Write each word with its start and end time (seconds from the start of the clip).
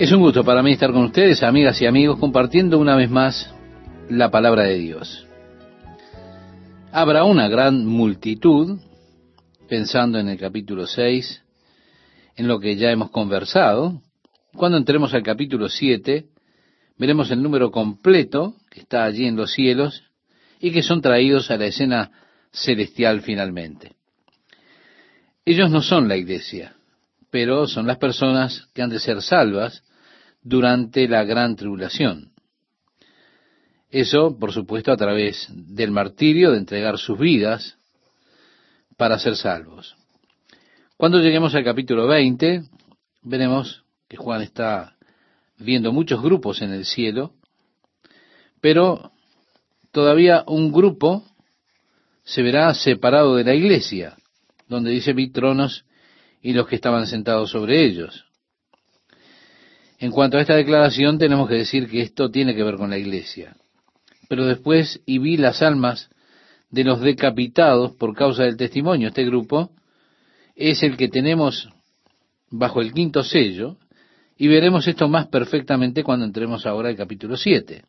Es 0.00 0.10
un 0.12 0.20
gusto 0.20 0.42
para 0.44 0.62
mí 0.62 0.72
estar 0.72 0.92
con 0.92 1.04
ustedes, 1.04 1.42
amigas 1.42 1.78
y 1.82 1.84
amigos, 1.84 2.18
compartiendo 2.18 2.78
una 2.78 2.96
vez 2.96 3.10
más 3.10 3.54
la 4.08 4.30
palabra 4.30 4.62
de 4.62 4.78
Dios. 4.78 5.26
Habrá 6.90 7.24
una 7.24 7.48
gran 7.48 7.84
multitud, 7.84 8.80
pensando 9.68 10.18
en 10.18 10.30
el 10.30 10.38
capítulo 10.38 10.86
6, 10.86 11.42
en 12.34 12.48
lo 12.48 12.60
que 12.60 12.76
ya 12.76 12.90
hemos 12.90 13.10
conversado. 13.10 14.00
Cuando 14.54 14.78
entremos 14.78 15.12
al 15.12 15.22
capítulo 15.22 15.68
7, 15.68 16.24
veremos 16.96 17.30
el 17.30 17.42
número 17.42 17.70
completo 17.70 18.54
que 18.70 18.80
está 18.80 19.04
allí 19.04 19.26
en 19.26 19.36
los 19.36 19.52
cielos 19.52 20.02
y 20.60 20.72
que 20.72 20.82
son 20.82 21.02
traídos 21.02 21.50
a 21.50 21.58
la 21.58 21.66
escena 21.66 22.10
celestial 22.52 23.20
finalmente. 23.20 23.96
Ellos 25.44 25.70
no 25.70 25.82
son 25.82 26.08
la 26.08 26.16
iglesia, 26.16 26.74
pero 27.30 27.66
son 27.66 27.86
las 27.86 27.98
personas 27.98 28.66
que 28.72 28.80
han 28.80 28.88
de 28.88 28.98
ser 28.98 29.20
salvas 29.20 29.82
durante 30.42 31.08
la 31.08 31.24
gran 31.24 31.56
tribulación. 31.56 32.32
Eso, 33.90 34.38
por 34.38 34.52
supuesto, 34.52 34.92
a 34.92 34.96
través 34.96 35.48
del 35.50 35.90
martirio, 35.90 36.52
de 36.52 36.58
entregar 36.58 36.98
sus 36.98 37.18
vidas 37.18 37.76
para 38.96 39.18
ser 39.18 39.36
salvos. 39.36 39.96
Cuando 40.96 41.18
lleguemos 41.18 41.54
al 41.54 41.64
capítulo 41.64 42.06
20, 42.06 42.62
veremos 43.22 43.84
que 44.08 44.16
Juan 44.16 44.42
está 44.42 44.96
viendo 45.58 45.92
muchos 45.92 46.22
grupos 46.22 46.62
en 46.62 46.72
el 46.72 46.84
cielo, 46.84 47.32
pero 48.60 49.12
todavía 49.92 50.44
un 50.46 50.72
grupo 50.72 51.24
se 52.22 52.42
verá 52.42 52.72
separado 52.74 53.34
de 53.34 53.44
la 53.44 53.54
iglesia, 53.54 54.16
donde 54.68 54.90
dice 54.90 55.12
vi 55.12 55.30
tronos 55.30 55.84
y 56.42 56.52
los 56.52 56.68
que 56.68 56.76
estaban 56.76 57.06
sentados 57.06 57.50
sobre 57.50 57.84
ellos. 57.84 58.26
En 60.00 60.12
cuanto 60.12 60.38
a 60.38 60.40
esta 60.40 60.56
declaración, 60.56 61.18
tenemos 61.18 61.46
que 61.46 61.56
decir 61.56 61.86
que 61.86 62.00
esto 62.00 62.30
tiene 62.30 62.54
que 62.54 62.64
ver 62.64 62.76
con 62.76 62.88
la 62.88 62.96
iglesia. 62.96 63.54
Pero 64.28 64.46
después, 64.46 65.02
y 65.04 65.18
vi 65.18 65.36
las 65.36 65.60
almas 65.60 66.08
de 66.70 66.84
los 66.84 67.02
decapitados 67.02 67.92
por 67.96 68.16
causa 68.16 68.44
del 68.44 68.56
testimonio. 68.56 69.08
Este 69.08 69.26
grupo 69.26 69.72
es 70.56 70.82
el 70.82 70.96
que 70.96 71.08
tenemos 71.08 71.68
bajo 72.50 72.80
el 72.80 72.94
quinto 72.94 73.22
sello, 73.22 73.76
y 74.38 74.48
veremos 74.48 74.88
esto 74.88 75.06
más 75.06 75.26
perfectamente 75.26 76.02
cuando 76.02 76.24
entremos 76.24 76.64
ahora 76.64 76.88
al 76.88 76.96
capítulo 76.96 77.36
7. 77.36 77.84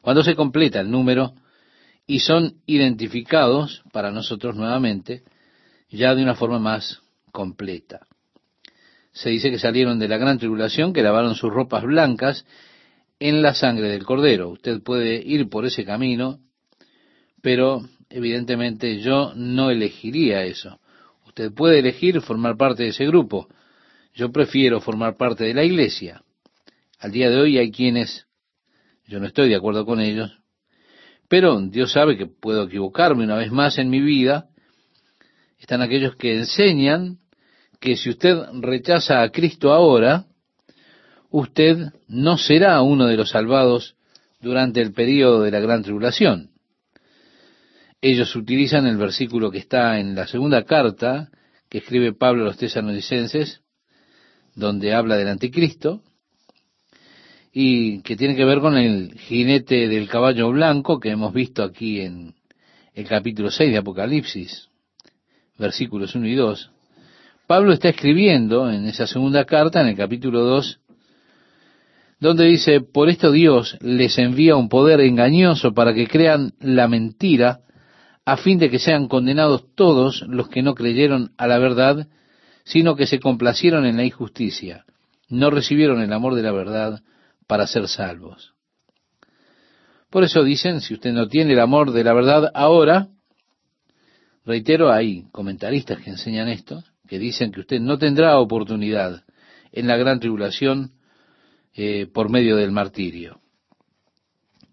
Cuando 0.00 0.24
se 0.24 0.34
completa 0.34 0.80
el 0.80 0.90
número 0.90 1.34
y 2.08 2.18
son 2.18 2.54
identificados 2.66 3.84
para 3.92 4.10
nosotros 4.10 4.56
nuevamente, 4.56 5.22
ya 5.90 6.12
de 6.16 6.24
una 6.24 6.34
forma 6.34 6.58
más 6.58 7.02
completa. 7.30 8.00
Se 9.16 9.30
dice 9.30 9.50
que 9.50 9.58
salieron 9.58 9.98
de 9.98 10.08
la 10.08 10.18
gran 10.18 10.36
tribulación, 10.36 10.92
que 10.92 11.02
lavaron 11.02 11.34
sus 11.36 11.50
ropas 11.50 11.84
blancas 11.84 12.44
en 13.18 13.40
la 13.40 13.54
sangre 13.54 13.88
del 13.88 14.04
cordero. 14.04 14.50
Usted 14.50 14.82
puede 14.82 15.22
ir 15.24 15.48
por 15.48 15.64
ese 15.64 15.86
camino, 15.86 16.38
pero 17.40 17.80
evidentemente 18.10 19.00
yo 19.00 19.32
no 19.34 19.70
elegiría 19.70 20.44
eso. 20.44 20.80
Usted 21.26 21.50
puede 21.54 21.78
elegir 21.78 22.20
formar 22.20 22.58
parte 22.58 22.82
de 22.82 22.90
ese 22.90 23.06
grupo. 23.06 23.48
Yo 24.12 24.30
prefiero 24.32 24.82
formar 24.82 25.16
parte 25.16 25.44
de 25.44 25.54
la 25.54 25.64
iglesia. 25.64 26.22
Al 26.98 27.10
día 27.10 27.30
de 27.30 27.40
hoy 27.40 27.56
hay 27.56 27.70
quienes, 27.72 28.26
yo 29.06 29.18
no 29.18 29.24
estoy 29.24 29.48
de 29.48 29.56
acuerdo 29.56 29.86
con 29.86 29.98
ellos, 29.98 30.30
pero 31.26 31.58
Dios 31.62 31.90
sabe 31.90 32.18
que 32.18 32.26
puedo 32.26 32.64
equivocarme 32.64 33.24
una 33.24 33.36
vez 33.36 33.50
más 33.50 33.78
en 33.78 33.88
mi 33.88 34.00
vida. 34.00 34.50
Están 35.58 35.80
aquellos 35.80 36.16
que 36.16 36.36
enseñan 36.36 37.20
que 37.80 37.96
si 37.96 38.10
usted 38.10 38.36
rechaza 38.60 39.22
a 39.22 39.30
Cristo 39.30 39.72
ahora, 39.72 40.26
usted 41.30 41.92
no 42.08 42.38
será 42.38 42.80
uno 42.82 43.06
de 43.06 43.16
los 43.16 43.30
salvados 43.30 43.96
durante 44.40 44.80
el 44.80 44.92
periodo 44.92 45.42
de 45.42 45.50
la 45.50 45.60
gran 45.60 45.82
tribulación. 45.82 46.50
Ellos 48.00 48.34
utilizan 48.36 48.86
el 48.86 48.96
versículo 48.96 49.50
que 49.50 49.58
está 49.58 49.98
en 49.98 50.14
la 50.14 50.26
segunda 50.26 50.64
carta 50.64 51.30
que 51.68 51.78
escribe 51.78 52.12
Pablo 52.12 52.42
a 52.42 52.46
los 52.46 52.56
tesalonicenses, 52.56 53.62
donde 54.54 54.94
habla 54.94 55.16
del 55.16 55.28
anticristo, 55.28 56.02
y 57.52 58.02
que 58.02 58.16
tiene 58.16 58.36
que 58.36 58.44
ver 58.44 58.60
con 58.60 58.76
el 58.76 59.18
jinete 59.18 59.88
del 59.88 60.08
caballo 60.08 60.50
blanco 60.50 61.00
que 61.00 61.10
hemos 61.10 61.32
visto 61.32 61.62
aquí 61.62 62.00
en 62.00 62.34
el 62.94 63.06
capítulo 63.08 63.50
6 63.50 63.72
de 63.72 63.78
Apocalipsis, 63.78 64.68
versículos 65.58 66.14
1 66.14 66.26
y 66.28 66.34
2. 66.34 66.70
Pablo 67.46 67.72
está 67.72 67.90
escribiendo 67.90 68.70
en 68.70 68.86
esa 68.86 69.06
segunda 69.06 69.44
carta, 69.44 69.80
en 69.80 69.88
el 69.88 69.96
capítulo 69.96 70.42
2, 70.42 70.80
donde 72.18 72.44
dice, 72.46 72.80
por 72.80 73.08
esto 73.08 73.30
Dios 73.30 73.76
les 73.80 74.18
envía 74.18 74.56
un 74.56 74.68
poder 74.68 75.00
engañoso 75.00 75.72
para 75.72 75.94
que 75.94 76.08
crean 76.08 76.54
la 76.58 76.88
mentira, 76.88 77.60
a 78.24 78.36
fin 78.36 78.58
de 78.58 78.68
que 78.68 78.80
sean 78.80 79.06
condenados 79.06 79.66
todos 79.76 80.22
los 80.26 80.48
que 80.48 80.62
no 80.62 80.74
creyeron 80.74 81.32
a 81.36 81.46
la 81.46 81.58
verdad, 81.58 82.08
sino 82.64 82.96
que 82.96 83.06
se 83.06 83.20
complacieron 83.20 83.86
en 83.86 83.96
la 83.96 84.04
injusticia, 84.04 84.84
no 85.28 85.50
recibieron 85.50 86.00
el 86.00 86.12
amor 86.12 86.34
de 86.34 86.42
la 86.42 86.50
verdad 86.50 87.00
para 87.46 87.68
ser 87.68 87.86
salvos. 87.86 88.54
Por 90.10 90.24
eso 90.24 90.42
dicen, 90.42 90.80
si 90.80 90.94
usted 90.94 91.12
no 91.12 91.28
tiene 91.28 91.52
el 91.52 91.60
amor 91.60 91.92
de 91.92 92.02
la 92.02 92.12
verdad 92.12 92.50
ahora, 92.54 93.08
reitero, 94.44 94.90
hay 94.90 95.26
comentaristas 95.30 96.00
que 96.00 96.10
enseñan 96.10 96.48
esto, 96.48 96.82
que 97.06 97.18
dicen 97.18 97.52
que 97.52 97.60
usted 97.60 97.80
no 97.80 97.98
tendrá 97.98 98.38
oportunidad 98.38 99.24
en 99.72 99.86
la 99.86 99.96
gran 99.96 100.20
tribulación 100.20 100.92
eh, 101.74 102.06
por 102.06 102.30
medio 102.30 102.56
del 102.56 102.72
martirio. 102.72 103.40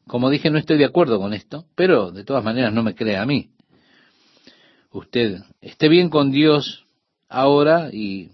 Como 0.07 0.29
dije, 0.29 0.49
no 0.49 0.57
estoy 0.57 0.77
de 0.77 0.85
acuerdo 0.85 1.19
con 1.19 1.33
esto, 1.33 1.65
pero 1.75 2.11
de 2.11 2.23
todas 2.23 2.43
maneras 2.43 2.73
no 2.73 2.83
me 2.83 2.95
crea 2.95 3.21
a 3.21 3.25
mí. 3.25 3.51
Usted 4.91 5.41
esté 5.61 5.89
bien 5.89 6.09
con 6.09 6.31
Dios 6.31 6.85
ahora 7.29 7.89
y 7.91 8.31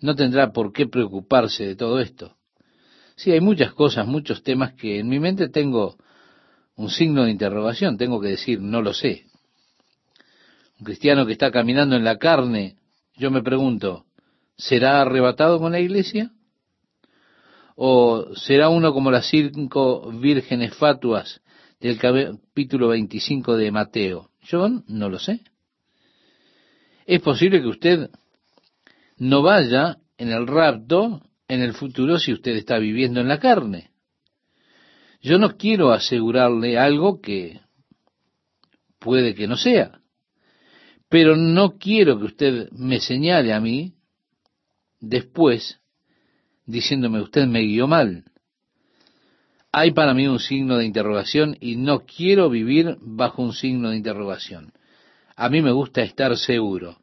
no 0.00 0.14
tendrá 0.14 0.52
por 0.52 0.72
qué 0.72 0.86
preocuparse 0.86 1.64
de 1.64 1.76
todo 1.76 2.00
esto. 2.00 2.36
Sí, 3.16 3.32
hay 3.32 3.40
muchas 3.40 3.72
cosas, 3.72 4.06
muchos 4.06 4.42
temas 4.42 4.74
que 4.74 5.00
en 5.00 5.08
mi 5.08 5.18
mente 5.18 5.48
tengo 5.48 5.96
un 6.76 6.90
signo 6.90 7.24
de 7.24 7.32
interrogación, 7.32 7.98
tengo 7.98 8.20
que 8.20 8.28
decir, 8.28 8.60
no 8.60 8.80
lo 8.82 8.94
sé. 8.94 9.26
Un 10.78 10.84
cristiano 10.84 11.26
que 11.26 11.32
está 11.32 11.50
caminando 11.50 11.96
en 11.96 12.04
la 12.04 12.18
carne 12.18 12.77
yo 13.18 13.30
me 13.30 13.42
pregunto, 13.42 14.06
¿será 14.56 15.02
arrebatado 15.02 15.58
con 15.58 15.72
la 15.72 15.80
iglesia? 15.80 16.30
¿O 17.74 18.34
será 18.34 18.68
uno 18.68 18.92
como 18.92 19.10
las 19.10 19.28
cinco 19.28 20.10
vírgenes 20.10 20.74
fatuas 20.74 21.40
del 21.80 21.98
capítulo 21.98 22.88
25 22.88 23.56
de 23.56 23.70
Mateo? 23.70 24.30
Yo 24.42 24.68
no 24.86 25.08
lo 25.08 25.18
sé. 25.18 25.42
Es 27.06 27.20
posible 27.20 27.60
que 27.60 27.68
usted 27.68 28.10
no 29.16 29.42
vaya 29.42 29.98
en 30.16 30.30
el 30.30 30.46
rapto 30.46 31.22
en 31.48 31.62
el 31.62 31.74
futuro 31.74 32.18
si 32.18 32.32
usted 32.32 32.52
está 32.56 32.78
viviendo 32.78 33.20
en 33.20 33.28
la 33.28 33.38
carne. 33.38 33.90
Yo 35.20 35.38
no 35.38 35.56
quiero 35.56 35.92
asegurarle 35.92 36.78
algo 36.78 37.20
que 37.20 37.60
puede 38.98 39.34
que 39.34 39.48
no 39.48 39.56
sea. 39.56 40.00
Pero 41.08 41.36
no 41.36 41.78
quiero 41.78 42.18
que 42.18 42.24
usted 42.26 42.70
me 42.72 43.00
señale 43.00 43.52
a 43.52 43.60
mí 43.60 43.94
después 45.00 45.80
diciéndome 46.66 47.20
usted 47.20 47.46
me 47.46 47.60
guió 47.60 47.86
mal. 47.86 48.24
Hay 49.72 49.92
para 49.92 50.14
mí 50.14 50.26
un 50.26 50.38
signo 50.38 50.76
de 50.76 50.84
interrogación 50.84 51.56
y 51.60 51.76
no 51.76 52.00
quiero 52.00 52.50
vivir 52.50 52.96
bajo 53.00 53.42
un 53.42 53.52
signo 53.52 53.90
de 53.90 53.96
interrogación. 53.96 54.72
A 55.36 55.48
mí 55.48 55.62
me 55.62 55.72
gusta 55.72 56.02
estar 56.02 56.36
seguro. 56.36 56.98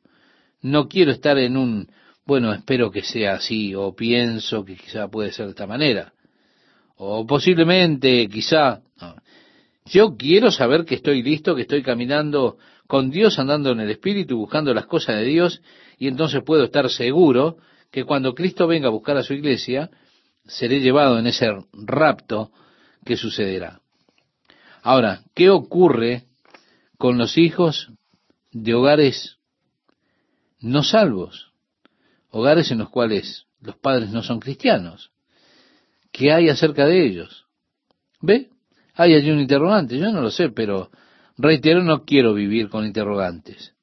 No 0.61 0.88
quiero 0.88 1.11
estar 1.11 1.38
en 1.38 1.57
un, 1.57 1.88
bueno, 2.25 2.51
espero 2.53 2.91
que 2.91 3.03
sea 3.03 3.35
así, 3.35 3.75
o 3.75 3.95
pienso 3.95 4.65
que 4.65 4.75
quizá 4.75 5.07
puede 5.07 5.31
ser 5.31 5.45
de 5.45 5.51
esta 5.51 5.68
manera, 5.68 6.13
o 6.97 7.25
posiblemente, 7.25 8.27
quizá. 8.27 8.81
Yo 9.85 10.18
quiero 10.18 10.51
saber 10.51 10.85
que 10.85 10.95
estoy 10.95 11.21
listo, 11.21 11.56
que 11.56 11.62
estoy 11.62 11.83
caminando 11.83 12.57
con 12.87 13.09
Dios 13.09 13.39
andando 13.39 13.71
en 13.71 13.79
el 13.79 13.89
Espíritu, 13.89 14.37
buscando 14.37 14.73
las 14.73 14.85
cosas 14.85 15.17
de 15.17 15.25
Dios, 15.25 15.61
y 15.97 16.07
entonces 16.07 16.43
puedo 16.43 16.63
estar 16.65 16.89
seguro 16.89 17.57
que 17.91 18.03
cuando 18.03 18.33
Cristo 18.35 18.67
venga 18.67 18.87
a 18.87 18.91
buscar 18.91 19.17
a 19.17 19.23
su 19.23 19.33
iglesia, 19.33 19.89
seré 20.45 20.81
llevado 20.81 21.17
en 21.17 21.27
ese 21.27 21.47
rapto 21.73 22.51
que 23.03 23.17
sucederá. 23.17 23.81
Ahora, 24.81 25.21
¿qué 25.33 25.49
ocurre 25.49 26.25
con 26.97 27.17
los 27.17 27.37
hijos 27.37 27.89
de 28.51 28.73
hogares 28.73 29.37
no 30.59 30.83
salvos? 30.83 31.51
Hogares 32.29 32.69
en 32.71 32.79
los 32.79 32.89
cuales 32.89 33.45
los 33.61 33.77
padres 33.77 34.11
no 34.11 34.21
son 34.21 34.39
cristianos. 34.39 35.11
¿Qué 36.11 36.31
hay 36.31 36.49
acerca 36.49 36.85
de 36.85 37.05
ellos? 37.05 37.45
¿Ve? 38.21 38.49
Hay 38.93 39.13
allí 39.13 39.31
un 39.31 39.39
interrogante, 39.39 39.97
yo 39.97 40.11
no 40.11 40.21
lo 40.21 40.31
sé, 40.31 40.49
pero 40.49 40.91
Reitero, 41.37 41.83
no 41.83 42.05
quiero 42.05 42.33
vivir 42.33 42.69
con 42.69 42.85
interrogantes. 42.85 43.73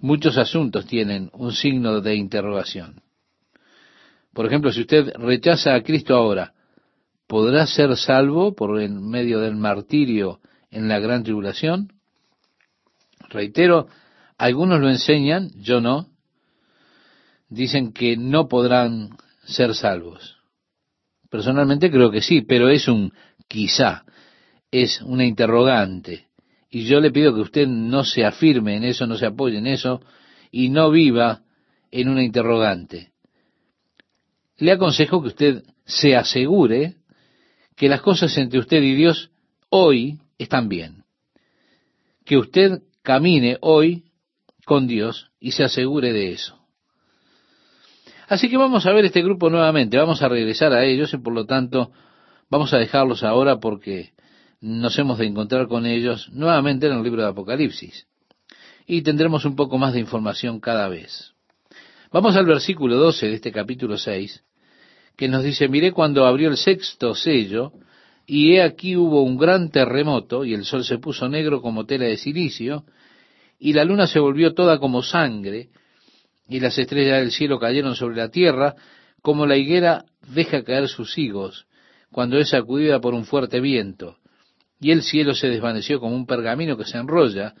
Muchos 0.00 0.36
asuntos 0.36 0.86
tienen 0.86 1.30
un 1.32 1.52
signo 1.52 2.00
de 2.00 2.16
interrogación. 2.16 3.00
Por 4.32 4.46
ejemplo, 4.46 4.72
si 4.72 4.80
usted 4.80 5.12
rechaza 5.16 5.74
a 5.74 5.82
Cristo 5.82 6.16
ahora, 6.16 6.52
¿podrá 7.28 7.66
ser 7.66 7.96
salvo 7.96 8.54
por 8.54 8.76
medio 8.90 9.40
del 9.40 9.54
martirio 9.54 10.40
en 10.70 10.88
la 10.88 10.98
gran 10.98 11.22
tribulación? 11.22 11.92
Reitero, 13.30 13.86
algunos 14.36 14.80
lo 14.80 14.90
enseñan, 14.90 15.50
yo 15.56 15.80
no. 15.80 16.08
Dicen 17.48 17.92
que 17.92 18.16
no 18.16 18.48
podrán 18.48 19.16
ser 19.44 19.74
salvos. 19.74 20.38
Personalmente 21.30 21.90
creo 21.90 22.10
que 22.10 22.20
sí, 22.20 22.42
pero 22.42 22.68
es 22.68 22.88
un 22.88 23.12
quizá, 23.46 24.04
es 24.72 25.00
una 25.02 25.24
interrogante. 25.24 26.28
Y 26.74 26.86
yo 26.86 26.98
le 26.98 27.12
pido 27.12 27.32
que 27.32 27.40
usted 27.40 27.68
no 27.68 28.02
se 28.02 28.24
afirme 28.24 28.74
en 28.74 28.82
eso, 28.82 29.06
no 29.06 29.16
se 29.16 29.26
apoye 29.26 29.58
en 29.58 29.68
eso, 29.68 30.00
y 30.50 30.70
no 30.70 30.90
viva 30.90 31.42
en 31.92 32.08
una 32.08 32.24
interrogante. 32.24 33.12
Le 34.58 34.72
aconsejo 34.72 35.22
que 35.22 35.28
usted 35.28 35.62
se 35.84 36.16
asegure 36.16 36.96
que 37.76 37.88
las 37.88 38.00
cosas 38.00 38.36
entre 38.38 38.58
usted 38.58 38.82
y 38.82 38.96
Dios 38.96 39.30
hoy 39.68 40.18
están 40.36 40.68
bien. 40.68 41.04
Que 42.24 42.38
usted 42.38 42.82
camine 43.02 43.56
hoy 43.60 44.06
con 44.64 44.88
Dios 44.88 45.30
y 45.38 45.52
se 45.52 45.62
asegure 45.62 46.12
de 46.12 46.32
eso. 46.32 46.58
Así 48.26 48.50
que 48.50 48.56
vamos 48.56 48.84
a 48.84 48.92
ver 48.92 49.04
este 49.04 49.22
grupo 49.22 49.48
nuevamente, 49.48 49.96
vamos 49.96 50.22
a 50.22 50.28
regresar 50.28 50.72
a 50.72 50.84
ellos 50.84 51.14
y 51.14 51.18
por 51.18 51.34
lo 51.34 51.46
tanto 51.46 51.92
vamos 52.50 52.74
a 52.74 52.78
dejarlos 52.78 53.22
ahora 53.22 53.60
porque 53.60 54.13
nos 54.64 54.98
hemos 54.98 55.18
de 55.18 55.26
encontrar 55.26 55.68
con 55.68 55.84
ellos 55.84 56.30
nuevamente 56.32 56.86
en 56.86 56.94
el 56.94 57.02
libro 57.02 57.20
de 57.20 57.28
Apocalipsis. 57.28 58.06
Y 58.86 59.02
tendremos 59.02 59.44
un 59.44 59.56
poco 59.56 59.76
más 59.76 59.92
de 59.92 60.00
información 60.00 60.58
cada 60.58 60.88
vez. 60.88 61.34
Vamos 62.10 62.34
al 62.34 62.46
versículo 62.46 62.96
12 62.96 63.26
de 63.26 63.34
este 63.34 63.52
capítulo 63.52 63.98
6, 63.98 64.42
que 65.16 65.28
nos 65.28 65.44
dice, 65.44 65.68
miré 65.68 65.92
cuando 65.92 66.24
abrió 66.24 66.48
el 66.48 66.56
sexto 66.56 67.14
sello, 67.14 67.72
y 68.26 68.54
he 68.54 68.62
aquí 68.62 68.96
hubo 68.96 69.22
un 69.22 69.36
gran 69.36 69.70
terremoto, 69.70 70.46
y 70.46 70.54
el 70.54 70.64
sol 70.64 70.82
se 70.82 70.96
puso 70.96 71.28
negro 71.28 71.60
como 71.60 71.84
tela 71.84 72.06
de 72.06 72.16
silicio, 72.16 72.84
y 73.58 73.74
la 73.74 73.84
luna 73.84 74.06
se 74.06 74.18
volvió 74.18 74.54
toda 74.54 74.78
como 74.78 75.02
sangre, 75.02 75.68
y 76.48 76.60
las 76.60 76.78
estrellas 76.78 77.20
del 77.20 77.32
cielo 77.32 77.58
cayeron 77.58 77.96
sobre 77.96 78.16
la 78.16 78.30
tierra, 78.30 78.76
como 79.20 79.46
la 79.46 79.58
higuera 79.58 80.06
deja 80.26 80.64
caer 80.64 80.88
sus 80.88 81.18
higos, 81.18 81.66
cuando 82.10 82.38
es 82.38 82.48
sacudida 82.48 82.98
por 82.98 83.12
un 83.12 83.26
fuerte 83.26 83.60
viento. 83.60 84.16
Y 84.84 84.90
el 84.90 85.02
cielo 85.02 85.34
se 85.34 85.48
desvaneció 85.48 85.98
como 85.98 86.14
un 86.14 86.26
pergamino 86.26 86.76
que 86.76 86.84
se 86.84 86.98
enrolla, 86.98 87.54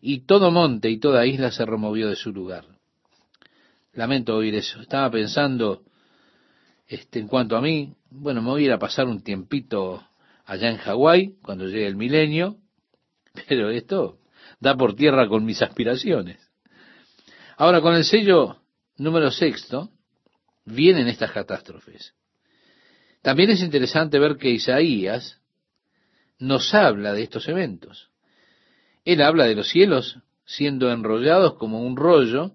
y 0.00 0.20
todo 0.20 0.52
monte 0.52 0.88
y 0.88 1.00
toda 1.00 1.26
isla 1.26 1.50
se 1.50 1.66
removió 1.66 2.08
de 2.08 2.14
su 2.14 2.32
lugar. 2.32 2.66
Lamento 3.94 4.36
oír 4.36 4.54
eso. 4.54 4.80
Estaba 4.80 5.10
pensando, 5.10 5.82
este, 6.86 7.18
en 7.18 7.26
cuanto 7.26 7.56
a 7.56 7.60
mí, 7.60 7.96
bueno, 8.10 8.42
me 8.42 8.50
voy 8.50 8.62
a 8.62 8.66
ir 8.66 8.72
a 8.72 8.78
pasar 8.78 9.08
un 9.08 9.24
tiempito 9.24 10.06
allá 10.46 10.70
en 10.70 10.76
Hawái, 10.76 11.38
cuando 11.42 11.66
llegue 11.66 11.88
el 11.88 11.96
milenio, 11.96 12.58
pero 13.48 13.70
esto 13.70 14.20
da 14.60 14.76
por 14.76 14.94
tierra 14.94 15.26
con 15.26 15.44
mis 15.44 15.60
aspiraciones. 15.60 16.38
Ahora, 17.56 17.80
con 17.80 17.96
el 17.96 18.04
sello 18.04 18.58
número 18.98 19.32
sexto, 19.32 19.90
vienen 20.64 21.08
estas 21.08 21.32
catástrofes. 21.32 22.14
También 23.20 23.50
es 23.50 23.62
interesante 23.62 24.20
ver 24.20 24.36
que 24.36 24.50
Isaías 24.50 25.37
nos 26.38 26.74
habla 26.74 27.12
de 27.12 27.22
estos 27.22 27.48
eventos. 27.48 28.10
Él 29.04 29.22
habla 29.22 29.46
de 29.46 29.54
los 29.54 29.68
cielos 29.68 30.18
siendo 30.44 30.90
enrollados 30.90 31.54
como 31.54 31.82
un 31.82 31.96
rollo, 31.96 32.52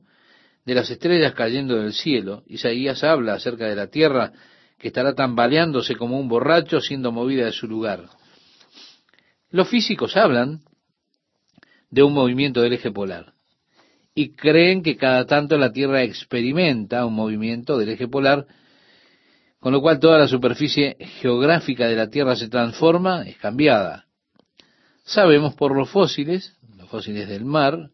de 0.65 0.75
las 0.75 0.89
estrellas 0.89 1.33
cayendo 1.33 1.75
del 1.75 1.93
cielo. 1.93 2.43
Isaías 2.47 3.03
habla 3.03 3.33
acerca 3.33 3.67
de 3.67 3.75
la 3.75 3.87
tierra 3.87 4.31
que 4.77 4.87
estará 4.87 5.13
tambaleándose 5.13 5.95
como 5.95 6.19
un 6.19 6.27
borracho 6.27 6.81
siendo 6.81 7.11
movida 7.11 7.45
de 7.45 7.51
su 7.51 7.67
lugar. 7.67 8.09
Los 9.49 9.69
físicos 9.69 10.17
hablan 10.17 10.61
de 11.89 12.01
un 12.03 12.13
movimiento 12.13 12.61
del 12.61 12.73
eje 12.73 12.91
polar 12.91 13.33
y 14.15 14.33
creen 14.33 14.83
que 14.83 14.97
cada 14.97 15.25
tanto 15.25 15.57
la 15.57 15.71
Tierra 15.71 16.03
experimenta 16.03 17.05
un 17.05 17.13
movimiento 17.13 17.77
del 17.77 17.89
eje 17.89 18.07
polar, 18.07 18.45
con 19.63 19.71
lo 19.71 19.79
cual 19.79 19.97
toda 19.97 20.17
la 20.17 20.27
superficie 20.27 20.97
geográfica 21.21 21.87
de 21.87 21.95
la 21.95 22.09
Tierra 22.09 22.35
se 22.35 22.49
transforma, 22.49 23.21
es 23.21 23.37
cambiada. 23.37 24.07
Sabemos 25.05 25.55
por 25.55 25.73
los 25.73 25.89
fósiles, 25.89 26.57
los 26.75 26.89
fósiles 26.89 27.29
del 27.29 27.45
mar, 27.45 27.89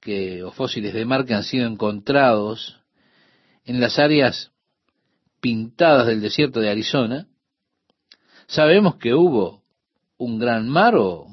que, 0.00 0.42
o 0.42 0.50
fósiles 0.50 0.92
de 0.92 1.04
mar 1.04 1.24
que 1.24 1.34
han 1.34 1.44
sido 1.44 1.68
encontrados 1.68 2.80
en 3.64 3.78
las 3.78 4.00
áreas 4.00 4.50
pintadas 5.40 6.08
del 6.08 6.20
desierto 6.20 6.58
de 6.58 6.70
Arizona, 6.70 7.28
sabemos 8.48 8.96
que 8.96 9.14
hubo 9.14 9.62
un 10.16 10.40
gran 10.40 10.68
mar 10.68 10.96
o 10.96 11.28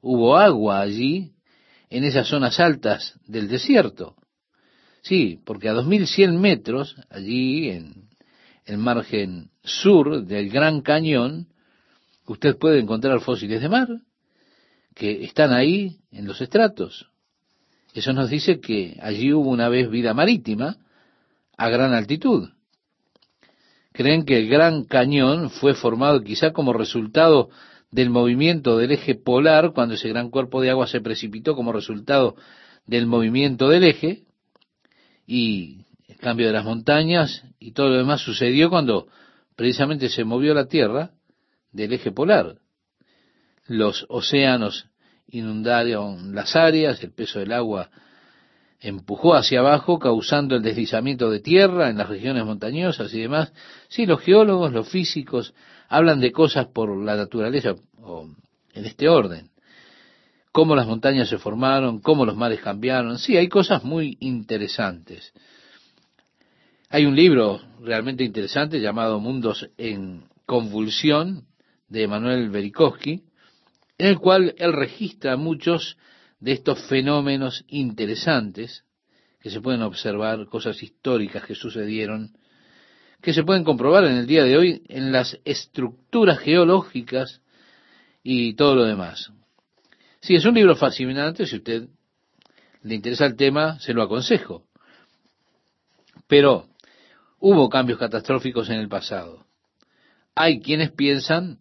hubo 0.00 0.36
agua 0.36 0.78
allí 0.80 1.32
en 1.90 2.04
esas 2.04 2.28
zonas 2.28 2.60
altas 2.60 3.18
del 3.26 3.48
desierto. 3.48 4.14
Sí, 5.02 5.40
porque 5.44 5.68
a 5.68 5.72
2100 5.72 6.40
metros, 6.40 6.94
allí 7.10 7.70
en 7.70 8.06
el 8.66 8.78
margen 8.78 9.50
sur 9.62 10.24
del 10.24 10.50
Gran 10.50 10.82
Cañón, 10.82 11.48
usted 12.26 12.58
puede 12.58 12.80
encontrar 12.80 13.20
fósiles 13.20 13.62
de 13.62 13.68
mar 13.68 13.88
que 14.94 15.24
están 15.24 15.52
ahí 15.52 16.00
en 16.10 16.26
los 16.26 16.40
estratos. 16.40 17.08
Eso 17.94 18.12
nos 18.12 18.28
dice 18.28 18.60
que 18.60 18.98
allí 19.00 19.32
hubo 19.32 19.48
una 19.50 19.68
vez 19.68 19.88
vida 19.88 20.12
marítima 20.14 20.76
a 21.56 21.68
gran 21.68 21.94
altitud. 21.94 22.50
Creen 23.92 24.24
que 24.24 24.36
el 24.36 24.48
Gran 24.48 24.84
Cañón 24.84 25.48
fue 25.48 25.74
formado 25.74 26.22
quizá 26.22 26.52
como 26.52 26.74
resultado 26.74 27.48
del 27.90 28.10
movimiento 28.10 28.76
del 28.76 28.92
eje 28.92 29.14
polar 29.14 29.72
cuando 29.72 29.94
ese 29.94 30.08
gran 30.08 30.28
cuerpo 30.28 30.60
de 30.60 30.70
agua 30.70 30.86
se 30.86 31.00
precipitó 31.00 31.54
como 31.54 31.72
resultado 31.72 32.36
del 32.84 33.06
movimiento 33.06 33.68
del 33.68 33.84
eje 33.84 34.24
y 35.26 35.85
cambio 36.20 36.46
de 36.46 36.52
las 36.52 36.64
montañas 36.64 37.44
y 37.58 37.72
todo 37.72 37.90
lo 37.90 37.96
demás 37.96 38.20
sucedió 38.20 38.70
cuando 38.70 39.08
precisamente 39.56 40.08
se 40.08 40.24
movió 40.24 40.54
la 40.54 40.66
Tierra 40.66 41.10
del 41.72 41.92
eje 41.92 42.12
polar. 42.12 42.56
Los 43.66 44.06
océanos 44.08 44.88
inundaron 45.28 46.34
las 46.34 46.54
áreas, 46.56 47.02
el 47.02 47.12
peso 47.12 47.40
del 47.40 47.52
agua 47.52 47.90
empujó 48.80 49.34
hacia 49.34 49.60
abajo, 49.60 49.98
causando 49.98 50.56
el 50.56 50.62
deslizamiento 50.62 51.30
de 51.30 51.40
tierra 51.40 51.88
en 51.88 51.98
las 51.98 52.08
regiones 52.08 52.44
montañosas 52.44 53.12
y 53.14 53.20
demás. 53.20 53.52
Sí, 53.88 54.06
los 54.06 54.20
geólogos, 54.20 54.72
los 54.72 54.88
físicos, 54.88 55.54
hablan 55.88 56.20
de 56.20 56.32
cosas 56.32 56.66
por 56.66 56.96
la 56.96 57.16
naturaleza, 57.16 57.74
o 58.00 58.28
en 58.74 58.84
este 58.84 59.08
orden. 59.08 59.50
Cómo 60.52 60.74
las 60.74 60.86
montañas 60.86 61.28
se 61.28 61.38
formaron, 61.38 62.00
cómo 62.00 62.24
los 62.24 62.36
mares 62.36 62.60
cambiaron. 62.60 63.18
Sí, 63.18 63.36
hay 63.36 63.48
cosas 63.48 63.84
muy 63.84 64.16
interesantes. 64.20 65.32
Hay 66.96 67.04
un 67.04 67.14
libro 67.14 67.60
realmente 67.82 68.24
interesante 68.24 68.80
llamado 68.80 69.20
Mundos 69.20 69.68
en 69.76 70.24
Convulsión 70.46 71.44
de 71.90 72.04
Emanuel 72.04 72.48
Berikowski, 72.48 73.22
en 73.98 74.06
el 74.06 74.18
cual 74.18 74.54
él 74.56 74.72
registra 74.72 75.36
muchos 75.36 75.98
de 76.40 76.52
estos 76.52 76.80
fenómenos 76.88 77.66
interesantes 77.68 78.86
que 79.40 79.50
se 79.50 79.60
pueden 79.60 79.82
observar, 79.82 80.46
cosas 80.46 80.82
históricas 80.82 81.44
que 81.44 81.54
sucedieron 81.54 82.32
que 83.20 83.34
se 83.34 83.44
pueden 83.44 83.62
comprobar 83.62 84.04
en 84.06 84.16
el 84.16 84.26
día 84.26 84.44
de 84.44 84.56
hoy 84.56 84.82
en 84.88 85.12
las 85.12 85.38
estructuras 85.44 86.38
geológicas 86.38 87.42
y 88.22 88.54
todo 88.54 88.74
lo 88.74 88.84
demás. 88.84 89.30
Si 90.22 90.34
es 90.34 90.46
un 90.46 90.54
libro 90.54 90.74
fascinante, 90.76 91.44
si 91.44 91.56
a 91.56 91.58
usted 91.58 91.88
le 92.80 92.94
interesa 92.94 93.26
el 93.26 93.36
tema, 93.36 93.78
se 93.80 93.92
lo 93.92 94.02
aconsejo. 94.02 94.64
Pero 96.26 96.70
hubo 97.38 97.68
cambios 97.68 97.98
catastróficos 97.98 98.68
en 98.70 98.80
el 98.80 98.88
pasado. 98.88 99.46
Hay 100.34 100.60
quienes 100.60 100.90
piensan 100.92 101.58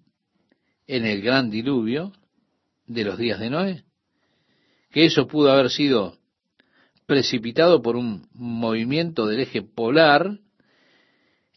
en 0.87 1.05
el 1.05 1.21
gran 1.21 1.49
diluvio 1.49 2.11
de 2.87 3.03
los 3.03 3.17
días 3.17 3.39
de 3.39 3.49
Noé, 3.49 3.83
que 4.91 5.05
eso 5.05 5.27
pudo 5.27 5.51
haber 5.51 5.69
sido 5.69 6.17
precipitado 7.05 7.81
por 7.81 7.95
un 7.95 8.27
movimiento 8.33 9.27
del 9.27 9.41
eje 9.41 9.61
polar 9.61 10.39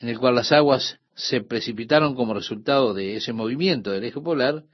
en 0.00 0.08
el 0.08 0.18
cual 0.18 0.36
las 0.36 0.52
aguas 0.52 0.98
se 1.14 1.40
precipitaron 1.40 2.14
como 2.14 2.34
resultado 2.34 2.94
de 2.94 3.16
ese 3.16 3.32
movimiento 3.32 3.90
del 3.90 4.04
eje 4.04 4.20
polar 4.20 4.64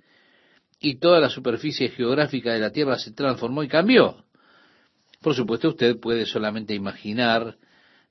y 0.80 0.96
toda 0.96 1.20
la 1.20 1.30
superficie 1.30 1.88
geográfica 1.88 2.52
de 2.52 2.60
la 2.60 2.70
Tierra 2.70 2.98
se 2.98 3.12
transformó 3.12 3.62
y 3.62 3.68
cambió. 3.68 4.24
Por 5.22 5.34
supuesto, 5.34 5.70
usted 5.70 5.98
puede 5.98 6.26
solamente 6.26 6.74
imaginar 6.74 7.56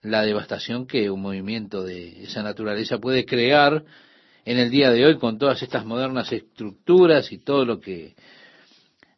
la 0.03 0.24
devastación 0.24 0.86
que 0.86 1.10
un 1.10 1.22
movimiento 1.22 1.83
de 1.83 2.24
esa 2.24 2.43
naturaleza 2.43 3.00
puede 3.00 3.25
crear 3.25 3.83
en 4.45 4.60
el 4.60 4.69
día 4.69 4.91
de 4.91 5.05
hoy 5.05 5.17
con 5.17 5.38
todas 5.38 5.63
estas 5.63 5.86
modernas 5.86 6.31
estructuras 6.31 7.31
y 7.31 7.38
todo 7.38 7.65
lo 7.65 7.79
que 7.79 8.13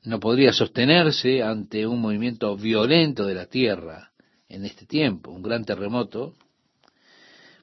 no 0.04 0.20
podría 0.20 0.54
sostenerse 0.54 1.42
ante 1.42 1.88
un 1.88 2.00
movimiento 2.00 2.56
violento 2.56 3.26
de 3.26 3.34
la 3.34 3.48
Tierra 3.48 4.12
en 4.48 4.64
este 4.64 4.86
tiempo, 4.86 5.32
un 5.32 5.42
gran 5.42 5.66
terremoto 5.66 6.36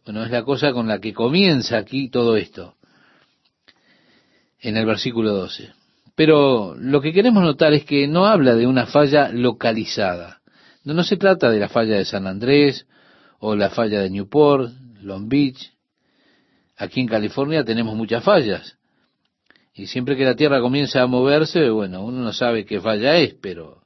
Bueno, 0.05 0.25
es 0.25 0.31
la 0.33 0.43
cosa 0.43 0.73
con 0.73 0.89
la 0.89 0.99
que 0.99 1.15
comienza 1.15 1.79
aquí 1.79 2.11
todo 2.11 2.37
esto, 2.37 2.75
en 4.61 4.77
el 4.77 4.85
versículo 4.85 5.33
12. 5.33 5.71
Pero 6.17 6.75
lo 6.77 7.01
que 7.01 7.13
queremos 7.13 7.45
notar 7.45 7.73
es 7.73 7.85
que 7.85 8.09
no 8.09 8.27
habla 8.27 8.57
de 8.57 8.67
una 8.67 8.87
falla 8.87 9.29
localizada. 9.29 10.41
No, 10.83 10.93
no 10.93 11.05
se 11.05 11.17
trata 11.17 11.51
de 11.51 11.61
la 11.61 11.69
falla 11.69 11.97
de 11.97 12.05
San 12.05 12.27
Andrés 12.27 12.85
o 13.45 13.57
la 13.57 13.71
falla 13.71 14.01
de 14.01 14.09
Newport, 14.09 14.73
Long 15.01 15.29
Beach. 15.29 15.73
Aquí 16.77 17.01
en 17.01 17.09
California 17.09 17.65
tenemos 17.65 17.97
muchas 17.97 18.23
fallas. 18.23 18.79
Y 19.75 19.89
siempre 19.89 20.17
que 20.17 20.25
la 20.25 20.37
Tierra 20.37 20.61
comienza 20.61 21.03
a 21.03 21.09
moverse, 21.09 21.69
bueno, 21.71 22.05
uno 22.05 22.23
no 22.23 22.33
sabe 22.33 22.65
qué 22.65 22.81
falla 22.81 23.17
es, 23.17 23.35
pero 23.35 23.83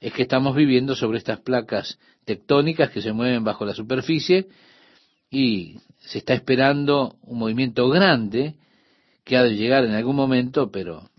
es 0.00 0.12
que 0.12 0.22
estamos 0.22 0.56
viviendo 0.56 0.96
sobre 0.96 1.18
estas 1.18 1.40
placas 1.40 2.00
tectónicas 2.24 2.90
que 2.90 3.00
se 3.00 3.12
mueven 3.12 3.44
bajo 3.44 3.64
la 3.64 3.74
superficie 3.74 4.48
y 5.30 5.78
se 6.00 6.18
está 6.18 6.34
esperando 6.34 7.14
un 7.22 7.38
movimiento 7.38 7.88
grande 7.88 8.56
que 9.22 9.36
ha 9.36 9.44
de 9.44 9.54
llegar 9.54 9.84
en 9.84 9.92
algún 9.92 10.16
momento, 10.16 10.72
pero 10.72 11.10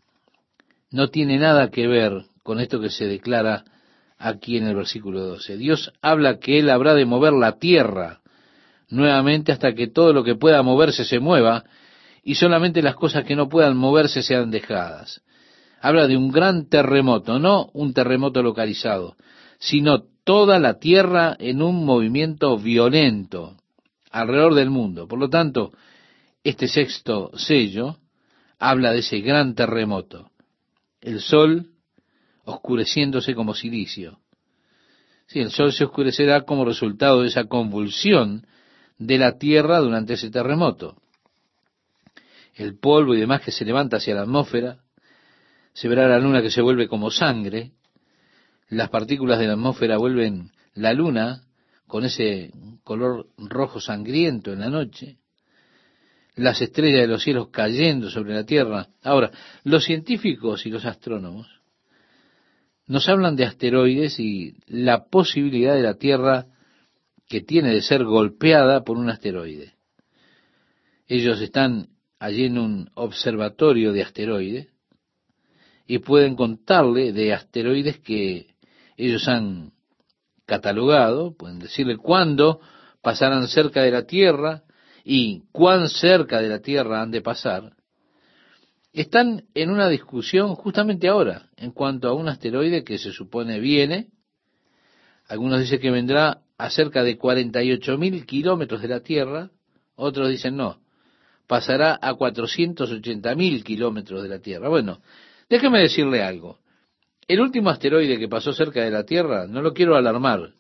no 0.92 1.08
tiene 1.08 1.38
nada 1.38 1.72
que 1.72 1.88
ver 1.88 2.26
con 2.44 2.60
esto 2.60 2.82
que 2.82 2.90
se 2.90 3.06
declara 3.06 3.64
aquí 4.26 4.58
en 4.58 4.66
el 4.66 4.76
versículo 4.76 5.22
12. 5.22 5.58
Dios 5.58 5.94
habla 6.02 6.40
que 6.40 6.60
Él 6.60 6.70
habrá 6.70 6.96
de 6.96 7.06
mover 7.06 7.34
la 7.34 7.60
tierra 7.60 8.22
nuevamente 8.90 9.52
hasta 9.52 9.76
que 9.76 9.88
todo 9.88 10.14
lo 10.14 10.24
que 10.24 10.36
pueda 10.36 10.64
moverse 10.64 11.06
se 11.06 11.20
mueva 11.20 11.64
y 12.24 12.36
solamente 12.36 12.82
las 12.82 12.96
cosas 12.96 13.24
que 13.24 13.36
no 13.36 13.50
puedan 13.50 13.78
moverse 13.78 14.24
sean 14.24 14.50
dejadas. 14.50 15.22
Habla 15.80 16.08
de 16.08 16.18
un 16.18 16.32
gran 16.32 16.68
terremoto, 16.68 17.38
no 17.38 17.70
un 17.74 17.94
terremoto 17.94 18.42
localizado, 18.42 19.16
sino 19.60 20.04
toda 20.24 20.58
la 20.58 20.80
tierra 20.80 21.36
en 21.38 21.62
un 21.62 21.86
movimiento 21.86 22.58
violento 22.58 23.58
alrededor 24.10 24.56
del 24.56 24.72
mundo. 24.72 25.08
Por 25.08 25.20
lo 25.20 25.30
tanto, 25.30 25.72
este 26.44 26.68
sexto 26.68 27.30
sello 27.38 27.98
habla 28.58 28.92
de 28.92 29.00
ese 29.00 29.20
gran 29.20 29.54
terremoto. 29.54 30.32
El 31.00 31.20
sol 31.20 31.75
oscureciéndose 32.46 33.36
como 33.36 33.54
silicio. 33.54 34.20
Sí, 35.28 35.40
el 35.40 35.52
sol 35.52 35.74
se 35.74 35.84
oscurecerá 35.84 36.42
como 36.42 36.66
resultado 36.66 37.22
de 37.22 37.30
esa 37.30 37.46
convulsión 37.46 38.46
de 38.98 39.18
la 39.18 39.38
tierra 39.38 39.80
durante 39.80 40.14
ese 40.14 40.30
terremoto. 40.30 41.02
El 42.54 42.78
polvo 42.78 43.16
y 43.16 43.20
demás 43.20 43.42
que 43.42 43.52
se 43.52 43.66
levanta 43.66 43.98
hacia 43.98 44.16
la 44.16 44.22
atmósfera, 44.22 44.78
se 45.74 45.90
verá 45.90 46.08
la 46.08 46.20
luna 46.20 46.42
que 46.42 46.52
se 46.52 46.62
vuelve 46.62 46.88
como 46.88 47.12
sangre, 47.12 47.72
las 48.70 48.90
partículas 48.90 49.40
de 49.40 49.48
la 49.48 49.54
atmósfera 49.54 49.98
vuelven 49.98 50.52
la 50.74 50.94
luna 50.94 51.44
con 51.88 52.06
ese 52.06 52.52
color 52.84 53.28
rojo 53.38 53.82
sangriento 53.82 54.54
en 54.54 54.60
la 54.60 54.70
noche, 54.70 55.18
las 56.36 56.62
estrellas 56.62 57.02
de 57.02 57.08
los 57.08 57.24
cielos 57.24 57.50
cayendo 57.50 58.10
sobre 58.10 58.34
la 58.34 58.46
tierra. 58.46 58.88
Ahora, 59.04 59.32
los 59.64 59.84
científicos 59.84 60.66
y 60.66 60.70
los 60.70 60.86
astrónomos 60.86 61.55
nos 62.88 63.10
hablan 63.10 63.36
de 63.36 63.46
asteroides 63.46 64.20
y 64.20 64.56
la 64.68 65.06
posibilidad 65.06 65.76
de 65.76 65.82
la 65.82 65.96
Tierra 65.96 66.48
que 67.28 67.42
tiene 67.42 67.74
de 67.74 67.82
ser 67.82 68.04
golpeada 68.04 68.84
por 68.84 68.98
un 68.98 69.10
asteroide. 69.10 69.74
Ellos 71.08 71.42
están 71.42 71.90
allí 72.20 72.46
en 72.46 72.58
un 72.58 72.90
observatorio 72.94 73.92
de 73.94 74.04
asteroides 74.04 74.68
y 75.88 76.00
pueden 76.00 76.36
contarle 76.36 77.14
de 77.14 77.34
asteroides 77.34 78.00
que 78.00 78.56
ellos 78.98 79.28
han 79.28 79.74
catalogado, 80.46 81.36
pueden 81.36 81.60
decirle 81.60 81.98
cuándo 81.98 82.60
pasarán 83.02 83.48
cerca 83.48 83.82
de 83.82 83.92
la 83.92 84.06
Tierra 84.06 84.64
y 85.04 85.44
cuán 85.52 85.90
cerca 85.90 86.42
de 86.42 86.50
la 86.50 86.60
Tierra 86.60 87.02
han 87.02 87.12
de 87.12 87.22
pasar, 87.22 87.75
están 89.02 89.46
en 89.54 89.72
una 89.72 89.90
discusión 89.90 90.56
justamente 90.56 91.08
ahora 91.08 91.50
en 91.58 91.72
cuanto 91.72 92.08
a 92.08 92.14
un 92.14 92.30
asteroide 92.30 92.84
que 92.84 92.98
se 92.98 93.12
supone 93.12 93.60
viene. 93.60 94.08
Algunos 95.28 95.60
dicen 95.60 95.80
que 95.80 95.92
vendrá 95.92 96.42
a 96.58 96.70
cerca 96.70 97.04
de 97.04 97.18
48 97.18 97.98
mil 97.98 98.26
kilómetros 98.26 98.82
de 98.82 98.88
la 98.88 99.02
Tierra, 99.02 99.52
otros 99.96 100.30
dicen 100.30 100.56
no, 100.56 100.80
pasará 101.48 101.98
a 102.02 102.14
480 102.14 103.36
mil 103.36 103.64
kilómetros 103.64 104.24
de 104.24 104.30
la 104.30 104.40
Tierra. 104.40 104.70
Bueno, 104.70 105.02
déjeme 105.50 105.82
decirle 105.82 106.24
algo. 106.24 106.60
El 107.28 107.42
último 107.42 107.70
asteroide 107.70 108.20
que 108.20 108.28
pasó 108.28 108.54
cerca 108.54 108.84
de 108.84 108.92
la 108.92 109.04
Tierra, 109.04 109.48
no 109.48 109.62
lo 109.62 109.74
quiero 109.74 109.96
alarmar, 109.96 110.52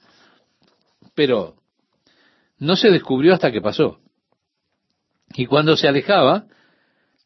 pero 1.13 1.55
no 2.57 2.75
se 2.75 2.89
descubrió 2.89 3.33
hasta 3.33 3.51
que 3.51 3.61
pasó. 3.61 3.99
Y 5.35 5.45
cuando 5.45 5.77
se 5.77 5.87
alejaba, 5.87 6.47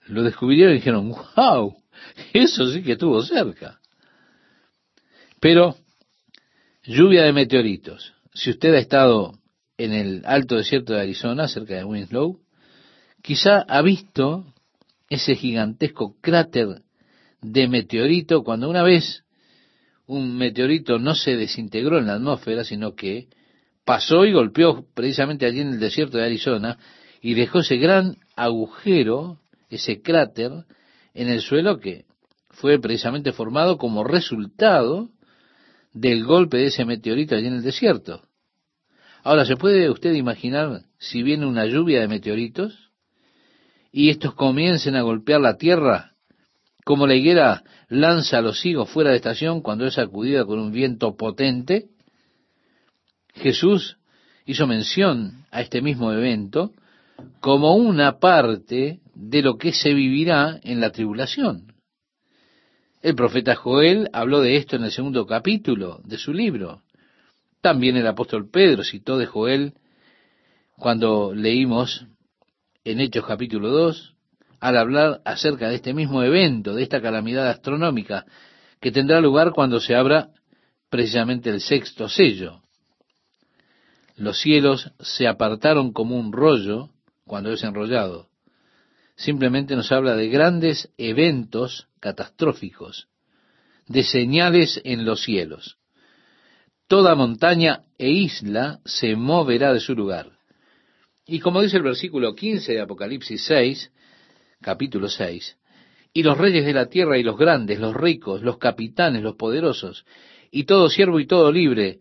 lo 0.09 0.23
descubrieron 0.23 0.73
y 0.73 0.77
dijeron, 0.77 1.13
wow, 1.35 1.75
eso 2.33 2.71
sí 2.71 2.81
que 2.83 2.93
estuvo 2.93 3.21
cerca. 3.23 3.79
Pero, 5.39 5.75
lluvia 6.83 7.23
de 7.23 7.33
meteoritos. 7.33 8.13
Si 8.33 8.49
usted 8.49 8.73
ha 8.73 8.79
estado 8.79 9.39
en 9.77 9.93
el 9.93 10.23
alto 10.25 10.55
desierto 10.55 10.93
de 10.93 11.01
Arizona, 11.01 11.47
cerca 11.47 11.75
de 11.75 11.83
Winslow, 11.83 12.39
quizá 13.21 13.61
ha 13.61 13.81
visto 13.81 14.53
ese 15.09 15.35
gigantesco 15.35 16.15
cráter 16.21 16.81
de 17.41 17.67
meteorito 17.67 18.43
cuando 18.43 18.69
una 18.69 18.83
vez 18.83 19.23
un 20.05 20.37
meteorito 20.37 20.99
no 20.99 21.15
se 21.15 21.35
desintegró 21.35 21.99
en 21.99 22.07
la 22.07 22.15
atmósfera, 22.15 22.63
sino 22.63 22.95
que 22.95 23.27
pasó 23.85 24.25
y 24.25 24.33
golpeó 24.33 24.85
precisamente 24.93 25.45
allí 25.45 25.61
en 25.61 25.69
el 25.69 25.79
desierto 25.79 26.17
de 26.17 26.25
Arizona 26.25 26.77
y 27.21 27.33
dejó 27.33 27.59
ese 27.59 27.77
gran 27.77 28.17
agujero, 28.35 29.38
ese 29.69 30.01
cráter, 30.01 30.51
en 31.13 31.27
el 31.27 31.41
suelo 31.41 31.79
que 31.79 32.05
fue 32.49 32.79
precisamente 32.79 33.31
formado 33.31 33.77
como 33.77 34.03
resultado 34.03 35.09
del 35.93 36.25
golpe 36.25 36.57
de 36.57 36.67
ese 36.67 36.85
meteorito 36.85 37.35
allí 37.35 37.47
en 37.47 37.55
el 37.55 37.63
desierto. 37.63 38.23
Ahora, 39.23 39.45
¿se 39.45 39.55
puede 39.55 39.89
usted 39.89 40.13
imaginar 40.13 40.83
si 40.97 41.23
viene 41.23 41.45
una 41.45 41.65
lluvia 41.65 42.01
de 42.01 42.07
meteoritos 42.07 42.91
y 43.91 44.09
estos 44.09 44.33
comiencen 44.33 44.95
a 44.95 45.01
golpear 45.01 45.41
la 45.41 45.57
tierra 45.57 46.13
como 46.85 47.05
la 47.05 47.15
higuera 47.15 47.63
lanza 47.87 48.37
a 48.37 48.41
los 48.41 48.65
higos 48.65 48.89
fuera 48.89 49.11
de 49.11 49.17
estación 49.17 49.61
cuando 49.61 49.85
es 49.85 49.95
sacudida 49.95 50.45
con 50.45 50.59
un 50.59 50.71
viento 50.71 51.15
potente. 51.15 51.89
Jesús 53.35 53.97
hizo 54.45 54.65
mención 54.67 55.45
a 55.51 55.61
este 55.61 55.81
mismo 55.81 56.11
evento 56.11 56.73
como 57.39 57.75
una 57.75 58.19
parte 58.19 58.99
de 59.13 59.41
lo 59.41 59.57
que 59.57 59.73
se 59.73 59.93
vivirá 59.93 60.59
en 60.63 60.79
la 60.79 60.91
tribulación. 60.91 61.73
El 63.01 63.15
profeta 63.15 63.55
Joel 63.55 64.09
habló 64.11 64.41
de 64.41 64.57
esto 64.57 64.75
en 64.75 64.83
el 64.83 64.91
segundo 64.91 65.25
capítulo 65.25 66.01
de 66.03 66.17
su 66.17 66.33
libro. 66.33 66.81
También 67.61 67.95
el 67.95 68.07
apóstol 68.07 68.49
Pedro 68.49 68.83
citó 68.83 69.17
de 69.17 69.25
Joel 69.25 69.73
cuando 70.77 71.33
leímos 71.33 72.05
en 72.83 72.99
Hechos 72.99 73.25
capítulo 73.25 73.69
2, 73.69 74.15
al 74.59 74.77
hablar 74.77 75.21
acerca 75.25 75.69
de 75.69 75.75
este 75.75 75.93
mismo 75.93 76.23
evento, 76.23 76.73
de 76.75 76.83
esta 76.83 77.01
calamidad 77.01 77.49
astronómica 77.49 78.25
que 78.79 78.91
tendrá 78.91 79.21
lugar 79.21 79.51
cuando 79.51 79.79
se 79.79 79.95
abra 79.95 80.29
precisamente 80.89 81.49
el 81.49 81.61
sexto 81.61 82.09
sello. 82.09 82.61
Los 84.15 84.39
cielos 84.39 84.91
se 84.99 85.27
apartaron 85.27 85.93
como 85.93 86.17
un 86.17 86.33
rollo 86.33 86.89
cuando 87.29 87.53
es 87.53 87.63
enrollado. 87.63 88.27
Simplemente 89.15 89.75
nos 89.75 89.91
habla 89.91 90.15
de 90.15 90.29
grandes 90.29 90.91
eventos 90.97 91.87
catastróficos, 91.99 93.07
de 93.87 94.03
señales 94.03 94.81
en 94.83 95.05
los 95.05 95.21
cielos. 95.21 95.77
Toda 96.87 97.13
montaña 97.13 97.83
e 97.99 98.09
isla 98.09 98.79
se 98.83 99.15
moverá 99.15 99.73
de 99.73 99.79
su 99.79 99.93
lugar. 99.93 100.39
Y 101.27 101.39
como 101.39 101.61
dice 101.61 101.77
el 101.77 101.83
versículo 101.83 102.33
15 102.33 102.73
de 102.73 102.81
Apocalipsis 102.81 103.43
6, 103.45 103.91
capítulo 104.59 105.07
6, 105.07 105.55
y 106.11 106.23
los 106.23 106.35
reyes 106.35 106.65
de 106.65 106.73
la 106.73 106.87
tierra 106.87 107.19
y 107.19 107.23
los 107.23 107.37
grandes, 107.37 107.79
los 107.79 107.93
ricos, 107.93 108.41
los 108.41 108.57
capitanes, 108.57 109.21
los 109.21 109.35
poderosos, 109.35 110.03
y 110.49 110.63
todo 110.63 110.89
siervo 110.89 111.19
y 111.19 111.27
todo 111.27 111.51
libre, 111.51 111.99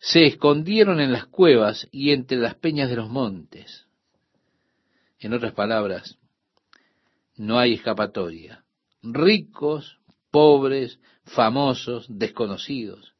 se 0.00 0.26
escondieron 0.26 0.98
en 0.98 1.12
las 1.12 1.26
cuevas 1.26 1.86
y 1.92 2.10
entre 2.10 2.38
las 2.38 2.56
peñas 2.56 2.90
de 2.90 2.96
los 2.96 3.08
montes. 3.08 3.86
En 5.20 5.34
otras 5.34 5.52
palabras, 5.52 6.18
no 7.36 7.58
hay 7.58 7.74
escapatoria. 7.74 8.64
Ricos, 9.02 9.98
pobres, 10.30 10.98
famosos, 11.24 12.06
desconocidos. 12.08 13.14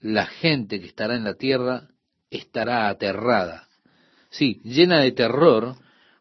La 0.00 0.26
gente 0.26 0.80
que 0.80 0.86
estará 0.86 1.16
en 1.16 1.24
la 1.24 1.34
tierra 1.34 1.88
estará 2.30 2.88
aterrada. 2.88 3.68
Sí, 4.30 4.60
llena 4.64 5.00
de 5.00 5.12
terror 5.12 5.76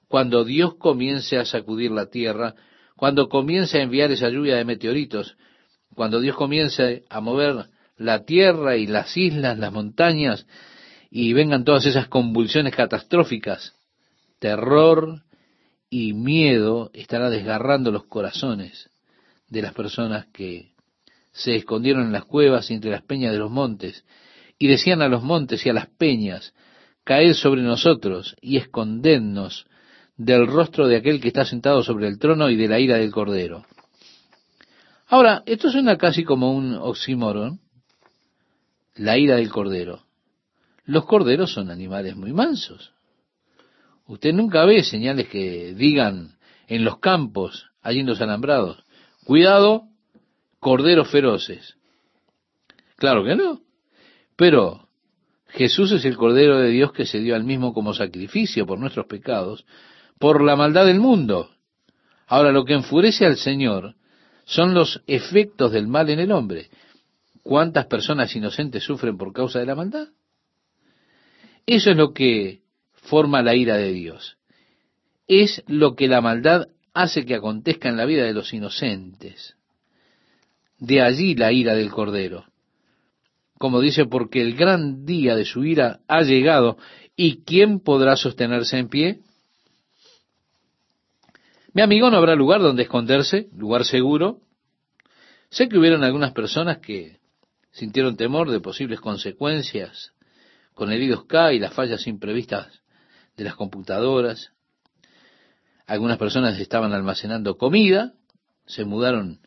cuando 0.07 0.45
Dios 0.45 0.75
comience 0.75 1.37
a 1.37 1.45
sacudir 1.45 1.91
la 1.91 2.07
tierra, 2.07 2.55
cuando 2.95 3.29
comience 3.29 3.77
a 3.77 3.83
enviar 3.83 4.11
esa 4.11 4.29
lluvia 4.29 4.55
de 4.55 4.65
meteoritos, 4.65 5.37
cuando 5.95 6.19
Dios 6.21 6.35
comience 6.35 7.03
a 7.09 7.19
mover 7.19 7.69
la 7.97 8.23
tierra 8.23 8.77
y 8.77 8.87
las 8.87 9.15
islas, 9.17 9.57
las 9.57 9.71
montañas, 9.71 10.45
y 11.09 11.33
vengan 11.33 11.63
todas 11.65 11.85
esas 11.85 12.07
convulsiones 12.07 12.75
catastróficas, 12.75 13.75
terror 14.41 15.21
y 15.91 16.13
miedo 16.13 16.89
estará 16.93 17.29
desgarrando 17.29 17.91
los 17.91 18.05
corazones 18.05 18.89
de 19.47 19.61
las 19.61 19.73
personas 19.75 20.25
que 20.33 20.71
se 21.31 21.55
escondieron 21.55 22.07
en 22.07 22.11
las 22.11 22.25
cuevas 22.25 22.71
y 22.71 22.73
entre 22.73 22.89
las 22.89 23.03
peñas 23.03 23.33
de 23.33 23.37
los 23.37 23.51
montes 23.51 24.03
y 24.57 24.67
decían 24.67 25.03
a 25.03 25.07
los 25.07 25.21
montes 25.21 25.63
y 25.63 25.69
a 25.69 25.73
las 25.73 25.87
peñas, 25.87 26.55
caed 27.03 27.33
sobre 27.33 27.61
nosotros 27.61 28.35
y 28.41 28.57
escondednos 28.57 29.67
del 30.17 30.47
rostro 30.47 30.87
de 30.87 30.97
aquel 30.97 31.21
que 31.21 31.27
está 31.27 31.45
sentado 31.45 31.83
sobre 31.83 32.07
el 32.07 32.17
trono 32.17 32.49
y 32.49 32.55
de 32.55 32.67
la 32.67 32.79
ira 32.79 32.97
del 32.97 33.11
cordero. 33.11 33.63
Ahora, 35.07 35.43
esto 35.45 35.69
suena 35.69 35.97
casi 35.97 36.23
como 36.23 36.51
un 36.51 36.73
oxímoron, 36.73 37.59
la 38.95 39.19
ira 39.19 39.35
del 39.35 39.49
cordero. 39.49 40.03
Los 40.85 41.05
corderos 41.05 41.53
son 41.53 41.69
animales 41.69 42.15
muy 42.15 42.33
mansos. 42.33 42.93
Usted 44.11 44.33
nunca 44.33 44.65
ve 44.65 44.83
señales 44.83 45.29
que 45.29 45.73
digan 45.73 46.35
en 46.67 46.83
los 46.83 46.99
campos, 46.99 47.71
allí 47.81 48.01
en 48.01 48.07
los 48.07 48.19
alambrados, 48.19 48.83
cuidado, 49.23 49.83
corderos 50.59 51.09
feroces. 51.09 51.77
Claro 52.97 53.23
que 53.23 53.37
no. 53.37 53.61
Pero 54.35 54.89
Jesús 55.47 55.93
es 55.93 56.03
el 56.03 56.17
Cordero 56.17 56.57
de 56.57 56.71
Dios 56.71 56.91
que 56.91 57.05
se 57.05 57.19
dio 57.21 57.35
al 57.35 57.45
mismo 57.45 57.73
como 57.73 57.93
sacrificio 57.93 58.65
por 58.65 58.79
nuestros 58.79 59.05
pecados, 59.05 59.63
por 60.19 60.43
la 60.43 60.57
maldad 60.57 60.85
del 60.87 60.99
mundo. 60.99 61.49
Ahora, 62.27 62.51
lo 62.51 62.65
que 62.65 62.73
enfurece 62.73 63.25
al 63.25 63.37
Señor 63.37 63.95
son 64.43 64.73
los 64.73 65.01
efectos 65.07 65.71
del 65.71 65.87
mal 65.87 66.09
en 66.09 66.19
el 66.19 66.33
hombre. 66.33 66.69
¿Cuántas 67.43 67.85
personas 67.85 68.35
inocentes 68.35 68.83
sufren 68.83 69.17
por 69.17 69.31
causa 69.31 69.59
de 69.59 69.67
la 69.67 69.75
maldad? 69.75 70.09
Eso 71.65 71.91
es 71.91 71.95
lo 71.95 72.13
que 72.13 72.60
forma 73.01 73.41
la 73.41 73.55
ira 73.55 73.77
de 73.77 73.91
Dios. 73.91 74.37
Es 75.27 75.63
lo 75.67 75.95
que 75.95 76.07
la 76.07 76.21
maldad 76.21 76.67
hace 76.93 77.25
que 77.25 77.35
acontezca 77.35 77.89
en 77.89 77.97
la 77.97 78.05
vida 78.05 78.23
de 78.23 78.33
los 78.33 78.53
inocentes. 78.53 79.55
De 80.77 81.01
allí 81.01 81.35
la 81.35 81.51
ira 81.51 81.75
del 81.75 81.91
Cordero. 81.91 82.45
Como 83.57 83.81
dice, 83.81 84.05
porque 84.05 84.41
el 84.41 84.55
gran 84.55 85.05
día 85.05 85.35
de 85.35 85.45
su 85.45 85.63
ira 85.63 85.99
ha 86.07 86.21
llegado, 86.21 86.77
¿y 87.15 87.43
quién 87.43 87.79
podrá 87.79 88.15
sostenerse 88.15 88.77
en 88.77 88.89
pie? 88.89 89.19
Mi 91.73 91.81
amigo, 91.81 92.09
no 92.09 92.17
habrá 92.17 92.35
lugar 92.35 92.61
donde 92.61 92.83
esconderse, 92.83 93.47
lugar 93.55 93.85
seguro. 93.85 94.39
Sé 95.49 95.69
que 95.69 95.77
hubieron 95.77 96.03
algunas 96.03 96.33
personas 96.33 96.79
que 96.79 97.19
sintieron 97.71 98.17
temor 98.17 98.49
de 98.49 98.59
posibles 98.59 98.99
consecuencias 98.99 100.11
con 100.73 100.91
el 100.91 101.03
IDOS-K 101.03 101.53
y 101.53 101.59
las 101.59 101.73
fallas 101.73 102.07
imprevistas 102.07 102.80
de 103.41 103.45
las 103.45 103.55
computadoras. 103.55 104.51
Algunas 105.87 106.19
personas 106.19 106.59
estaban 106.59 106.93
almacenando 106.93 107.57
comida, 107.57 108.13
se 108.67 108.85
mudaron 108.85 109.39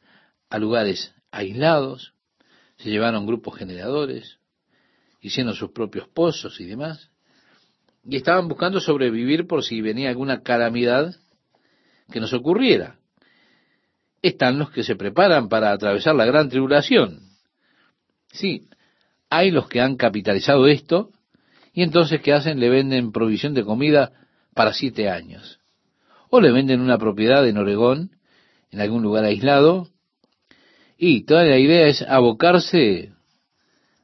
a 0.51 0.59
lugares 0.59 1.15
aislados, 1.31 2.15
se 2.77 2.91
llevaron 2.91 3.25
grupos 3.25 3.57
generadores, 3.57 4.39
hicieron 5.21 5.55
sus 5.55 5.71
propios 5.71 6.09
pozos 6.09 6.61
y 6.61 6.65
demás, 6.65 7.13
y 8.05 8.17
estaban 8.17 8.49
buscando 8.49 8.81
sobrevivir 8.81 9.47
por 9.47 9.63
si 9.63 9.81
venía 9.81 10.11
alguna 10.11 10.43
calamidad 10.43 11.15
que 12.11 12.19
nos 12.19 12.33
ocurriera. 12.33 12.99
Están 14.23 14.59
los 14.59 14.73
que 14.73 14.83
se 14.83 14.97
preparan 14.97 15.49
para 15.49 15.71
atravesar 15.71 16.17
la 16.17 16.25
gran 16.25 16.49
tribulación. 16.49 17.21
Sí, 18.33 18.69
hay 19.31 19.53
los 19.53 19.69
que 19.69 19.81
han 19.81 19.97
capitalizado 19.97 20.67
esto 20.67 21.13
y 21.75 21.83
entonces 21.83 22.21
¿qué 22.21 22.33
hacen? 22.33 22.61
Le 22.61 22.71
venden 22.71 23.13
provisión 23.13 23.53
de 23.53 23.65
comida 23.65 24.13
para 24.55 24.73
siete 24.73 25.11
años. 25.11 25.59
O 26.31 26.41
le 26.41 26.53
venden 26.53 26.81
una 26.81 26.99
propiedad 26.99 27.47
en 27.47 27.59
Oregón, 27.59 28.13
en 28.71 28.81
algún 28.81 29.03
lugar 29.03 29.25
aislado, 29.25 29.89
y 30.97 31.25
toda 31.25 31.45
la 31.45 31.59
idea 31.59 31.89
es 31.89 32.03
abocarse 32.03 33.13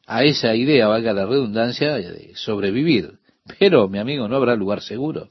a 0.06 0.24
esa 0.24 0.56
idea, 0.56 0.88
valga 0.88 1.12
la 1.12 1.24
redundancia, 1.24 1.94
de 1.94 2.32
sobrevivir. 2.34 3.20
Pero, 3.58 3.88
mi 3.88 3.98
amigo, 3.98 4.28
no 4.28 4.36
habrá 4.36 4.56
lugar 4.56 4.82
seguro. 4.82 5.30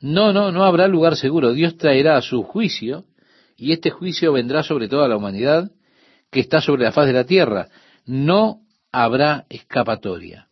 No, 0.00 0.32
no, 0.32 0.50
no 0.50 0.64
habrá 0.64 0.88
lugar 0.88 1.16
seguro. 1.16 1.52
Dios 1.52 1.76
traerá 1.76 2.20
su 2.20 2.42
juicio 2.42 3.04
y 3.56 3.72
este 3.72 3.90
juicio 3.90 4.32
vendrá 4.32 4.64
sobre 4.64 4.88
toda 4.88 5.08
la 5.08 5.16
humanidad 5.16 5.70
que 6.30 6.40
está 6.40 6.60
sobre 6.60 6.82
la 6.82 6.92
faz 6.92 7.06
de 7.06 7.12
la 7.12 7.24
tierra. 7.24 7.68
No 8.04 8.60
habrá 8.90 9.46
escapatoria. 9.48 10.45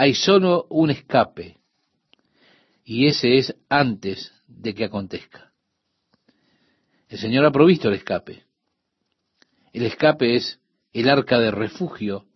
Hay 0.00 0.14
solo 0.14 0.68
un 0.70 0.90
escape 0.90 1.56
y 2.84 3.08
ese 3.08 3.36
es 3.36 3.56
antes 3.68 4.32
de 4.46 4.72
que 4.72 4.84
acontezca. 4.84 5.50
El 7.08 7.18
Señor 7.18 7.44
ha 7.44 7.50
provisto 7.50 7.88
el 7.88 7.96
escape. 7.96 8.44
El 9.72 9.82
escape 9.82 10.36
es 10.36 10.60
el 10.92 11.08
arca 11.08 11.40
de 11.40 11.50
refugio 11.50 12.26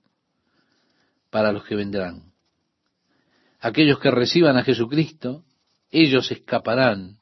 para 1.31 1.53
los 1.53 1.65
que 1.65 1.77
vendrán. 1.77 2.33
Aquellos 3.61 4.01
que 4.01 4.11
reciban 4.11 4.57
a 4.57 4.65
Jesucristo 4.65 5.45
ellos 5.93 6.33
escaparán 6.33 7.21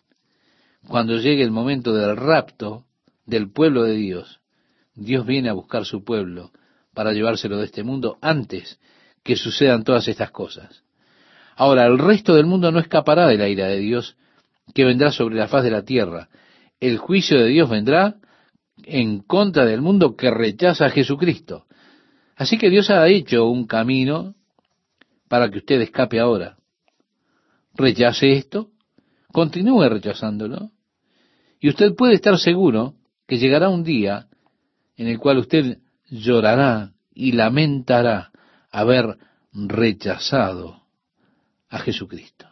cuando 0.89 1.19
llegue 1.19 1.43
el 1.43 1.51
momento 1.51 1.93
del 1.93 2.17
rapto 2.17 2.87
del 3.27 3.53
pueblo 3.53 3.83
de 3.83 3.97
Dios. 3.97 4.41
Dios 4.95 5.27
viene 5.27 5.51
a 5.51 5.53
buscar 5.53 5.85
su 5.85 6.03
pueblo 6.03 6.51
para 6.95 7.13
llevárselo 7.13 7.59
de 7.59 7.67
este 7.67 7.83
mundo 7.83 8.17
antes 8.23 8.81
que 9.23 9.37
sucedan 9.37 9.85
todas 9.85 10.09
estas 10.09 10.31
cosas. 10.31 10.83
Ahora, 11.57 11.87
el 11.87 11.99
resto 11.99 12.35
del 12.35 12.47
mundo 12.47 12.71
no 12.71 12.79
escapará 12.79 13.27
de 13.27 13.37
la 13.37 13.49
ira 13.49 13.67
de 13.67 13.79
Dios 13.79 14.17
que 14.75 14.85
vendrá 14.85 15.11
sobre 15.11 15.37
la 15.37 15.49
faz 15.49 15.65
de 15.65 15.71
la 15.71 15.85
tierra. 15.85 16.29
El 16.81 16.99
juicio 16.99 17.39
de 17.39 17.49
Dios 17.49 17.69
vendrá 17.69 18.17
en 18.85 19.21
contra 19.21 19.67
del 19.67 19.83
mundo 19.83 20.17
que 20.17 20.31
rechaza 20.31 20.87
a 20.87 20.91
Jesucristo. 20.91 21.67
Así 22.37 22.57
que 22.57 22.71
Dios 22.71 22.89
ha 22.91 23.07
hecho 23.09 23.47
un 23.47 23.67
camino 23.67 24.35
para 25.29 25.51
que 25.51 25.59
usted 25.59 25.81
escape 25.83 26.19
ahora 26.19 26.57
rechace 27.75 28.33
esto, 28.33 28.71
continúe 29.33 29.89
rechazándolo, 29.89 30.71
y 31.61 31.69
usted 31.69 31.95
puede 31.95 32.15
estar 32.15 32.39
seguro 32.39 32.95
que 33.27 33.39
llegará 33.39 33.69
un 33.69 33.85
día 33.85 34.29
en 34.97 35.09
el 35.09 35.19
cual 35.19 35.39
usted 35.39 35.79
llorará 36.09 36.93
y 37.15 37.33
lamentará 37.33 38.30
haber 38.71 39.17
rechazado 39.53 40.83
a 41.69 41.79
Jesucristo. 41.79 42.47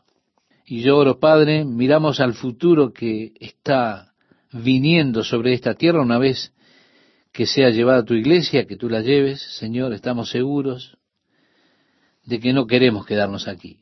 Y 0.66 0.82
yo 0.82 0.98
oro, 0.98 1.18
Padre, 1.18 1.64
miramos 1.64 2.20
al 2.20 2.34
futuro 2.34 2.92
que 2.92 3.32
está 3.40 4.12
viniendo 4.52 5.24
sobre 5.24 5.54
esta 5.54 5.74
tierra 5.74 6.02
una 6.02 6.18
vez 6.18 6.52
que 7.32 7.46
sea 7.46 7.70
llevada 7.70 8.04
tu 8.04 8.14
iglesia, 8.14 8.66
que 8.66 8.76
tú 8.76 8.88
la 8.88 9.00
lleves, 9.00 9.40
Señor, 9.58 9.92
estamos 9.92 10.30
seguros 10.30 10.98
de 12.24 12.40
que 12.40 12.52
no 12.52 12.66
queremos 12.66 13.06
quedarnos 13.06 13.48
aquí. 13.48 13.78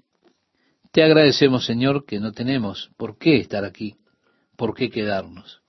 Te 0.92 1.02
agradecemos, 1.02 1.66
Señor, 1.66 2.04
que 2.04 2.20
no 2.20 2.32
tenemos 2.32 2.90
por 2.96 3.18
qué 3.18 3.38
estar 3.38 3.64
aquí, 3.64 3.96
por 4.56 4.74
qué 4.74 4.90
quedarnos. 4.90 5.62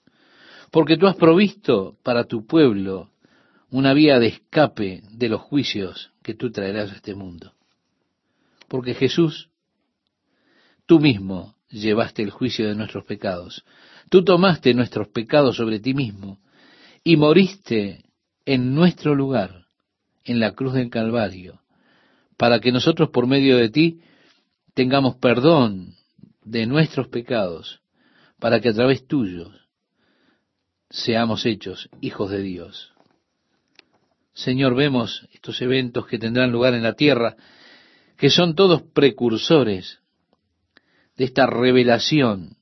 Porque 0.72 0.98
tú 0.98 1.08
has 1.08 1.16
provisto 1.16 1.98
para 2.04 2.26
tu 2.26 2.46
pueblo 2.46 3.10
una 3.70 3.94
vía 3.94 4.20
de 4.20 4.28
escape 4.28 5.02
de 5.12 5.30
los 5.30 5.42
juicios 5.42 6.12
que 6.24 6.34
tú 6.34 6.52
traerás 6.52 6.92
a 6.92 6.96
este 6.96 7.16
mundo. 7.16 7.54
Porque 8.68 8.94
Jesús, 8.94 9.50
tú 10.86 11.00
mismo 11.00 11.56
llevaste 11.70 12.24
el 12.24 12.30
juicio 12.30 12.68
de 12.68 12.76
nuestros 12.76 13.06
pecados. 13.06 13.66
Tú 14.10 14.24
tomaste 14.24 14.74
nuestros 14.74 15.10
pecados 15.10 15.58
sobre 15.58 15.80
ti 15.80 15.94
mismo 15.94 16.40
y 17.04 17.18
moriste 17.18 18.06
en 18.46 18.74
nuestro 18.74 19.16
lugar, 19.16 19.66
en 20.24 20.40
la 20.40 20.54
cruz 20.54 20.74
del 20.74 20.90
Calvario, 20.90 21.62
para 22.38 22.60
que 22.60 22.72
nosotros 22.72 23.10
por 23.10 23.28
medio 23.28 23.58
de 23.58 23.70
ti 23.70 24.02
tengamos 24.74 25.16
perdón 25.18 25.96
de 26.44 26.66
nuestros 26.66 27.10
pecados, 27.10 27.82
para 28.40 28.62
que 28.62 28.70
a 28.70 28.74
través 28.74 29.06
tuyo 29.06 29.52
seamos 30.90 31.46
hechos 31.46 31.90
hijos 32.00 32.32
de 32.32 32.42
Dios. 32.42 32.94
Señor, 34.38 34.76
vemos 34.76 35.28
estos 35.34 35.60
eventos 35.64 36.06
que 36.06 36.20
tendrán 36.20 36.52
lugar 36.52 36.76
en 36.76 36.84
la 36.84 36.94
tierra, 36.94 37.36
que 38.18 38.30
son 38.30 38.54
todos 38.54 38.84
precursores 38.84 39.98
de 41.16 41.26
esta 41.26 41.48
revelación 41.48 42.56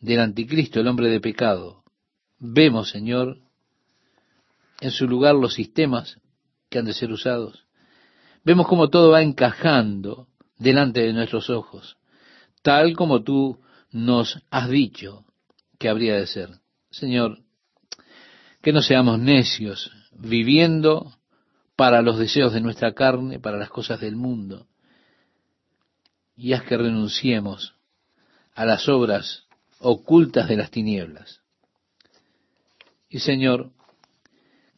del 0.00 0.18
anticristo, 0.18 0.80
el 0.80 0.88
hombre 0.88 1.08
de 1.08 1.20
pecado. 1.20 1.84
Vemos, 2.40 2.90
Señor, 2.90 3.38
en 4.80 4.90
su 4.90 5.06
lugar 5.06 5.36
los 5.36 5.54
sistemas 5.54 6.20
que 6.68 6.80
han 6.80 6.86
de 6.86 6.92
ser 6.92 7.12
usados. 7.12 7.66
Vemos 8.42 8.66
cómo 8.66 8.88
todo 8.88 9.12
va 9.12 9.22
encajando 9.22 10.26
delante 10.58 11.02
de 11.02 11.12
nuestros 11.12 11.50
ojos, 11.50 11.98
tal 12.62 12.96
como 12.96 13.22
tú 13.22 13.60
nos 13.92 14.42
has 14.50 14.68
dicho 14.68 15.24
que 15.78 15.88
habría 15.88 16.16
de 16.16 16.26
ser. 16.26 16.50
Señor, 16.90 17.44
que 18.60 18.72
no 18.72 18.82
seamos 18.82 19.20
necios, 19.20 19.92
viviendo 20.18 21.12
para 21.76 22.02
los 22.02 22.18
deseos 22.18 22.52
de 22.52 22.60
nuestra 22.60 22.94
carne, 22.94 23.38
para 23.38 23.58
las 23.58 23.68
cosas 23.68 24.00
del 24.00 24.16
mundo. 24.16 24.66
Y 26.36 26.52
haz 26.52 26.62
que 26.62 26.76
renunciemos 26.76 27.74
a 28.54 28.64
las 28.64 28.88
obras 28.88 29.44
ocultas 29.78 30.48
de 30.48 30.56
las 30.56 30.70
tinieblas. 30.70 31.40
Y 33.08 33.20
Señor, 33.20 33.70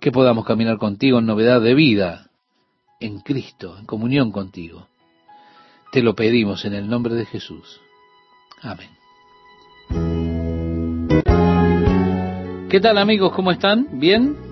que 0.00 0.12
podamos 0.12 0.44
caminar 0.44 0.78
contigo 0.78 1.18
en 1.18 1.26
novedad 1.26 1.60
de 1.60 1.74
vida, 1.74 2.30
en 3.00 3.20
Cristo, 3.20 3.78
en 3.78 3.86
comunión 3.86 4.32
contigo. 4.32 4.88
Te 5.92 6.02
lo 6.02 6.14
pedimos 6.14 6.64
en 6.64 6.74
el 6.74 6.88
nombre 6.88 7.14
de 7.14 7.26
Jesús. 7.26 7.80
Amén. 8.60 8.90
¿Qué 12.68 12.80
tal 12.80 12.98
amigos? 12.98 13.32
¿Cómo 13.32 13.50
están? 13.50 13.98
¿Bien? 13.98 14.47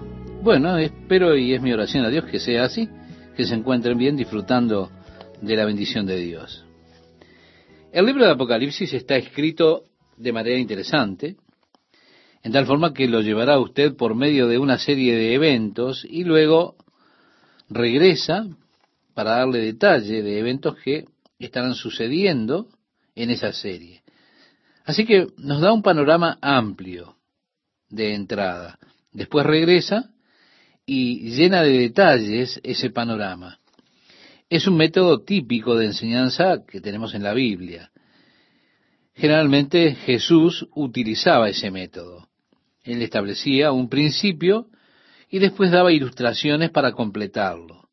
Bueno, 0.47 0.79
espero 0.79 1.37
y 1.37 1.55
es 1.55 1.61
mi 1.61 1.73
oración 1.73 2.05
a 2.05 2.09
Dios 2.09 2.25
que 2.27 2.39
sea 2.39 2.67
así, 2.67 2.89
que 3.37 3.45
se 3.45 3.53
encuentren 3.53 3.99
bien 3.99 4.17
disfrutando 4.17 4.93
de 5.43 5.57
la 5.57 5.65
bendición 5.65 6.07
de 6.07 6.21
Dios. 6.21 6.65
El 7.91 8.07
libro 8.07 8.25
de 8.25 8.31
Apocalipsis 8.31 8.93
está 8.93 9.17
escrito 9.17 9.87
de 10.17 10.33
manera 10.33 10.57
interesante, 10.57 11.35
en 12.45 12.53
tal 12.53 12.65
forma 12.65 12.95
que 12.95 13.09
lo 13.09 13.23
llevará 13.23 13.59
usted 13.59 13.97
por 13.97 14.15
medio 14.15 14.47
de 14.47 14.59
una 14.59 14.79
serie 14.79 15.17
de 15.17 15.35
eventos 15.35 16.07
y 16.09 16.23
luego 16.23 16.77
regresa 17.69 18.47
para 19.15 19.39
darle 19.39 19.59
detalle 19.59 20.23
de 20.23 20.39
eventos 20.39 20.77
que 20.77 21.07
estarán 21.41 21.75
sucediendo 21.75 22.69
en 23.17 23.31
esa 23.31 23.53
serie. 23.53 24.05
Así 24.85 25.07
que 25.07 25.27
nos 25.39 25.61
da 25.61 25.73
un 25.73 25.83
panorama 25.83 26.39
amplio 26.41 27.17
de 27.89 28.15
entrada. 28.15 28.79
Después 29.11 29.45
regresa 29.45 30.13
y 30.87 31.31
llena 31.31 31.63
de 31.63 31.79
detalles 31.79 32.61
ese 32.63 32.91
panorama. 32.91 33.59
Es 34.49 34.69
un 34.69 34.77
método 34.77 35.23
típico 35.23 35.77
de 35.77 35.87
enseñanza 35.87 36.65
que 36.67 36.81
tenemos 36.81 37.15
en 37.15 37.25
la 37.25 37.35
Biblia. 37.35 37.91
Generalmente 39.15 39.97
Jesús 39.97 40.69
utilizaba 40.77 41.49
ese 41.49 41.73
método. 41.73 42.29
Él 42.85 43.03
establecía 43.03 43.73
un 43.73 43.89
principio 43.89 44.69
y 45.29 45.41
después 45.41 45.73
daba 45.73 45.93
ilustraciones 45.93 46.71
para 46.71 46.93
completarlo. 46.93 47.89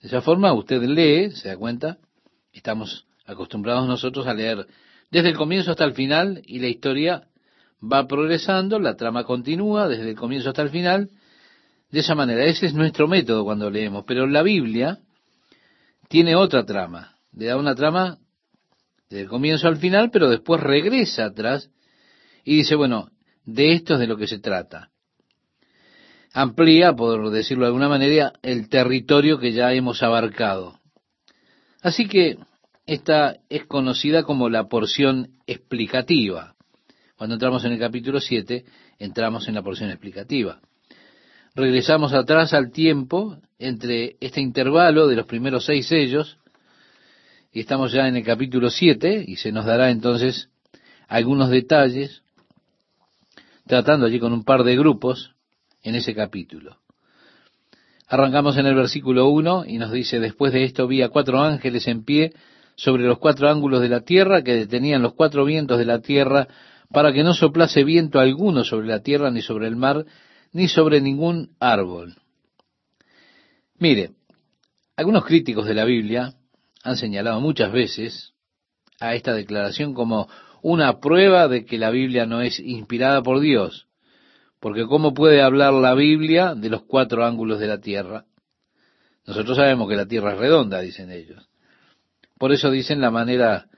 De 0.00 0.08
esa 0.08 0.20
forma 0.20 0.52
usted 0.52 0.82
lee, 0.82 1.30
se 1.30 1.48
da 1.48 1.56
cuenta, 1.56 1.98
estamos 2.52 3.06
acostumbrados 3.26 3.86
nosotros 3.86 4.26
a 4.26 4.34
leer 4.34 4.66
desde 5.10 5.28
el 5.28 5.36
comienzo 5.36 5.70
hasta 5.70 5.84
el 5.84 5.94
final 5.94 6.42
y 6.44 6.58
la 6.58 6.68
historia 6.68 7.28
va 7.80 8.08
progresando, 8.08 8.80
la 8.80 8.96
trama 8.96 9.22
continúa 9.22 9.86
desde 9.86 10.10
el 10.10 10.16
comienzo 10.16 10.48
hasta 10.48 10.62
el 10.62 10.70
final. 10.70 11.10
De 11.90 12.00
esa 12.00 12.14
manera, 12.14 12.44
ese 12.44 12.66
es 12.66 12.74
nuestro 12.74 13.08
método 13.08 13.44
cuando 13.44 13.70
leemos. 13.70 14.04
Pero 14.06 14.26
la 14.26 14.42
Biblia 14.42 14.98
tiene 16.08 16.36
otra 16.36 16.64
trama. 16.64 17.16
Le 17.32 17.46
da 17.46 17.56
una 17.56 17.74
trama 17.74 18.18
desde 19.08 19.22
el 19.22 19.28
comienzo 19.28 19.68
al 19.68 19.76
final, 19.76 20.10
pero 20.10 20.28
después 20.28 20.60
regresa 20.60 21.26
atrás 21.26 21.70
y 22.44 22.56
dice, 22.56 22.74
bueno, 22.74 23.10
de 23.44 23.72
esto 23.72 23.94
es 23.94 24.00
de 24.00 24.06
lo 24.06 24.16
que 24.16 24.26
se 24.26 24.38
trata. 24.38 24.90
Amplía, 26.32 26.92
por 26.92 27.30
decirlo 27.30 27.64
de 27.64 27.68
alguna 27.68 27.88
manera, 27.88 28.34
el 28.42 28.68
territorio 28.68 29.38
que 29.38 29.52
ya 29.52 29.72
hemos 29.72 30.02
abarcado. 30.02 30.78
Así 31.80 32.06
que 32.06 32.36
esta 32.86 33.38
es 33.48 33.64
conocida 33.66 34.22
como 34.22 34.50
la 34.50 34.68
porción 34.68 35.38
explicativa. 35.46 36.54
Cuando 37.16 37.34
entramos 37.34 37.64
en 37.64 37.72
el 37.72 37.78
capítulo 37.78 38.20
7, 38.20 38.64
entramos 38.98 39.48
en 39.48 39.54
la 39.54 39.62
porción 39.62 39.90
explicativa. 39.90 40.60
Regresamos 41.54 42.12
atrás 42.12 42.54
al 42.54 42.70
tiempo 42.70 43.38
entre 43.58 44.16
este 44.20 44.40
intervalo 44.40 45.08
de 45.08 45.16
los 45.16 45.26
primeros 45.26 45.64
seis 45.64 45.88
sellos, 45.88 46.38
y 47.52 47.60
estamos 47.60 47.92
ya 47.92 48.06
en 48.06 48.16
el 48.16 48.24
capítulo 48.24 48.70
7, 48.70 49.24
y 49.26 49.36
se 49.36 49.52
nos 49.52 49.64
dará 49.64 49.90
entonces 49.90 50.50
algunos 51.08 51.50
detalles 51.50 52.22
tratando 53.66 54.06
allí 54.06 54.18
con 54.18 54.32
un 54.32 54.44
par 54.44 54.64
de 54.64 54.76
grupos 54.76 55.34
en 55.82 55.94
ese 55.94 56.14
capítulo. 56.14 56.78
Arrancamos 58.08 58.56
en 58.56 58.66
el 58.66 58.74
versículo 58.74 59.28
1 59.28 59.66
y 59.66 59.78
nos 59.78 59.92
dice, 59.92 60.18
después 60.18 60.52
de 60.52 60.64
esto 60.64 60.86
vi 60.86 61.02
a 61.02 61.10
cuatro 61.10 61.40
ángeles 61.40 61.86
en 61.88 62.04
pie 62.04 62.32
sobre 62.74 63.04
los 63.04 63.18
cuatro 63.18 63.50
ángulos 63.50 63.82
de 63.82 63.90
la 63.90 64.00
tierra 64.00 64.42
que 64.42 64.54
detenían 64.54 65.02
los 65.02 65.12
cuatro 65.12 65.44
vientos 65.44 65.78
de 65.78 65.84
la 65.84 66.00
tierra 66.00 66.48
para 66.90 67.12
que 67.12 67.22
no 67.22 67.34
soplase 67.34 67.84
viento 67.84 68.18
alguno 68.18 68.64
sobre 68.64 68.86
la 68.86 69.00
tierra, 69.00 69.30
ni 69.30 69.42
sobre 69.42 69.66
el 69.66 69.76
mar, 69.76 70.06
ni 70.52 70.68
sobre 70.68 71.00
ningún 71.00 71.56
árbol. 71.60 72.16
Mire, 73.78 74.12
algunos 74.96 75.24
críticos 75.24 75.66
de 75.66 75.74
la 75.74 75.84
Biblia 75.84 76.34
han 76.82 76.96
señalado 76.96 77.40
muchas 77.40 77.72
veces 77.72 78.34
a 79.00 79.14
esta 79.14 79.32
declaración 79.34 79.94
como 79.94 80.28
una 80.62 81.00
prueba 81.00 81.48
de 81.48 81.64
que 81.64 81.78
la 81.78 81.90
Biblia 81.90 82.26
no 82.26 82.40
es 82.40 82.58
inspirada 82.58 83.22
por 83.22 83.40
Dios. 83.40 83.86
Porque 84.60 84.86
¿cómo 84.86 85.14
puede 85.14 85.40
hablar 85.42 85.72
la 85.72 85.94
Biblia 85.94 86.54
de 86.54 86.68
los 86.68 86.82
cuatro 86.82 87.24
ángulos 87.24 87.60
de 87.60 87.68
la 87.68 87.80
tierra? 87.80 88.24
Nosotros 89.26 89.56
sabemos 89.56 89.88
que 89.88 89.96
la 89.96 90.06
tierra 90.06 90.32
es 90.32 90.38
redonda, 90.38 90.80
dicen 90.80 91.12
ellos. 91.12 91.48
Por 92.38 92.52
eso 92.52 92.70
dicen 92.70 93.00
la 93.00 93.10
manera 93.10 93.68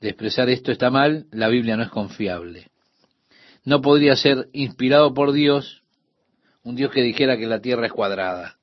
de 0.00 0.08
expresar 0.08 0.48
esto 0.48 0.72
está 0.72 0.90
mal, 0.90 1.26
la 1.30 1.48
Biblia 1.48 1.76
no 1.76 1.82
es 1.82 1.90
confiable. 1.90 2.70
No 3.64 3.80
podría 3.80 4.16
ser 4.16 4.48
inspirado 4.52 5.12
por 5.14 5.32
Dios, 5.32 5.82
un 6.66 6.74
Dios 6.74 6.90
que 6.90 7.00
dijera 7.00 7.36
que 7.36 7.46
la 7.46 7.60
tierra 7.60 7.86
es 7.86 7.92
cuadrada. 7.92 8.56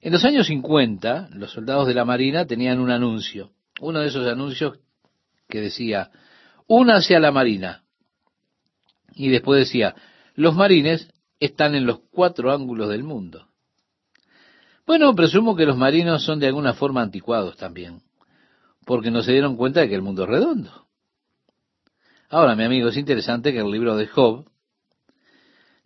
En 0.00 0.12
los 0.12 0.24
años 0.24 0.48
50, 0.48 1.28
los 1.34 1.52
soldados 1.52 1.86
de 1.86 1.94
la 1.94 2.04
Marina 2.04 2.44
tenían 2.44 2.80
un 2.80 2.90
anuncio. 2.90 3.52
Uno 3.80 4.00
de 4.00 4.08
esos 4.08 4.26
anuncios 4.26 4.80
que 5.48 5.60
decía, 5.60 6.10
únase 6.66 7.14
a 7.14 7.20
la 7.20 7.30
marina. 7.30 7.84
Y 9.14 9.28
después 9.28 9.60
decía, 9.60 9.94
los 10.34 10.56
marines 10.56 11.08
están 11.38 11.76
en 11.76 11.86
los 11.86 12.00
cuatro 12.10 12.52
ángulos 12.52 12.88
del 12.88 13.04
mundo. 13.04 13.46
Bueno, 14.86 15.14
presumo 15.14 15.54
que 15.54 15.66
los 15.66 15.76
marinos 15.76 16.24
son 16.24 16.40
de 16.40 16.48
alguna 16.48 16.74
forma 16.74 17.00
anticuados 17.00 17.56
también, 17.56 18.02
porque 18.84 19.12
no 19.12 19.22
se 19.22 19.30
dieron 19.30 19.56
cuenta 19.56 19.82
de 19.82 19.88
que 19.88 19.94
el 19.94 20.02
mundo 20.02 20.24
es 20.24 20.30
redondo. 20.30 20.88
Ahora, 22.28 22.56
mi 22.56 22.64
amigo, 22.64 22.88
es 22.88 22.96
interesante 22.96 23.52
que 23.52 23.60
el 23.60 23.70
libro 23.70 23.96
de 23.96 24.08
Job 24.08 24.46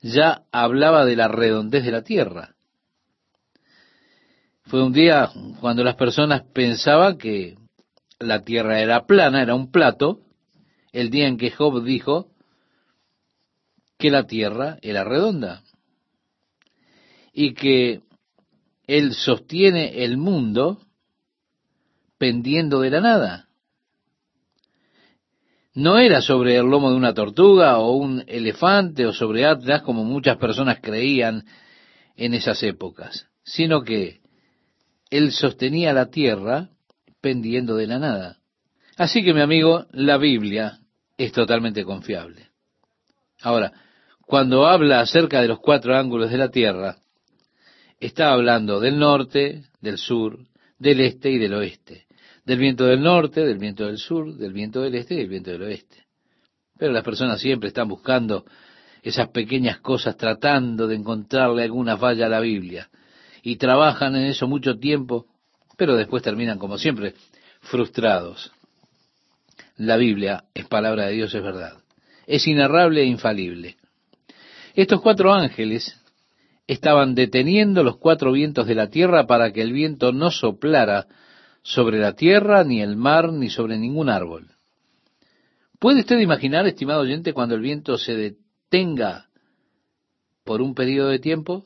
ya 0.00 0.44
hablaba 0.52 1.04
de 1.04 1.16
la 1.16 1.28
redondez 1.28 1.84
de 1.84 1.92
la 1.92 2.02
tierra. 2.02 2.54
Fue 4.64 4.82
un 4.82 4.92
día 4.92 5.30
cuando 5.60 5.82
las 5.82 5.96
personas 5.96 6.42
pensaban 6.52 7.18
que 7.18 7.58
la 8.18 8.42
tierra 8.42 8.80
era 8.80 9.06
plana, 9.06 9.42
era 9.42 9.54
un 9.54 9.70
plato, 9.70 10.20
el 10.92 11.10
día 11.10 11.26
en 11.26 11.36
que 11.36 11.50
Job 11.50 11.82
dijo 11.82 12.28
que 13.98 14.10
la 14.10 14.26
tierra 14.26 14.78
era 14.82 15.04
redonda 15.04 15.62
y 17.32 17.54
que 17.54 18.02
él 18.86 19.14
sostiene 19.14 20.04
el 20.04 20.16
mundo 20.16 20.80
pendiendo 22.18 22.80
de 22.80 22.90
la 22.90 23.00
nada. 23.00 23.49
No 25.74 25.98
era 25.98 26.20
sobre 26.20 26.56
el 26.56 26.66
lomo 26.66 26.90
de 26.90 26.96
una 26.96 27.14
tortuga 27.14 27.78
o 27.78 27.92
un 27.92 28.24
elefante 28.26 29.06
o 29.06 29.12
sobre 29.12 29.46
Atlas 29.46 29.82
como 29.82 30.04
muchas 30.04 30.36
personas 30.36 30.78
creían 30.80 31.44
en 32.16 32.34
esas 32.34 32.62
épocas, 32.62 33.28
sino 33.44 33.82
que 33.82 34.20
él 35.10 35.32
sostenía 35.32 35.92
la 35.92 36.10
tierra 36.10 36.70
pendiendo 37.20 37.76
de 37.76 37.86
la 37.86 37.98
nada. 37.98 38.38
Así 38.96 39.22
que 39.22 39.32
mi 39.32 39.40
amigo, 39.40 39.86
la 39.92 40.18
Biblia 40.18 40.80
es 41.16 41.32
totalmente 41.32 41.84
confiable. 41.84 42.48
Ahora, 43.42 43.72
cuando 44.26 44.66
habla 44.66 45.00
acerca 45.00 45.40
de 45.40 45.48
los 45.48 45.60
cuatro 45.60 45.96
ángulos 45.96 46.30
de 46.30 46.38
la 46.38 46.50
tierra, 46.50 46.96
está 47.98 48.32
hablando 48.32 48.80
del 48.80 48.98
norte, 48.98 49.64
del 49.80 49.98
sur, 49.98 50.38
del 50.78 51.00
este 51.00 51.30
y 51.30 51.38
del 51.38 51.54
oeste. 51.54 52.06
Del 52.50 52.58
viento 52.58 52.84
del 52.84 53.00
norte, 53.00 53.46
del 53.46 53.58
viento 53.58 53.86
del 53.86 53.98
sur, 53.98 54.34
del 54.34 54.52
viento 54.52 54.80
del 54.80 54.96
este 54.96 55.14
y 55.14 55.18
del 55.18 55.28
viento 55.28 55.52
del 55.52 55.62
oeste. 55.62 56.04
Pero 56.76 56.90
las 56.90 57.04
personas 57.04 57.40
siempre 57.40 57.68
están 57.68 57.86
buscando 57.86 58.44
esas 59.04 59.28
pequeñas 59.28 59.78
cosas, 59.78 60.16
tratando 60.16 60.88
de 60.88 60.96
encontrarle 60.96 61.62
alguna 61.62 61.96
falla 61.96 62.26
a 62.26 62.28
la 62.28 62.40
Biblia. 62.40 62.90
Y 63.44 63.54
trabajan 63.54 64.16
en 64.16 64.24
eso 64.24 64.48
mucho 64.48 64.80
tiempo 64.80 65.26
pero 65.76 65.94
después 65.94 66.24
terminan, 66.24 66.58
como 66.58 66.76
siempre, 66.76 67.14
frustrados. 67.60 68.50
La 69.76 69.96
Biblia 69.96 70.42
es 70.52 70.66
palabra 70.66 71.06
de 71.06 71.12
Dios, 71.12 71.32
es 71.32 71.44
verdad. 71.44 71.78
Es 72.26 72.48
inarrable 72.48 73.02
e 73.02 73.06
infalible. 73.06 73.76
Estos 74.74 75.00
cuatro 75.02 75.32
ángeles 75.32 75.96
estaban 76.66 77.14
deteniendo 77.14 77.84
los 77.84 77.96
cuatro 77.96 78.32
vientos 78.32 78.66
de 78.66 78.74
la 78.74 78.90
tierra 78.90 79.28
para 79.28 79.52
que 79.52 79.62
el 79.62 79.72
viento 79.72 80.10
no 80.10 80.32
soplara 80.32 81.06
sobre 81.72 81.98
la 81.98 82.14
tierra, 82.14 82.64
ni 82.64 82.82
el 82.82 82.96
mar, 82.96 83.32
ni 83.32 83.48
sobre 83.48 83.78
ningún 83.78 84.08
árbol. 84.08 84.48
¿Puede 85.78 86.00
usted 86.00 86.18
imaginar, 86.18 86.66
estimado 86.66 87.02
oyente, 87.02 87.32
cuando 87.32 87.54
el 87.54 87.60
viento 87.60 87.96
se 87.96 88.14
detenga 88.14 89.28
por 90.44 90.60
un 90.62 90.74
periodo 90.74 91.10
de 91.10 91.20
tiempo? 91.20 91.64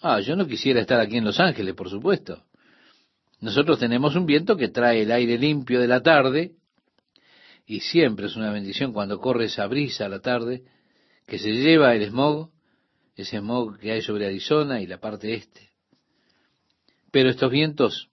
Ah, 0.00 0.20
yo 0.20 0.36
no 0.36 0.46
quisiera 0.46 0.80
estar 0.80 1.00
aquí 1.00 1.16
en 1.16 1.24
Los 1.24 1.40
Ángeles, 1.40 1.74
por 1.74 1.90
supuesto. 1.90 2.44
Nosotros 3.40 3.80
tenemos 3.80 4.14
un 4.14 4.26
viento 4.26 4.56
que 4.56 4.68
trae 4.68 5.02
el 5.02 5.10
aire 5.10 5.38
limpio 5.38 5.80
de 5.80 5.88
la 5.88 6.00
tarde, 6.00 6.52
y 7.66 7.80
siempre 7.80 8.26
es 8.26 8.36
una 8.36 8.52
bendición 8.52 8.92
cuando 8.92 9.18
corre 9.18 9.46
esa 9.46 9.66
brisa 9.66 10.06
a 10.06 10.08
la 10.08 10.20
tarde, 10.20 10.62
que 11.26 11.38
se 11.38 11.50
lleva 11.50 11.94
el 11.96 12.06
smog, 12.10 12.50
ese 13.16 13.38
smog 13.38 13.76
que 13.78 13.90
hay 13.90 14.02
sobre 14.02 14.26
Arizona 14.26 14.80
y 14.80 14.86
la 14.86 14.98
parte 14.98 15.34
este. 15.34 15.70
Pero 17.10 17.30
estos 17.30 17.50
vientos 17.50 18.10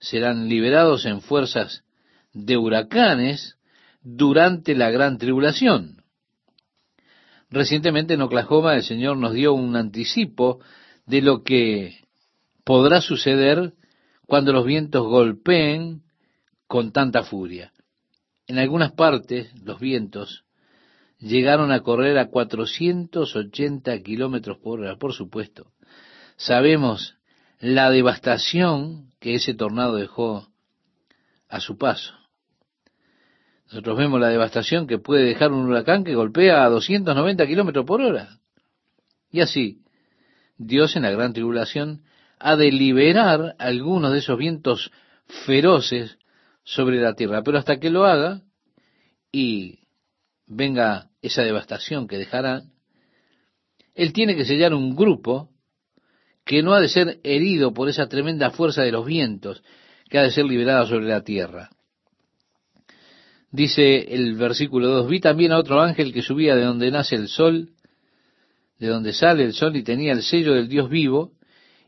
serán 0.00 0.48
liberados 0.48 1.06
en 1.06 1.20
fuerzas 1.20 1.84
de 2.32 2.56
huracanes 2.56 3.56
durante 4.02 4.74
la 4.74 4.90
gran 4.90 5.18
tribulación. 5.18 6.02
Recientemente 7.50 8.14
en 8.14 8.22
Oklahoma 8.22 8.74
el 8.74 8.82
Señor 8.82 9.16
nos 9.18 9.34
dio 9.34 9.52
un 9.52 9.76
anticipo 9.76 10.60
de 11.06 11.20
lo 11.20 11.42
que 11.42 11.98
podrá 12.64 13.00
suceder 13.00 13.74
cuando 14.26 14.52
los 14.52 14.64
vientos 14.64 15.06
golpeen 15.06 16.02
con 16.66 16.92
tanta 16.92 17.24
furia. 17.24 17.72
En 18.46 18.58
algunas 18.58 18.92
partes 18.92 19.50
los 19.62 19.80
vientos 19.80 20.44
llegaron 21.18 21.72
a 21.72 21.80
correr 21.80 22.16
a 22.18 22.30
480 22.30 24.00
kilómetros 24.02 24.58
por 24.58 24.80
hora, 24.80 24.96
por 24.96 25.12
supuesto. 25.12 25.72
Sabemos 26.36 27.16
la 27.60 27.90
devastación 27.90 29.12
que 29.20 29.34
ese 29.34 29.54
tornado 29.54 29.96
dejó 29.96 30.48
a 31.48 31.60
su 31.60 31.76
paso. 31.76 32.14
Nosotros 33.66 33.98
vemos 33.98 34.18
la 34.18 34.28
devastación 34.28 34.86
que 34.86 34.98
puede 34.98 35.24
dejar 35.24 35.52
un 35.52 35.68
huracán 35.68 36.02
que 36.02 36.14
golpea 36.14 36.64
a 36.64 36.70
290 36.70 37.46
kilómetros 37.46 37.84
por 37.84 38.00
hora. 38.00 38.38
Y 39.30 39.42
así, 39.42 39.82
Dios 40.56 40.96
en 40.96 41.02
la 41.02 41.10
gran 41.10 41.32
tribulación 41.32 42.02
ha 42.38 42.56
de 42.56 42.72
liberar 42.72 43.54
algunos 43.58 44.12
de 44.12 44.18
esos 44.18 44.38
vientos 44.38 44.90
feroces 45.46 46.18
sobre 46.64 47.00
la 47.00 47.14
tierra. 47.14 47.42
Pero 47.42 47.58
hasta 47.58 47.78
que 47.78 47.90
lo 47.90 48.06
haga 48.06 48.40
y 49.30 49.80
venga 50.46 51.10
esa 51.22 51.42
devastación 51.42 52.08
que 52.08 52.18
dejará, 52.18 52.62
Él 53.94 54.12
tiene 54.12 54.34
que 54.34 54.46
sellar 54.46 54.74
un 54.74 54.96
grupo 54.96 55.50
que 56.50 56.64
no 56.64 56.74
ha 56.74 56.80
de 56.80 56.88
ser 56.88 57.20
herido 57.22 57.72
por 57.72 57.88
esa 57.88 58.08
tremenda 58.08 58.50
fuerza 58.50 58.82
de 58.82 58.90
los 58.90 59.06
vientos 59.06 59.62
que 60.08 60.18
ha 60.18 60.24
de 60.24 60.32
ser 60.32 60.46
liberada 60.46 60.84
sobre 60.84 61.06
la 61.06 61.22
tierra. 61.22 61.70
Dice 63.52 64.12
el 64.12 64.34
versículo 64.34 64.88
2, 64.88 65.08
vi 65.08 65.20
también 65.20 65.52
a 65.52 65.58
otro 65.58 65.80
ángel 65.80 66.12
que 66.12 66.22
subía 66.22 66.56
de 66.56 66.64
donde 66.64 66.90
nace 66.90 67.14
el 67.14 67.28
sol, 67.28 67.68
de 68.80 68.88
donde 68.88 69.12
sale 69.12 69.44
el 69.44 69.52
sol 69.52 69.76
y 69.76 69.84
tenía 69.84 70.10
el 70.10 70.24
sello 70.24 70.54
del 70.54 70.68
Dios 70.68 70.90
vivo, 70.90 71.30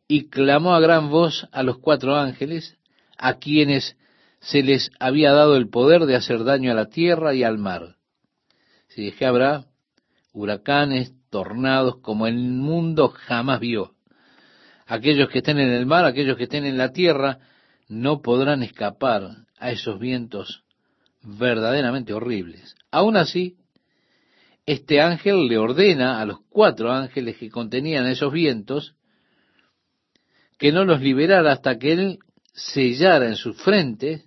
y 0.07 0.29
clamó 0.29 0.77
a 0.77 0.81
gran 0.81 1.11
voz 1.11 1.48
a 1.51 1.64
los 1.64 1.79
cuatro 1.79 2.14
ángeles, 2.14 2.77
a 3.18 3.40
quienes 3.40 3.96
se 4.38 4.62
les 4.62 4.92
había 5.01 5.33
dado 5.33 5.57
el 5.57 5.70
poder 5.70 6.07
de 6.07 6.14
hacer 6.14 6.44
daño 6.44 6.70
a 6.70 6.77
la 6.77 6.88
tierra 6.88 7.35
y 7.35 7.42
al 7.42 7.59
mar. 7.59 7.96
Si 8.87 9.09
es 9.09 9.16
que 9.16 9.27
habrá 9.27 9.64
huracanes, 10.33 11.14
tornados, 11.31 11.96
como 11.96 12.29
el 12.29 12.37
mundo 12.37 13.09
jamás 13.09 13.59
vio. 13.59 13.96
Aquellos 14.93 15.31
que 15.31 15.39
estén 15.39 15.59
en 15.59 15.73
el 15.73 15.87
mar, 15.87 16.05
aquellos 16.05 16.37
que 16.37 16.43
estén 16.43 16.67
en 16.67 16.77
la 16.77 16.93
tierra, 16.93 17.39
no 17.89 18.21
podrán 18.21 18.63
escapar 18.63 19.23
a 19.59 19.71
esos 19.71 19.99
vientos 19.99 20.65
verdaderamente 21.23 22.13
horribles. 22.13 22.75
Aún 22.91 23.17
así, 23.17 23.57
este 24.67 25.01
ángel 25.01 25.49
le 25.49 25.57
ordena 25.57 26.21
a 26.21 26.27
los 26.27 26.41
cuatro 26.51 26.93
ángeles 26.93 27.39
que 27.39 27.49
contenían 27.49 28.07
esos 28.07 28.31
vientos 28.35 28.95
que 30.59 30.73
no 30.73 30.85
los 30.85 31.01
liberara 31.01 31.53
hasta 31.53 31.79
que 31.79 31.93
él 31.93 32.19
sellara 32.53 33.29
en 33.29 33.37
su 33.37 33.55
frente 33.55 34.25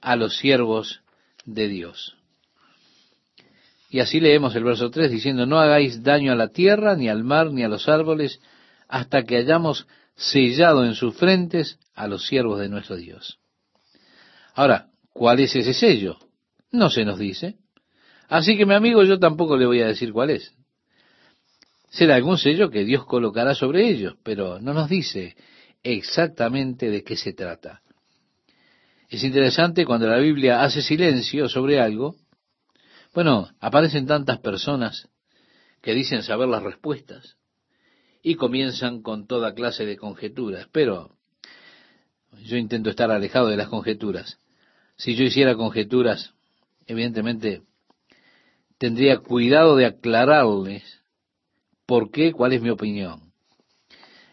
a 0.00 0.16
los 0.16 0.38
siervos 0.38 1.02
de 1.44 1.68
Dios. 1.68 2.16
Y 3.90 4.00
así 4.00 4.20
leemos 4.20 4.56
el 4.56 4.64
verso 4.64 4.90
3 4.90 5.10
diciendo, 5.10 5.44
no 5.44 5.58
hagáis 5.58 6.02
daño 6.02 6.32
a 6.32 6.36
la 6.36 6.48
tierra, 6.48 6.96
ni 6.96 7.10
al 7.10 7.24
mar, 7.24 7.52
ni 7.52 7.62
a 7.62 7.68
los 7.68 7.90
árboles, 7.90 8.40
hasta 8.88 9.24
que 9.24 9.36
hayamos 9.36 9.86
sellado 10.18 10.84
en 10.84 10.94
sus 10.94 11.16
frentes 11.16 11.78
a 11.94 12.08
los 12.08 12.26
siervos 12.26 12.58
de 12.58 12.68
nuestro 12.68 12.96
Dios. 12.96 13.38
Ahora, 14.54 14.88
¿cuál 15.12 15.38
es 15.40 15.54
ese 15.54 15.72
sello? 15.72 16.18
No 16.72 16.90
se 16.90 17.04
nos 17.04 17.18
dice. 17.18 17.56
Así 18.28 18.58
que 18.58 18.66
mi 18.66 18.74
amigo 18.74 19.04
yo 19.04 19.18
tampoco 19.18 19.56
le 19.56 19.64
voy 19.64 19.80
a 19.80 19.86
decir 19.86 20.12
cuál 20.12 20.30
es. 20.30 20.52
Será 21.88 22.16
algún 22.16 22.36
sello 22.36 22.68
que 22.68 22.84
Dios 22.84 23.06
colocará 23.06 23.54
sobre 23.54 23.88
ellos, 23.88 24.16
pero 24.24 24.60
no 24.60 24.74
nos 24.74 24.90
dice 24.90 25.36
exactamente 25.82 26.90
de 26.90 27.04
qué 27.04 27.16
se 27.16 27.32
trata. 27.32 27.80
Es 29.08 29.22
interesante 29.22 29.86
cuando 29.86 30.08
la 30.08 30.18
Biblia 30.18 30.62
hace 30.62 30.82
silencio 30.82 31.48
sobre 31.48 31.80
algo. 31.80 32.16
Bueno, 33.14 33.48
aparecen 33.60 34.06
tantas 34.06 34.40
personas 34.40 35.08
que 35.80 35.94
dicen 35.94 36.22
saber 36.24 36.48
las 36.48 36.62
respuestas 36.62 37.37
y 38.22 38.34
comienzan 38.34 39.02
con 39.02 39.26
toda 39.26 39.54
clase 39.54 39.86
de 39.86 39.96
conjeturas, 39.96 40.68
pero 40.72 41.16
yo 42.42 42.56
intento 42.56 42.90
estar 42.90 43.10
alejado 43.10 43.48
de 43.48 43.56
las 43.56 43.68
conjeturas. 43.68 44.38
Si 44.96 45.14
yo 45.14 45.24
hiciera 45.24 45.54
conjeturas, 45.54 46.34
evidentemente 46.86 47.62
tendría 48.78 49.18
cuidado 49.18 49.76
de 49.76 49.86
aclararles 49.86 50.82
por 51.86 52.10
qué, 52.10 52.32
cuál 52.32 52.52
es 52.52 52.62
mi 52.62 52.70
opinión. 52.70 53.32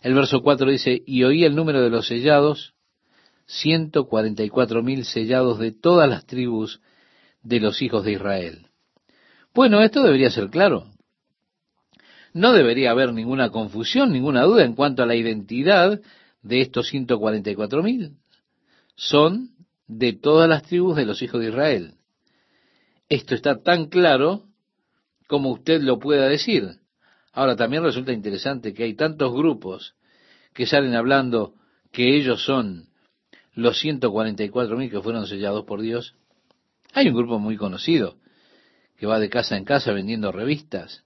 El 0.01 0.13
verso 0.13 0.41
4 0.41 0.69
dice, 0.69 1.01
y 1.05 1.23
oí 1.23 1.45
el 1.45 1.55
número 1.55 1.81
de 1.81 1.89
los 1.89 2.07
sellados, 2.07 2.73
ciento 3.47 4.07
cuarenta 4.07 4.43
y 4.43 4.49
cuatro 4.49 4.83
mil 4.83 5.05
sellados 5.05 5.59
de 5.59 5.71
todas 5.71 6.09
las 6.09 6.25
tribus 6.25 6.81
de 7.43 7.59
los 7.59 7.81
hijos 7.81 8.03
de 8.03 8.13
Israel. 8.13 8.67
Bueno, 9.53 9.81
esto 9.81 10.03
debería 10.03 10.29
ser 10.29 10.49
claro. 10.49 10.91
No 12.35 12.51
debería 12.51 12.91
haber 12.91 13.13
ninguna 13.13 13.49
confusión, 13.49 14.11
ninguna 14.11 14.43
duda 14.43 14.65
en 14.65 14.75
cuanto 14.75 15.01
a 15.01 15.05
la 15.05 15.15
identidad 15.15 16.01
de 16.41 16.59
estos 16.59 16.89
ciento 16.89 17.17
cuarenta 17.17 17.49
y 17.49 17.55
cuatro 17.55 17.81
mil. 17.81 18.17
Son 18.97 19.51
de 19.87 20.11
todas 20.11 20.49
las 20.49 20.63
tribus 20.63 20.97
de 20.97 21.05
los 21.05 21.21
hijos 21.21 21.39
de 21.39 21.47
Israel. 21.47 21.93
Esto 23.07 23.35
está 23.35 23.63
tan 23.63 23.85
claro 23.85 24.43
como 25.27 25.49
usted 25.49 25.81
lo 25.81 25.97
pueda 25.97 26.27
decir. 26.27 26.81
Ahora 27.31 27.55
también 27.55 27.83
resulta 27.83 28.11
interesante 28.11 28.73
que 28.73 28.83
hay 28.83 28.95
tantos 28.95 29.33
grupos 29.33 29.95
que 30.53 30.65
salen 30.65 30.93
hablando 30.93 31.53
que 31.93 32.17
ellos 32.17 32.43
son 32.43 32.89
los 33.53 33.79
144 33.79 34.75
mil 34.75 34.91
que 34.91 35.01
fueron 35.01 35.25
sellados 35.25 35.63
por 35.63 35.79
Dios. 35.79 36.15
Hay 36.91 37.07
un 37.07 37.15
grupo 37.15 37.39
muy 37.39 37.55
conocido 37.55 38.17
que 38.97 39.07
va 39.07 39.19
de 39.19 39.29
casa 39.29 39.55
en 39.55 39.63
casa 39.63 39.93
vendiendo 39.93 40.33
revistas, 40.33 41.05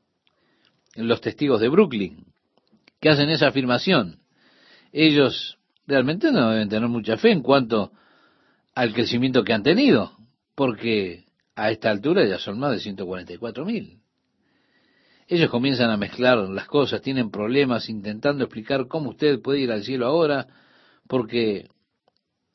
los 1.08 1.22
testigos 1.22 1.62
de 1.62 1.70
Brooklyn, 1.70 2.26
que 3.00 3.10
hacen 3.10 3.30
esa 3.30 3.48
afirmación. 3.48 4.20
Ellos 4.92 5.58
realmente 5.88 6.32
no 6.32 6.52
deben 6.52 6.70
tener 6.70 6.90
mucha 6.90 7.18
fe 7.18 7.32
en 7.32 7.42
cuanto 7.42 7.92
al 8.76 8.94
crecimiento 8.94 9.44
que 9.44 9.54
han 9.54 9.64
tenido, 9.64 10.18
porque 10.56 11.26
a 11.56 11.72
esta 11.72 11.90
altura 11.90 12.26
ya 12.26 12.38
son 12.38 12.60
más 12.60 12.72
de 12.72 12.80
144 12.80 13.66
mil. 13.66 14.00
Ellos 15.28 15.50
comienzan 15.50 15.92
a 15.92 15.98
mezclar 15.98 16.38
las 16.50 16.66
cosas, 16.66 17.02
tienen 17.02 17.30
problemas 17.30 17.88
intentando 17.88 18.46
explicar 18.46 18.88
cómo 18.88 19.12
usted 19.12 19.42
puede 19.42 19.60
ir 19.60 19.72
al 19.72 19.84
cielo 19.84 20.08
ahora, 20.08 20.48
porque, 21.08 21.68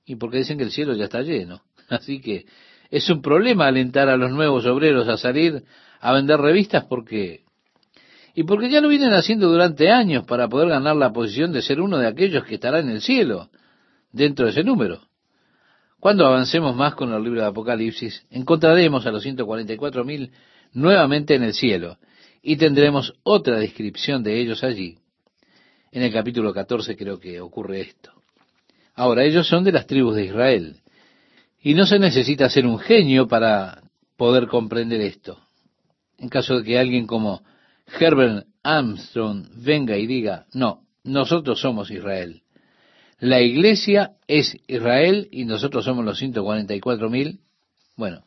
y 0.04 0.16
porque 0.16 0.38
dicen 0.38 0.58
que 0.58 0.64
el 0.64 0.72
cielo 0.72 0.94
ya 0.94 1.04
está 1.04 1.22
lleno. 1.22 1.62
Así 1.88 2.20
que 2.20 2.46
es 2.90 3.08
un 3.10 3.22
problema 3.22 3.66
alentar 3.66 4.08
a 4.08 4.16
los 4.16 4.30
nuevos 4.32 4.66
obreros 4.66 5.08
a 5.08 5.16
salir 5.16 5.64
a 6.00 6.12
vender 6.12 6.40
revistas 6.40 6.84
porque, 6.84 7.43
y 8.34 8.42
porque 8.42 8.68
ya 8.68 8.80
lo 8.80 8.88
vienen 8.88 9.12
haciendo 9.12 9.48
durante 9.48 9.90
años 9.90 10.24
para 10.24 10.48
poder 10.48 10.68
ganar 10.68 10.96
la 10.96 11.12
posición 11.12 11.52
de 11.52 11.62
ser 11.62 11.80
uno 11.80 11.98
de 11.98 12.08
aquellos 12.08 12.44
que 12.44 12.56
estará 12.56 12.80
en 12.80 12.88
el 12.88 13.00
cielo, 13.00 13.48
dentro 14.10 14.46
de 14.46 14.52
ese 14.52 14.64
número. 14.64 15.00
Cuando 16.00 16.26
avancemos 16.26 16.74
más 16.74 16.94
con 16.94 17.12
el 17.12 17.22
libro 17.22 17.40
de 17.40 17.46
Apocalipsis, 17.46 18.26
encontraremos 18.30 19.06
a 19.06 19.10
los 19.10 19.24
144.000 19.24 20.30
nuevamente 20.72 21.34
en 21.34 21.44
el 21.44 21.54
cielo 21.54 21.96
y 22.42 22.56
tendremos 22.56 23.14
otra 23.22 23.56
descripción 23.58 24.22
de 24.22 24.40
ellos 24.40 24.64
allí. 24.64 24.98
En 25.92 26.02
el 26.02 26.12
capítulo 26.12 26.52
14 26.52 26.96
creo 26.96 27.20
que 27.20 27.40
ocurre 27.40 27.82
esto. 27.82 28.10
Ahora, 28.96 29.24
ellos 29.24 29.48
son 29.48 29.64
de 29.64 29.72
las 29.72 29.86
tribus 29.86 30.16
de 30.16 30.24
Israel 30.26 30.76
y 31.62 31.74
no 31.74 31.86
se 31.86 31.98
necesita 31.98 32.50
ser 32.50 32.66
un 32.66 32.78
genio 32.78 33.28
para 33.28 33.82
poder 34.16 34.48
comprender 34.48 35.00
esto. 35.00 35.38
En 36.18 36.28
caso 36.28 36.58
de 36.58 36.64
que 36.64 36.78
alguien 36.78 37.06
como 37.06 37.42
Herbert 37.86 38.46
Armstrong 38.62 39.46
venga 39.56 39.96
y 39.96 40.06
diga, 40.06 40.46
no, 40.52 40.82
nosotros 41.04 41.60
somos 41.60 41.90
Israel. 41.90 42.42
La 43.20 43.40
iglesia 43.40 44.12
es 44.26 44.56
Israel 44.66 45.28
y 45.30 45.44
nosotros 45.44 45.84
somos 45.84 46.04
los 46.04 46.18
144 46.18 47.10
mil. 47.10 47.40
Bueno, 47.96 48.24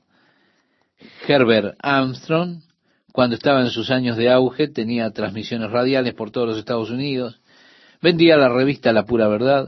Herbert 1.27 1.75
Armstrong, 1.81 2.61
cuando 3.11 3.35
estaba 3.35 3.61
en 3.61 3.69
sus 3.69 3.91
años 3.91 4.17
de 4.17 4.29
auge, 4.29 4.67
tenía 4.67 5.11
transmisiones 5.11 5.71
radiales 5.71 6.13
por 6.13 6.31
todos 6.31 6.47
los 6.47 6.57
Estados 6.57 6.89
Unidos 6.89 7.39
vendía 8.01 8.37
la 8.37 8.49
revista 8.49 8.91
La 8.91 9.05
Pura 9.05 9.27
Verdad, 9.27 9.67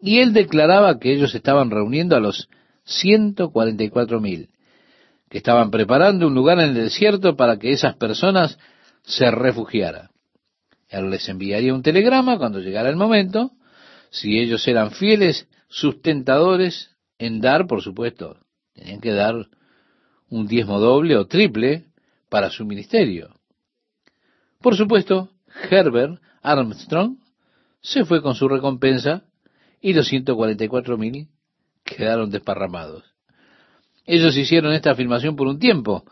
y 0.00 0.18
él 0.20 0.32
declaraba 0.32 0.98
que 0.98 1.12
ellos 1.12 1.34
estaban 1.34 1.70
reuniendo 1.70 2.16
a 2.16 2.20
los 2.20 2.48
144 2.84 4.20
mil, 4.20 4.48
que 5.28 5.38
estaban 5.38 5.70
preparando 5.70 6.26
un 6.26 6.34
lugar 6.34 6.58
en 6.58 6.70
el 6.70 6.74
desierto 6.74 7.36
para 7.36 7.58
que 7.58 7.72
esas 7.72 7.96
personas 7.96 8.58
se 9.02 9.30
refugiaran. 9.30 10.10
Él 10.88 11.10
les 11.10 11.28
enviaría 11.28 11.74
un 11.74 11.82
telegrama 11.82 12.38
cuando 12.38 12.60
llegara 12.60 12.88
el 12.88 12.96
momento, 12.96 13.52
si 14.10 14.38
ellos 14.38 14.66
eran 14.66 14.90
fieles 14.90 15.48
sustentadores 15.68 16.90
en 17.18 17.40
dar, 17.40 17.66
por 17.66 17.82
supuesto, 17.82 18.38
tenían 18.74 19.00
que 19.00 19.12
dar 19.12 19.34
un 20.28 20.46
diezmo 20.46 20.80
doble 20.80 21.16
o 21.16 21.26
triple 21.26 21.86
para 22.28 22.50
su 22.50 22.64
ministerio. 22.64 23.34
Por 24.60 24.76
supuesto, 24.76 25.30
Herbert 25.70 26.20
Armstrong 26.42 27.18
se 27.80 28.04
fue 28.04 28.22
con 28.22 28.34
su 28.34 28.48
recompensa 28.48 29.24
y 29.80 29.92
los 29.92 30.08
144 30.08 30.98
mil 30.98 31.28
quedaron 31.84 32.30
desparramados. 32.30 33.04
Ellos 34.06 34.36
hicieron 34.36 34.72
esta 34.72 34.92
afirmación 34.92 35.36
por 35.36 35.46
un 35.46 35.58
tiempo. 35.58 36.04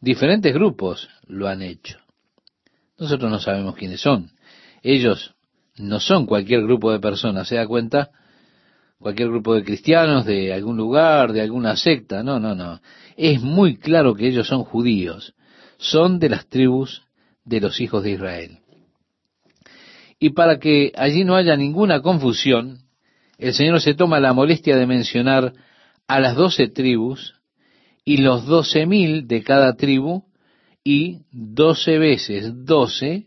Diferentes 0.00 0.52
grupos 0.52 1.08
lo 1.26 1.48
han 1.48 1.62
hecho. 1.62 1.98
Nosotros 2.98 3.30
no 3.30 3.38
sabemos 3.38 3.76
quiénes 3.76 4.00
son. 4.00 4.30
Ellos 4.82 5.34
no 5.76 6.00
son 6.00 6.26
cualquier 6.26 6.62
grupo 6.62 6.90
de 6.92 7.00
personas, 7.00 7.48
¿se 7.48 7.56
da 7.56 7.66
cuenta? 7.66 8.10
Cualquier 8.98 9.28
grupo 9.28 9.54
de 9.54 9.64
cristianos 9.64 10.24
de 10.24 10.54
algún 10.54 10.76
lugar, 10.76 11.32
de 11.32 11.42
alguna 11.42 11.76
secta. 11.76 12.22
No, 12.22 12.40
no, 12.40 12.54
no. 12.54 12.80
Es 13.16 13.42
muy 13.42 13.76
claro 13.76 14.14
que 14.14 14.26
ellos 14.26 14.46
son 14.46 14.64
judíos. 14.64 15.34
Son 15.76 16.18
de 16.18 16.30
las 16.30 16.46
tribus 16.48 17.02
de 17.44 17.60
los 17.60 17.80
hijos 17.80 18.02
de 18.02 18.12
Israel. 18.12 18.58
Y 20.18 20.30
para 20.30 20.58
que 20.58 20.92
allí 20.96 21.24
no 21.24 21.36
haya 21.36 21.56
ninguna 21.56 22.00
confusión, 22.00 22.78
el 23.36 23.52
Señor 23.52 23.82
se 23.82 23.94
toma 23.94 24.18
la 24.18 24.32
molestia 24.32 24.76
de 24.76 24.86
mencionar 24.86 25.52
a 26.08 26.20
las 26.20 26.36
doce 26.36 26.68
tribus 26.68 27.34
y 28.04 28.18
los 28.18 28.46
doce 28.46 28.86
mil 28.86 29.26
de 29.26 29.42
cada 29.42 29.74
tribu 29.74 30.24
y 30.86 31.22
doce 31.32 31.98
veces 31.98 32.64
doce 32.64 33.26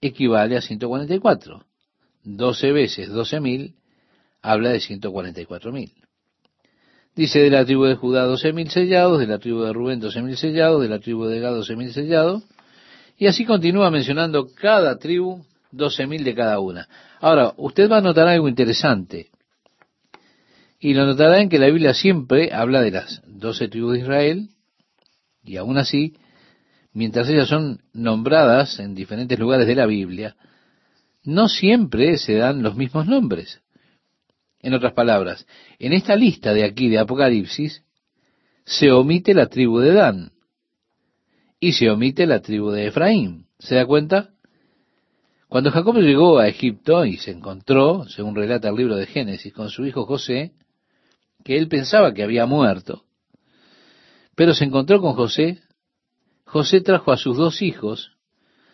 equivale 0.00 0.56
a 0.56 0.62
144. 0.62 1.66
Doce 2.24 2.72
veces 2.72 3.10
doce 3.10 3.40
mil 3.40 3.74
habla 4.40 4.70
de 4.70 4.80
144 4.80 5.70
mil. 5.70 5.92
Dice 7.14 7.40
de 7.40 7.50
la 7.50 7.66
tribu 7.66 7.84
de 7.84 7.96
Judá 7.96 8.24
doce 8.24 8.54
mil 8.54 8.70
sellados, 8.70 9.18
de 9.18 9.26
la 9.26 9.38
tribu 9.38 9.64
de 9.64 9.74
Rubén 9.74 10.00
doce 10.00 10.22
mil 10.22 10.38
sellados, 10.38 10.80
de 10.80 10.88
la 10.88 10.98
tribu 10.98 11.26
de 11.26 11.40
Gad 11.40 11.52
doce 11.52 11.76
mil 11.76 11.92
sellados, 11.92 12.42
y 13.18 13.26
así 13.26 13.44
continúa 13.44 13.90
mencionando 13.90 14.46
cada 14.54 14.98
tribu 14.98 15.44
doce 15.70 16.06
mil 16.06 16.24
de 16.24 16.34
cada 16.34 16.58
una. 16.58 16.88
Ahora, 17.20 17.52
usted 17.58 17.90
va 17.90 17.98
a 17.98 18.00
notar 18.00 18.28
algo 18.28 18.48
interesante. 18.48 19.28
Y 20.80 20.94
lo 20.94 21.04
notará 21.04 21.38
en 21.42 21.50
que 21.50 21.58
la 21.58 21.66
Biblia 21.66 21.92
siempre 21.92 22.50
habla 22.50 22.80
de 22.80 22.92
las 22.92 23.20
doce 23.26 23.68
tribus 23.68 23.92
de 23.92 23.98
Israel, 23.98 24.48
y 25.44 25.58
aún 25.58 25.76
así, 25.76 26.14
mientras 26.96 27.28
ellas 27.28 27.48
son 27.48 27.82
nombradas 27.92 28.80
en 28.80 28.94
diferentes 28.94 29.38
lugares 29.38 29.66
de 29.66 29.74
la 29.74 29.84
Biblia, 29.84 30.34
no 31.24 31.46
siempre 31.46 32.16
se 32.16 32.36
dan 32.36 32.62
los 32.62 32.74
mismos 32.74 33.06
nombres. 33.06 33.60
En 34.60 34.72
otras 34.72 34.94
palabras, 34.94 35.46
en 35.78 35.92
esta 35.92 36.16
lista 36.16 36.54
de 36.54 36.64
aquí 36.64 36.88
de 36.88 36.98
Apocalipsis, 36.98 37.84
se 38.64 38.90
omite 38.92 39.34
la 39.34 39.48
tribu 39.48 39.78
de 39.78 39.92
Dan 39.92 40.32
y 41.60 41.72
se 41.72 41.90
omite 41.90 42.26
la 42.26 42.40
tribu 42.40 42.70
de 42.70 42.86
Efraín. 42.86 43.44
¿Se 43.58 43.74
da 43.74 43.84
cuenta? 43.84 44.30
Cuando 45.48 45.70
Jacob 45.70 45.98
llegó 45.98 46.38
a 46.38 46.48
Egipto 46.48 47.04
y 47.04 47.18
se 47.18 47.30
encontró, 47.30 48.06
según 48.08 48.34
relata 48.34 48.70
el 48.70 48.74
libro 48.74 48.96
de 48.96 49.04
Génesis, 49.04 49.52
con 49.52 49.68
su 49.68 49.84
hijo 49.84 50.06
José, 50.06 50.52
que 51.44 51.58
él 51.58 51.68
pensaba 51.68 52.14
que 52.14 52.22
había 52.22 52.46
muerto, 52.46 53.04
pero 54.34 54.54
se 54.54 54.64
encontró 54.64 55.02
con 55.02 55.12
José, 55.12 55.60
José 56.46 56.80
trajo 56.80 57.10
a 57.10 57.16
sus 57.16 57.36
dos 57.36 57.60
hijos 57.60 58.12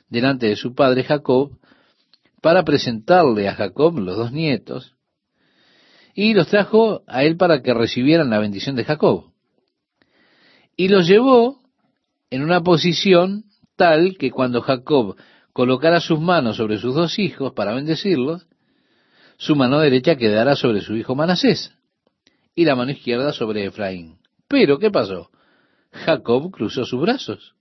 delante 0.09 0.47
de 0.47 0.57
su 0.57 0.75
padre 0.75 1.05
Jacob 1.05 1.59
para 2.43 2.65
presentarle 2.65 3.49
a 3.49 3.55
Jacob 3.55 3.99
los 3.99 4.17
dos 4.17 4.31
nietos, 4.31 4.95
y 6.15 6.35
los 6.35 6.49
trajo 6.49 7.03
a 7.07 7.25
él 7.25 7.39
para 7.39 7.63
que 7.63 7.73
recibieran 7.73 8.29
la 8.29 8.39
bendición 8.39 8.77
de 8.77 8.85
Jacob. 8.85 9.33
Y 10.77 10.89
los 10.89 11.09
llevó 11.09 11.63
en 12.29 12.43
una 12.43 12.61
posición 12.61 13.45
tal 13.77 14.19
que 14.19 14.31
cuando 14.31 14.61
Jacob 14.61 15.17
colocara 15.55 16.01
sus 16.01 16.21
manos 16.21 16.59
sobre 16.59 16.79
sus 16.79 16.95
dos 16.95 17.19
hijos 17.19 17.55
para 17.55 17.73
bendecirlos, 17.73 18.47
su 19.39 19.57
mano 19.57 19.79
derecha 19.79 20.17
quedará 20.17 20.57
sobre 20.57 20.83
su 20.83 20.95
hijo 20.95 21.15
Manasés 21.15 21.75
y 22.55 22.67
la 22.67 22.77
mano 22.77 22.91
izquierda 22.91 23.33
sobre 23.33 23.65
Efraín. 23.65 24.19
Pero, 24.47 24.79
¿qué 24.79 24.91
pasó? 24.91 25.31
Jacob 25.91 26.51
cruzó 26.51 26.85
sus 26.85 27.01
brazos 27.01 27.55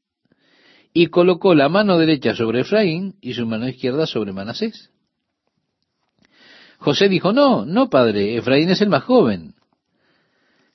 y 0.93 1.07
colocó 1.07 1.55
la 1.55 1.69
mano 1.69 1.97
derecha 1.97 2.35
sobre 2.35 2.61
Efraín 2.61 3.15
y 3.21 3.33
su 3.33 3.45
mano 3.45 3.67
izquierda 3.67 4.05
sobre 4.05 4.33
Manasés. 4.33 4.91
José 6.77 7.09
dijo, 7.09 7.31
no, 7.31 7.65
no, 7.65 7.89
padre, 7.89 8.35
Efraín 8.37 8.69
es 8.69 8.81
el 8.81 8.89
más 8.89 9.03
joven. 9.03 9.53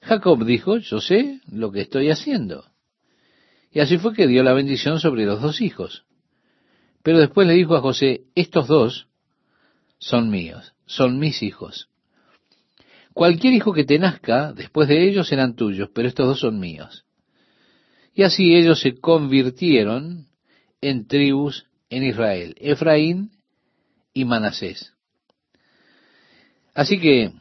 Jacob 0.01 0.45
dijo, 0.45 0.79
yo 0.79 1.01
sé 1.01 1.41
lo 1.51 1.73
que 1.73 1.81
estoy 1.81 2.11
haciendo. 2.11 2.65
Y 3.73 3.81
así 3.81 3.99
fue 3.99 4.15
que 4.15 4.27
dio 4.27 4.43
la 4.43 4.53
bendición 4.53 5.01
sobre 5.01 5.27
los 5.27 5.43
dos 5.43 5.61
hijos. 5.61 6.05
Pero 7.03 7.19
después 7.19 7.47
le 7.47 7.55
dijo 7.55 7.77
a 7.77 7.81
José, 7.81 8.25
estos 8.35 8.69
dos 8.69 9.09
son 9.99 10.31
míos, 10.31 10.75
son 10.87 11.19
mis 11.19 11.43
hijos. 11.43 11.89
Cualquier 13.13 13.55
hijo 13.55 13.73
que 13.73 13.85
te 13.85 13.99
nazca 13.99 14.53
después 14.53 14.89
de 14.89 15.09
ellos 15.09 15.29
serán 15.29 15.57
tuyos, 15.57 15.91
pero 15.93 16.07
estos 16.07 16.27
dos 16.27 16.41
son 16.41 16.61
míos. 16.61 17.06
Y 18.17 18.23
así 18.23 18.57
ellos 18.57 18.81
se 18.81 18.99
convirtieron 18.99 20.29
en 20.81 21.07
tribus 21.07 21.67
en 21.91 22.03
Israel, 22.03 22.57
Efraín 22.59 23.31
y 24.15 24.25
Manasés. 24.25 24.95
Así 26.73 26.99
que 26.99 27.33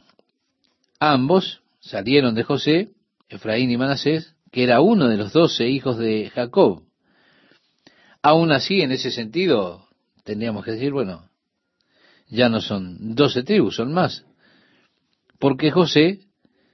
ambos 1.00 1.62
salieron 1.80 2.34
de 2.34 2.42
José, 2.42 2.90
Efraín 3.30 3.70
y 3.70 3.78
Manasés, 3.78 4.34
que 4.52 4.64
era 4.64 4.82
uno 4.82 5.08
de 5.08 5.16
los 5.16 5.32
doce 5.32 5.66
hijos 5.66 5.96
de 5.96 6.28
Jacob. 6.28 6.82
Aún 8.20 8.52
así, 8.52 8.82
en 8.82 8.92
ese 8.92 9.10
sentido, 9.10 9.88
tendríamos 10.24 10.62
que 10.62 10.72
decir, 10.72 10.92
bueno, 10.92 11.30
ya 12.28 12.50
no 12.50 12.60
son 12.60 13.14
doce 13.14 13.42
tribus, 13.42 13.76
son 13.76 13.94
más. 13.94 14.26
Porque 15.38 15.70
José 15.70 16.20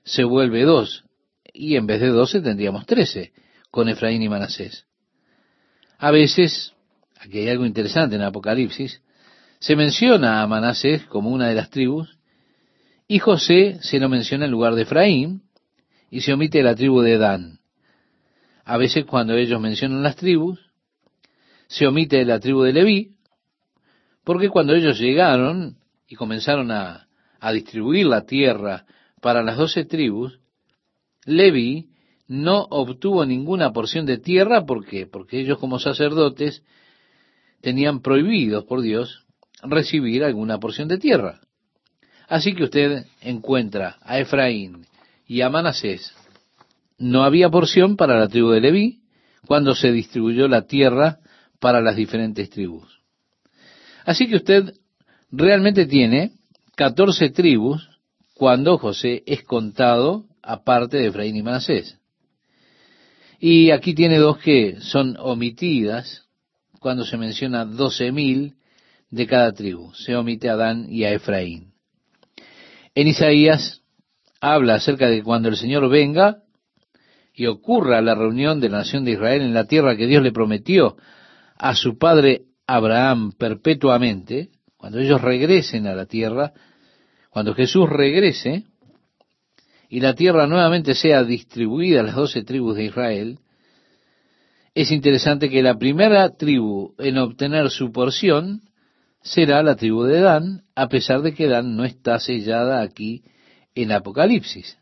se 0.02 0.24
vuelve 0.24 0.64
dos, 0.64 1.04
y 1.52 1.76
en 1.76 1.86
vez 1.86 2.00
de 2.00 2.08
doce 2.08 2.40
tendríamos 2.40 2.84
trece, 2.84 3.32
con 3.72 3.88
Efraín 3.88 4.22
y 4.22 4.28
Manasés. 4.28 4.84
A 5.98 6.10
veces, 6.10 6.74
aquí 7.18 7.38
hay 7.38 7.48
algo 7.48 7.64
interesante 7.64 8.16
en 8.16 8.22
Apocalipsis, 8.22 9.02
se 9.58 9.76
menciona 9.76 10.42
a 10.42 10.46
Manasés 10.46 11.06
como 11.06 11.30
una 11.30 11.48
de 11.48 11.54
las 11.54 11.70
tribus, 11.70 12.18
y 13.08 13.18
José 13.18 13.78
se 13.80 13.98
lo 13.98 14.10
menciona 14.10 14.44
en 14.44 14.50
lugar 14.50 14.74
de 14.74 14.82
Efraín, 14.82 15.42
y 16.10 16.20
se 16.20 16.34
omite 16.34 16.62
la 16.62 16.74
tribu 16.74 17.00
de 17.00 17.16
Dan. 17.16 17.60
A 18.64 18.76
veces 18.76 19.06
cuando 19.06 19.34
ellos 19.34 19.58
mencionan 19.58 20.02
las 20.02 20.16
tribus, 20.16 20.60
se 21.66 21.86
omite 21.86 22.22
la 22.26 22.40
tribu 22.40 22.62
de 22.62 22.74
Leví, 22.74 23.16
porque 24.22 24.50
cuando 24.50 24.74
ellos 24.74 25.00
llegaron 25.00 25.78
y 26.06 26.14
comenzaron 26.14 26.70
a, 26.70 27.08
a 27.40 27.52
distribuir 27.52 28.04
la 28.04 28.26
tierra 28.26 28.84
para 29.22 29.42
las 29.42 29.56
doce 29.56 29.86
tribus, 29.86 30.40
Leví 31.24 31.91
no 32.32 32.66
obtuvo 32.70 33.26
ninguna 33.26 33.74
porción 33.74 34.06
de 34.06 34.16
tierra, 34.16 34.64
¿por 34.64 34.86
qué? 34.86 35.06
Porque 35.06 35.38
ellos 35.38 35.58
como 35.58 35.78
sacerdotes 35.78 36.62
tenían 37.60 38.00
prohibidos 38.00 38.64
por 38.64 38.80
Dios 38.80 39.26
recibir 39.62 40.24
alguna 40.24 40.58
porción 40.58 40.88
de 40.88 40.96
tierra. 40.96 41.40
Así 42.28 42.54
que 42.54 42.64
usted 42.64 43.04
encuentra 43.20 43.98
a 44.00 44.18
Efraín 44.18 44.86
y 45.26 45.42
a 45.42 45.50
Manasés. 45.50 46.14
No 46.96 47.22
había 47.22 47.50
porción 47.50 47.98
para 47.98 48.18
la 48.18 48.28
tribu 48.28 48.48
de 48.48 48.62
Leví 48.62 49.02
cuando 49.46 49.74
se 49.74 49.92
distribuyó 49.92 50.48
la 50.48 50.62
tierra 50.62 51.18
para 51.60 51.82
las 51.82 51.96
diferentes 51.96 52.48
tribus. 52.48 53.02
Así 54.06 54.26
que 54.26 54.36
usted 54.36 54.72
realmente 55.30 55.84
tiene 55.84 56.32
14 56.76 57.28
tribus 57.28 57.90
cuando 58.32 58.78
José 58.78 59.22
es 59.26 59.42
contado 59.42 60.24
aparte 60.42 60.96
de 60.96 61.08
Efraín 61.08 61.36
y 61.36 61.42
Manasés. 61.42 61.98
Y 63.44 63.72
aquí 63.72 63.92
tiene 63.92 64.18
dos 64.18 64.38
que 64.38 64.76
son 64.78 65.16
omitidas 65.18 66.28
cuando 66.78 67.04
se 67.04 67.16
menciona 67.16 67.64
doce 67.64 68.12
mil 68.12 68.54
de 69.10 69.26
cada 69.26 69.50
tribu. 69.50 69.92
Se 69.94 70.14
omite 70.14 70.48
a 70.48 70.54
Dan 70.54 70.86
y 70.88 71.02
a 71.02 71.12
Efraín. 71.12 71.72
En 72.94 73.08
Isaías 73.08 73.82
habla 74.40 74.76
acerca 74.76 75.08
de 75.08 75.24
cuando 75.24 75.48
el 75.48 75.56
Señor 75.56 75.90
venga 75.90 76.44
y 77.34 77.46
ocurra 77.46 78.00
la 78.00 78.14
reunión 78.14 78.60
de 78.60 78.68
la 78.68 78.78
nación 78.78 79.04
de 79.04 79.10
Israel 79.10 79.42
en 79.42 79.54
la 79.54 79.64
tierra 79.64 79.96
que 79.96 80.06
Dios 80.06 80.22
le 80.22 80.30
prometió 80.30 80.96
a 81.56 81.74
su 81.74 81.98
padre 81.98 82.42
Abraham 82.68 83.32
perpetuamente, 83.36 84.50
Cuando 84.76 85.00
ellos 85.00 85.20
regresen 85.20 85.88
a 85.88 85.96
la 85.96 86.06
tierra, 86.06 86.52
cuando 87.28 87.54
Jesús 87.54 87.90
regrese 87.90 88.66
y 89.92 90.00
la 90.00 90.14
tierra 90.14 90.46
nuevamente 90.46 90.94
sea 90.94 91.22
distribuida 91.22 92.00
a 92.00 92.02
las 92.02 92.14
doce 92.14 92.42
tribus 92.42 92.76
de 92.76 92.84
Israel, 92.84 93.38
es 94.74 94.90
interesante 94.90 95.50
que 95.50 95.62
la 95.62 95.76
primera 95.76 96.30
tribu 96.30 96.94
en 96.96 97.18
obtener 97.18 97.68
su 97.68 97.92
porción 97.92 98.62
será 99.20 99.62
la 99.62 99.76
tribu 99.76 100.04
de 100.04 100.20
Dan, 100.20 100.62
a 100.74 100.88
pesar 100.88 101.20
de 101.20 101.34
que 101.34 101.46
Dan 101.46 101.76
no 101.76 101.84
está 101.84 102.18
sellada 102.20 102.80
aquí 102.80 103.22
en 103.74 103.92
Apocalipsis. 103.92 104.78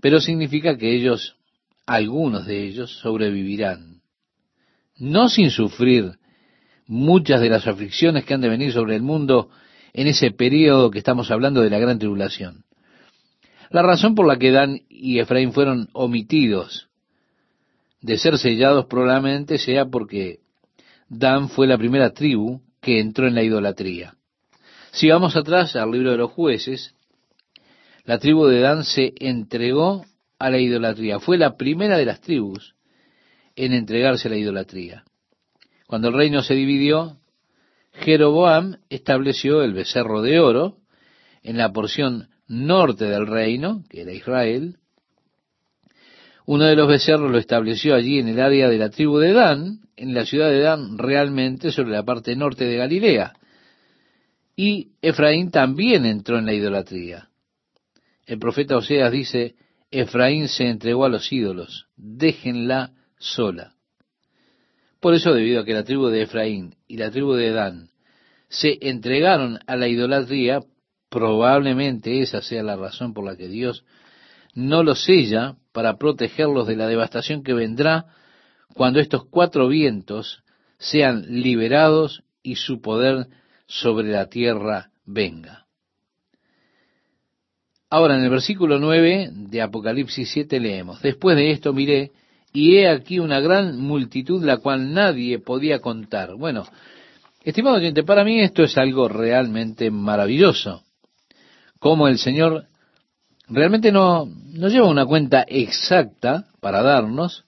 Pero 0.00 0.20
significa 0.20 0.76
que 0.76 0.94
ellos, 0.94 1.34
algunos 1.84 2.46
de 2.46 2.68
ellos, 2.68 2.96
sobrevivirán. 3.00 4.02
No 4.98 5.28
sin 5.28 5.50
sufrir 5.50 6.12
muchas 6.86 7.40
de 7.40 7.48
las 7.48 7.66
aflicciones 7.66 8.24
que 8.24 8.34
han 8.34 8.40
de 8.40 8.50
venir 8.50 8.72
sobre 8.72 8.94
el 8.94 9.02
mundo 9.02 9.50
en 9.92 10.06
ese 10.06 10.30
periodo 10.30 10.92
que 10.92 10.98
estamos 11.00 11.32
hablando 11.32 11.60
de 11.60 11.70
la 11.70 11.80
gran 11.80 11.98
tribulación. 11.98 12.64
La 13.74 13.82
razón 13.82 14.14
por 14.14 14.28
la 14.28 14.36
que 14.36 14.52
Dan 14.52 14.82
y 14.88 15.18
Efraín 15.18 15.52
fueron 15.52 15.88
omitidos 15.94 16.86
de 18.00 18.18
ser 18.18 18.38
sellados 18.38 18.86
probablemente 18.86 19.58
sea 19.58 19.86
porque 19.86 20.38
Dan 21.08 21.48
fue 21.48 21.66
la 21.66 21.76
primera 21.76 22.10
tribu 22.10 22.60
que 22.80 23.00
entró 23.00 23.26
en 23.26 23.34
la 23.34 23.42
idolatría. 23.42 24.14
Si 24.92 25.08
vamos 25.08 25.34
atrás 25.34 25.74
al 25.74 25.90
libro 25.90 26.12
de 26.12 26.18
los 26.18 26.30
jueces, 26.30 26.94
la 28.04 28.20
tribu 28.20 28.46
de 28.46 28.60
Dan 28.60 28.84
se 28.84 29.12
entregó 29.16 30.04
a 30.38 30.50
la 30.50 30.60
idolatría. 30.60 31.18
Fue 31.18 31.36
la 31.36 31.56
primera 31.56 31.98
de 31.98 32.04
las 32.04 32.20
tribus 32.20 32.76
en 33.56 33.72
entregarse 33.72 34.28
a 34.28 34.30
la 34.30 34.36
idolatría. 34.36 35.02
Cuando 35.88 36.10
el 36.10 36.14
reino 36.14 36.44
se 36.44 36.54
dividió, 36.54 37.16
Jeroboam 37.94 38.76
estableció 38.88 39.64
el 39.64 39.72
becerro 39.72 40.22
de 40.22 40.38
oro 40.38 40.76
en 41.42 41.58
la 41.58 41.72
porción 41.72 42.28
norte 42.46 43.04
del 43.06 43.26
reino, 43.26 43.84
que 43.88 44.02
era 44.02 44.12
Israel, 44.12 44.76
uno 46.46 46.64
de 46.64 46.76
los 46.76 46.88
becerros 46.88 47.30
lo 47.30 47.38
estableció 47.38 47.94
allí 47.94 48.18
en 48.18 48.28
el 48.28 48.40
área 48.40 48.68
de 48.68 48.78
la 48.78 48.90
tribu 48.90 49.18
de 49.18 49.32
Dan, 49.32 49.80
en 49.96 50.12
la 50.12 50.26
ciudad 50.26 50.50
de 50.50 50.60
Dan, 50.60 50.98
realmente 50.98 51.72
sobre 51.72 51.92
la 51.92 52.04
parte 52.04 52.36
norte 52.36 52.64
de 52.64 52.76
Galilea. 52.76 53.32
Y 54.54 54.92
Efraín 55.00 55.50
también 55.50 56.04
entró 56.04 56.38
en 56.38 56.46
la 56.46 56.52
idolatría. 56.52 57.30
El 58.26 58.38
profeta 58.38 58.76
Oseas 58.76 59.10
dice, 59.10 59.54
Efraín 59.90 60.48
se 60.48 60.68
entregó 60.68 61.04
a 61.04 61.08
los 61.08 61.32
ídolos, 61.32 61.86
déjenla 61.96 62.92
sola. 63.18 63.74
Por 65.00 65.14
eso, 65.14 65.32
debido 65.32 65.60
a 65.60 65.64
que 65.64 65.74
la 65.74 65.84
tribu 65.84 66.08
de 66.08 66.22
Efraín 66.22 66.76
y 66.86 66.96
la 66.96 67.10
tribu 67.10 67.34
de 67.34 67.50
Dan 67.50 67.90
se 68.48 68.78
entregaron 68.80 69.58
a 69.66 69.76
la 69.76 69.88
idolatría, 69.88 70.60
probablemente 71.14 72.20
esa 72.22 72.42
sea 72.42 72.64
la 72.64 72.74
razón 72.74 73.14
por 73.14 73.24
la 73.24 73.36
que 73.36 73.46
Dios 73.46 73.84
no 74.52 74.82
los 74.82 75.04
sella 75.04 75.54
para 75.72 75.96
protegerlos 75.96 76.66
de 76.66 76.74
la 76.74 76.88
devastación 76.88 77.44
que 77.44 77.54
vendrá 77.54 78.06
cuando 78.74 78.98
estos 78.98 79.24
cuatro 79.24 79.68
vientos 79.68 80.42
sean 80.76 81.24
liberados 81.28 82.24
y 82.42 82.56
su 82.56 82.80
poder 82.80 83.28
sobre 83.68 84.10
la 84.10 84.26
tierra 84.26 84.90
venga. 85.06 85.66
Ahora 87.90 88.16
en 88.16 88.24
el 88.24 88.30
versículo 88.30 88.80
9 88.80 89.30
de 89.32 89.62
Apocalipsis 89.62 90.28
7 90.32 90.58
leemos, 90.58 91.00
después 91.00 91.36
de 91.36 91.52
esto 91.52 91.72
miré 91.72 92.10
y 92.52 92.76
he 92.76 92.88
aquí 92.88 93.20
una 93.20 93.38
gran 93.38 93.80
multitud 93.80 94.44
la 94.44 94.56
cual 94.56 94.92
nadie 94.92 95.38
podía 95.38 95.78
contar. 95.78 96.34
Bueno, 96.34 96.64
estimado 97.44 97.76
oyente, 97.76 98.02
para 98.02 98.24
mí 98.24 98.40
esto 98.40 98.64
es 98.64 98.76
algo 98.76 99.08
realmente 99.08 99.92
maravilloso. 99.92 100.83
Como 101.78 102.08
el 102.08 102.18
Señor 102.18 102.66
realmente 103.48 103.92
no, 103.92 104.26
no 104.26 104.68
lleva 104.68 104.88
una 104.88 105.06
cuenta 105.06 105.44
exacta 105.46 106.46
para 106.60 106.82
darnos 106.82 107.44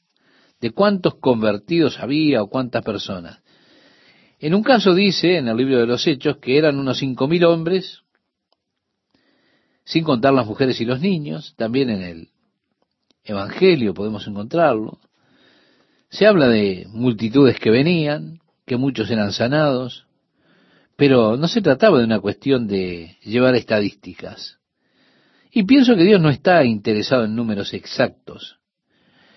de 0.61 0.71
cuántos 0.71 1.17
convertidos 1.17 1.99
había 2.01 2.43
o 2.43 2.49
cuántas 2.49 2.83
personas. 2.83 3.41
En 4.39 4.55
un 4.55 4.63
caso 4.63 4.95
dice, 4.95 5.39
en 5.39 5.49
el 5.49 5.57
libro 5.57 5.79
de 5.79 5.87
los 5.87 6.07
Hechos, 6.07 6.39
que 6.39 6.59
eran 6.59 6.79
unos 6.79 6.99
cinco 6.99 7.27
mil 7.27 7.45
hombres, 7.45 8.03
sin 9.85 10.05
contar 10.05 10.35
las 10.35 10.47
mujeres 10.47 10.81
y 10.81 10.85
los 10.85 11.01
niños, 11.01 11.55
también 11.57 11.91
en 11.91 12.03
el 12.03 12.29
Evangelio 13.25 13.95
podemos 13.95 14.27
encontrarlo. 14.27 14.99
Se 16.11 16.27
habla 16.27 16.49
de 16.49 16.87
multitudes 16.91 17.59
que 17.59 17.71
venían, 17.71 18.41
que 18.67 18.77
muchos 18.77 19.11
eran 19.11 19.33
sanados, 19.33 20.06
pero 20.97 21.37
no 21.37 21.47
se 21.47 21.61
trataba 21.61 21.99
de 21.99 22.05
una 22.05 22.21
cuestión 22.21 22.67
de 22.67 23.19
llevar 23.23 23.55
estadísticas. 23.55 24.59
Y 25.51 25.65
pienso 25.65 25.95
que 25.95 26.05
Dios 26.05 26.21
no 26.21 26.31
está 26.31 26.65
interesado 26.65 27.25
en 27.25 27.37
números 27.37 27.75
exactos. 27.75 28.59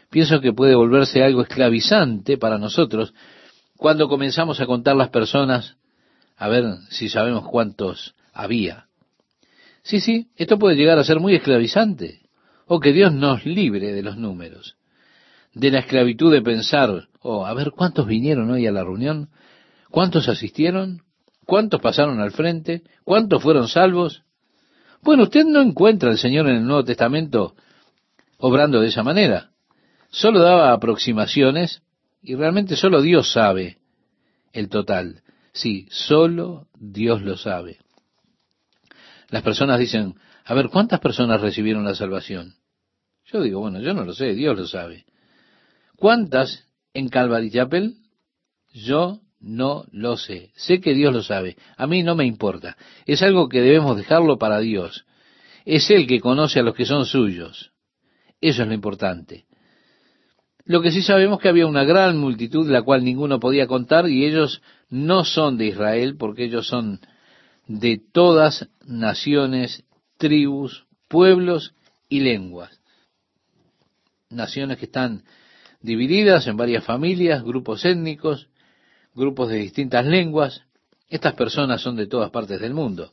Pienso 0.10 0.42
que 0.42 0.54
puede 0.54 0.76
volverse 0.76 1.24
algo 1.24 1.42
esclavizante 1.42 2.38
para 2.38 2.58
nosotros 2.58 3.14
cuando 3.78 4.10
comenzamos 4.10 4.60
a 4.60 4.66
contar 4.66 4.96
las 4.96 5.10
personas 5.10 5.78
a 6.36 6.48
ver 6.48 6.66
si 6.90 7.10
sabemos 7.10 7.48
cuántos 7.48 8.16
había. 8.34 8.88
Sí, 9.84 10.00
sí, 10.00 10.30
esto 10.36 10.58
puede 10.58 10.76
llegar 10.76 10.98
a 10.98 11.04
ser 11.04 11.20
muy 11.20 11.36
esclavizante. 11.36 12.22
O 12.66 12.80
que 12.80 12.94
Dios 12.94 13.14
nos 13.14 13.46
libre 13.46 13.94
de 13.94 14.04
los 14.04 14.18
números. 14.18 14.76
De 15.54 15.72
la 15.72 15.80
esclavitud 15.80 16.32
de 16.32 16.42
pensar, 16.42 17.08
oh, 17.22 17.46
a 17.46 17.54
ver 17.54 17.72
cuántos 17.72 18.06
vinieron 18.06 18.50
hoy 18.52 18.68
a 18.68 18.72
la 18.72 18.84
reunión, 18.84 19.30
cuántos 19.90 20.30
asistieron, 20.30 21.02
cuántos 21.50 21.82
pasaron 21.82 22.22
al 22.22 22.30
frente, 22.30 22.84
cuántos 23.04 23.42
fueron 23.42 23.68
salvos. 23.68 24.22
Bueno, 25.02 25.24
usted 25.24 25.46
no 25.46 25.62
encuentra 25.62 26.12
al 26.12 26.20
Señor 26.20 26.48
en 26.48 26.58
el 26.58 26.66
Nuevo 26.66 26.84
Testamento 26.84 27.56
obrando 28.38 28.80
de 28.80 28.90
esa 28.90 29.02
manera. 29.02 29.50
Solo 30.12 30.42
daba 30.42 30.72
aproximaciones 30.72 31.82
y 32.22 32.36
realmente 32.36 32.76
solo 32.76 33.02
Dios 33.02 33.32
sabe 33.32 33.80
el 34.54 34.70
total. 34.70 35.24
Sí, 35.52 35.88
solo 35.90 36.68
Dios 36.76 37.24
lo 37.24 37.36
sabe. 37.36 37.80
Las 39.30 39.42
personas 39.42 39.80
dicen, 39.80 40.16
a 40.46 40.54
ver, 40.54 40.70
¿cuántas 40.70 41.00
personas 41.00 41.42
recibieron 41.42 41.84
la 41.84 41.96
salvación? 41.96 42.54
Yo 43.26 43.42
digo, 43.42 43.60
bueno, 43.60 43.80
yo 43.80 43.96
no 43.96 44.06
lo 44.06 44.14
sé, 44.14 44.36
Dios 44.36 44.56
lo 44.56 44.68
sabe. 44.68 45.06
¿Cuántas 45.96 46.68
en 46.94 47.10
Calvary 47.10 47.50
Chapel? 47.50 47.96
Yo 48.72 49.22
no 49.40 49.86
lo 49.92 50.18
sé. 50.18 50.52
Sé 50.56 50.82
que 50.82 50.94
Dios 50.94 51.14
lo 51.14 51.24
sabe. 51.24 51.56
A 51.78 51.88
mí 51.88 52.04
no 52.04 52.16
me 52.16 52.26
importa. 52.26 52.78
Es 53.06 53.22
algo 53.22 53.48
que 53.50 53.62
debemos 53.62 53.98
dejarlo 53.98 54.38
para 54.38 54.60
Dios. 54.60 55.06
Es 55.66 55.90
Él 55.90 56.08
que 56.08 56.20
conoce 56.20 56.60
a 56.60 56.64
los 56.64 56.76
que 56.76 56.86
son 56.86 57.06
suyos. 57.06 57.72
Eso 58.42 58.64
es 58.64 58.68
lo 58.68 58.74
importante. 58.74 59.46
Lo 60.66 60.82
que 60.82 60.92
sí 60.92 61.02
sabemos 61.02 61.40
que 61.40 61.50
había 61.50 61.66
una 61.66 61.84
gran 61.84 62.18
multitud 62.18 62.70
la 62.70 62.84
cual 62.84 63.04
ninguno 63.04 63.40
podía 63.40 63.66
contar 63.66 64.08
y 64.08 64.26
ellos 64.26 64.62
no 64.90 65.24
son 65.24 65.58
de 65.58 65.68
Israel 65.68 66.16
porque 66.18 66.46
ellos 66.46 66.68
son 66.68 67.00
de 67.68 68.00
todas 68.12 68.70
naciones, 68.86 69.84
tribus, 70.18 70.86
pueblos 71.08 71.74
y 72.08 72.20
lenguas. 72.20 72.80
Naciones 74.30 74.78
que 74.78 74.86
están 74.86 75.24
divididas 75.82 76.46
en 76.48 76.58
varias 76.58 76.84
familias, 76.84 77.44
grupos 77.44 77.86
étnicos, 77.86 78.49
grupos 79.20 79.50
de 79.50 79.58
distintas 79.58 80.06
lenguas. 80.06 80.64
Estas 81.10 81.34
personas 81.34 81.82
son 81.82 81.96
de 81.96 82.08
todas 82.08 82.32
partes 82.32 82.60
del 82.60 82.74
mundo. 82.74 83.12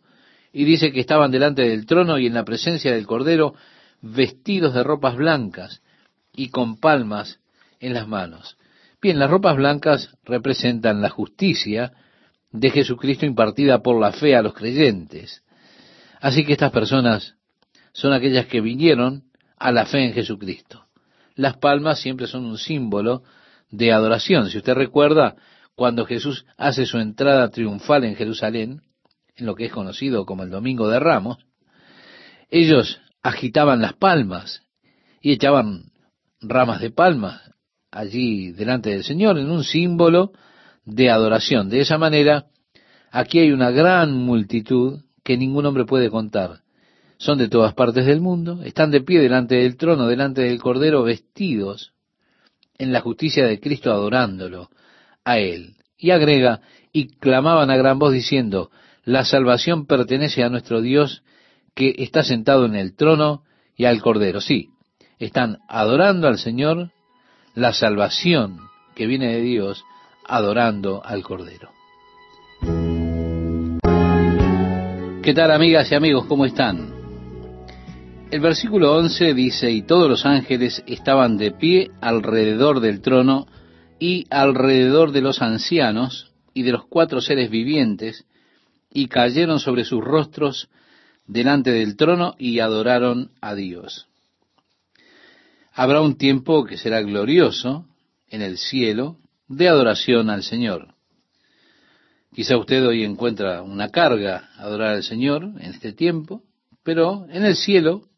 Y 0.52 0.64
dice 0.64 0.92
que 0.92 1.00
estaban 1.00 1.30
delante 1.30 1.62
del 1.62 1.84
trono 1.84 2.18
y 2.18 2.26
en 2.26 2.34
la 2.34 2.44
presencia 2.44 2.92
del 2.92 3.06
Cordero 3.06 3.54
vestidos 4.00 4.72
de 4.72 4.84
ropas 4.84 5.16
blancas 5.16 5.82
y 6.32 6.48
con 6.48 6.78
palmas 6.78 7.40
en 7.80 7.92
las 7.92 8.06
manos. 8.06 8.56
Bien, 9.02 9.18
las 9.18 9.30
ropas 9.30 9.56
blancas 9.56 10.16
representan 10.24 11.02
la 11.02 11.10
justicia 11.10 11.92
de 12.50 12.70
Jesucristo 12.70 13.26
impartida 13.26 13.82
por 13.82 14.00
la 14.00 14.12
fe 14.12 14.34
a 14.34 14.42
los 14.42 14.54
creyentes. 14.54 15.42
Así 16.20 16.44
que 16.44 16.52
estas 16.52 16.72
personas 16.72 17.34
son 17.92 18.12
aquellas 18.12 18.46
que 18.46 18.60
vinieron 18.60 19.24
a 19.58 19.72
la 19.72 19.86
fe 19.86 20.04
en 20.04 20.14
Jesucristo. 20.14 20.86
Las 21.34 21.56
palmas 21.58 22.00
siempre 22.00 22.26
son 22.26 22.46
un 22.46 22.56
símbolo 22.56 23.22
de 23.70 23.92
adoración. 23.92 24.48
Si 24.48 24.58
usted 24.58 24.74
recuerda, 24.74 25.36
cuando 25.76 26.06
Jesús 26.06 26.46
hace 26.56 26.86
su 26.86 26.98
entrada 26.98 27.50
triunfal 27.50 28.04
en 28.04 28.16
Jerusalén, 28.16 28.80
en 29.36 29.46
lo 29.46 29.54
que 29.54 29.66
es 29.66 29.72
conocido 29.72 30.24
como 30.24 30.42
el 30.42 30.50
Domingo 30.50 30.88
de 30.88 30.98
Ramos, 30.98 31.38
ellos 32.50 32.98
agitaban 33.22 33.82
las 33.82 33.92
palmas 33.92 34.62
y 35.20 35.32
echaban 35.32 35.92
ramas 36.40 36.80
de 36.80 36.90
palmas 36.90 37.42
allí 37.90 38.52
delante 38.52 38.90
del 38.90 39.04
Señor 39.04 39.38
en 39.38 39.50
un 39.50 39.64
símbolo 39.64 40.32
de 40.86 41.10
adoración. 41.10 41.68
De 41.68 41.80
esa 41.80 41.98
manera, 41.98 42.46
aquí 43.10 43.38
hay 43.38 43.52
una 43.52 43.70
gran 43.70 44.14
multitud 44.14 45.00
que 45.22 45.36
ningún 45.36 45.66
hombre 45.66 45.84
puede 45.84 46.08
contar. 46.08 46.62
Son 47.18 47.36
de 47.36 47.48
todas 47.48 47.74
partes 47.74 48.06
del 48.06 48.22
mundo, 48.22 48.62
están 48.62 48.90
de 48.90 49.02
pie 49.02 49.20
delante 49.20 49.56
del 49.56 49.76
trono, 49.76 50.06
delante 50.06 50.42
del 50.42 50.60
Cordero, 50.60 51.02
vestidos 51.02 51.92
en 52.78 52.92
la 52.92 53.00
justicia 53.00 53.46
de 53.46 53.60
Cristo, 53.60 53.92
adorándolo 53.92 54.70
a 55.26 55.38
Él. 55.38 55.74
Y 55.98 56.12
agrega, 56.12 56.60
y 56.92 57.08
clamaban 57.08 57.70
a 57.70 57.76
gran 57.76 57.98
voz 57.98 58.12
diciendo, 58.12 58.70
la 59.04 59.24
salvación 59.24 59.86
pertenece 59.86 60.42
a 60.42 60.48
nuestro 60.48 60.80
Dios 60.80 61.22
que 61.74 61.94
está 61.98 62.22
sentado 62.22 62.64
en 62.64 62.74
el 62.74 62.94
trono 62.94 63.42
y 63.76 63.84
al 63.84 64.00
Cordero. 64.00 64.40
Sí, 64.40 64.70
están 65.18 65.58
adorando 65.68 66.28
al 66.28 66.38
Señor, 66.38 66.92
la 67.54 67.72
salvación 67.72 68.60
que 68.94 69.06
viene 69.06 69.34
de 69.34 69.42
Dios, 69.42 69.84
adorando 70.26 71.04
al 71.04 71.22
Cordero. 71.22 71.70
¿Qué 75.22 75.34
tal 75.34 75.50
amigas 75.50 75.90
y 75.90 75.94
amigos? 75.96 76.26
¿Cómo 76.26 76.46
están? 76.46 76.94
El 78.30 78.40
versículo 78.40 78.94
11 78.94 79.34
dice, 79.34 79.70
y 79.70 79.82
todos 79.82 80.08
los 80.08 80.24
ángeles 80.24 80.84
estaban 80.86 81.36
de 81.36 81.50
pie 81.50 81.90
alrededor 82.00 82.80
del 82.80 83.00
trono 83.00 83.46
y 83.98 84.26
alrededor 84.30 85.12
de 85.12 85.22
los 85.22 85.42
ancianos 85.42 86.32
y 86.54 86.62
de 86.62 86.72
los 86.72 86.86
cuatro 86.86 87.20
seres 87.20 87.50
vivientes, 87.50 88.24
y 88.90 89.08
cayeron 89.08 89.60
sobre 89.60 89.84
sus 89.84 90.02
rostros 90.02 90.68
delante 91.26 91.70
del 91.70 91.96
trono 91.96 92.34
y 92.38 92.60
adoraron 92.60 93.30
a 93.40 93.54
Dios. 93.54 94.08
Habrá 95.72 96.00
un 96.00 96.16
tiempo 96.16 96.64
que 96.64 96.78
será 96.78 97.02
glorioso 97.02 97.86
en 98.28 98.40
el 98.42 98.56
cielo 98.56 99.18
de 99.48 99.68
adoración 99.68 100.30
al 100.30 100.42
Señor. 100.42 100.94
Quizá 102.34 102.56
usted 102.56 102.86
hoy 102.86 103.04
encuentra 103.04 103.62
una 103.62 103.90
carga 103.90 104.50
adorar 104.56 104.94
al 104.94 105.02
Señor 105.02 105.44
en 105.44 105.72
este 105.72 105.92
tiempo, 105.92 106.42
pero 106.82 107.26
en 107.30 107.44
el 107.44 107.56
cielo 107.56 108.08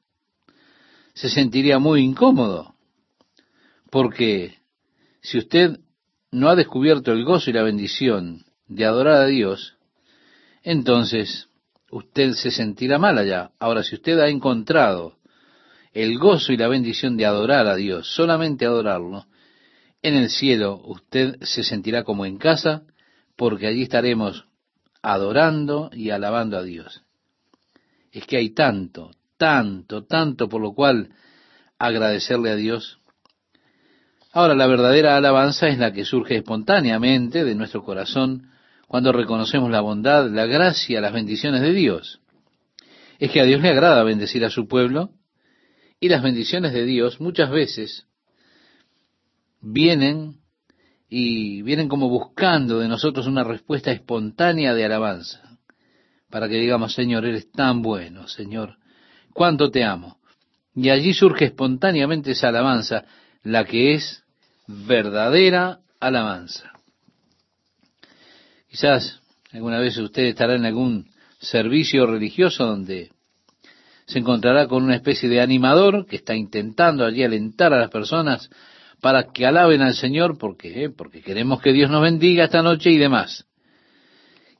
se 1.14 1.28
sentiría 1.28 1.78
muy 1.78 2.02
incómodo, 2.02 2.74
porque 3.90 4.57
si 5.28 5.36
usted 5.36 5.80
no 6.30 6.48
ha 6.48 6.56
descubierto 6.56 7.12
el 7.12 7.24
gozo 7.24 7.50
y 7.50 7.52
la 7.52 7.62
bendición 7.62 8.46
de 8.66 8.86
adorar 8.86 9.22
a 9.22 9.26
Dios, 9.26 9.76
entonces 10.62 11.48
usted 11.90 12.32
se 12.32 12.50
sentirá 12.50 12.98
mal 12.98 13.18
allá. 13.18 13.50
Ahora, 13.58 13.82
si 13.82 13.94
usted 13.94 14.18
ha 14.20 14.28
encontrado 14.28 15.18
el 15.92 16.18
gozo 16.18 16.52
y 16.52 16.56
la 16.56 16.68
bendición 16.68 17.18
de 17.18 17.26
adorar 17.26 17.66
a 17.66 17.76
Dios, 17.76 18.14
solamente 18.14 18.64
adorarlo, 18.64 19.26
en 20.00 20.14
el 20.14 20.30
cielo 20.30 20.80
usted 20.84 21.36
se 21.42 21.62
sentirá 21.62 22.04
como 22.04 22.24
en 22.24 22.38
casa, 22.38 22.84
porque 23.36 23.66
allí 23.66 23.82
estaremos 23.82 24.46
adorando 25.02 25.90
y 25.92 26.08
alabando 26.08 26.56
a 26.56 26.62
Dios. 26.62 27.02
Es 28.12 28.26
que 28.26 28.38
hay 28.38 28.50
tanto, 28.50 29.10
tanto, 29.36 30.04
tanto 30.04 30.48
por 30.48 30.62
lo 30.62 30.72
cual 30.72 31.10
agradecerle 31.78 32.50
a 32.50 32.56
Dios. 32.56 32.97
Ahora, 34.38 34.54
la 34.54 34.68
verdadera 34.68 35.16
alabanza 35.16 35.66
es 35.66 35.78
la 35.78 35.92
que 35.92 36.04
surge 36.04 36.36
espontáneamente 36.36 37.44
de 37.44 37.56
nuestro 37.56 37.82
corazón 37.82 38.52
cuando 38.86 39.10
reconocemos 39.10 39.68
la 39.68 39.80
bondad, 39.80 40.30
la 40.30 40.46
gracia, 40.46 41.00
las 41.00 41.12
bendiciones 41.12 41.60
de 41.60 41.72
Dios. 41.72 42.20
Es 43.18 43.32
que 43.32 43.40
a 43.40 43.44
Dios 43.44 43.60
le 43.60 43.70
agrada 43.70 44.04
bendecir 44.04 44.44
a 44.44 44.50
su 44.50 44.68
pueblo 44.68 45.10
y 45.98 46.08
las 46.08 46.22
bendiciones 46.22 46.72
de 46.72 46.84
Dios 46.84 47.20
muchas 47.20 47.50
veces 47.50 48.06
vienen 49.60 50.36
y 51.08 51.62
vienen 51.62 51.88
como 51.88 52.08
buscando 52.08 52.78
de 52.78 52.86
nosotros 52.86 53.26
una 53.26 53.42
respuesta 53.42 53.90
espontánea 53.90 54.72
de 54.72 54.84
alabanza, 54.84 55.58
para 56.30 56.48
que 56.48 56.60
digamos, 56.60 56.94
Señor, 56.94 57.26
eres 57.26 57.50
tan 57.50 57.82
bueno, 57.82 58.28
Señor, 58.28 58.76
cuánto 59.34 59.72
te 59.72 59.82
amo. 59.82 60.20
Y 60.76 60.90
allí 60.90 61.12
surge 61.12 61.46
espontáneamente 61.46 62.30
esa 62.30 62.50
alabanza, 62.50 63.04
la 63.42 63.64
que 63.64 63.94
es 63.94 64.22
verdadera 64.68 65.80
alabanza. 65.98 66.72
Quizás 68.68 69.20
alguna 69.52 69.78
vez 69.80 69.96
usted 69.96 70.24
estará 70.24 70.54
en 70.54 70.66
algún 70.66 71.10
servicio 71.40 72.06
religioso 72.06 72.66
donde 72.66 73.10
se 74.06 74.18
encontrará 74.18 74.68
con 74.68 74.84
una 74.84 74.94
especie 74.94 75.28
de 75.28 75.40
animador 75.40 76.06
que 76.06 76.16
está 76.16 76.34
intentando 76.34 77.04
allí 77.04 77.24
alentar 77.24 77.72
a 77.72 77.78
las 77.78 77.90
personas 77.90 78.50
para 79.00 79.32
que 79.32 79.46
alaben 79.46 79.80
al 79.80 79.94
Señor 79.94 80.38
porque, 80.38 80.84
eh, 80.84 80.90
porque 80.90 81.22
queremos 81.22 81.60
que 81.60 81.72
Dios 81.72 81.90
nos 81.90 82.02
bendiga 82.02 82.44
esta 82.44 82.62
noche 82.62 82.90
y 82.90 82.98
demás. 82.98 83.46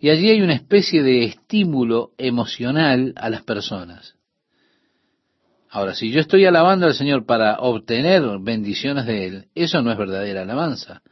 Y 0.01 0.11
allí 0.11 0.31
hay 0.31 0.41
una 0.41 0.55
especie 0.55 1.03
de 1.03 1.25
estímulo 1.25 2.13
emocional 2.19 3.13
a 3.17 3.31
las 3.31 3.43
personas. 3.43 4.18
Ahora, 5.71 5.95
si 5.95 6.11
yo 6.11 6.21
estoy 6.21 6.47
alabando 6.47 6.87
al 6.87 6.95
Señor 6.95 7.27
para 7.27 7.59
obtener 7.61 8.23
bendiciones 8.41 9.07
de 9.07 9.27
Él, 9.27 9.45
eso 9.55 9.83
no 9.83 9.93
es 9.93 9.99
verdadera 9.99 10.43
alabanza. 10.43 11.03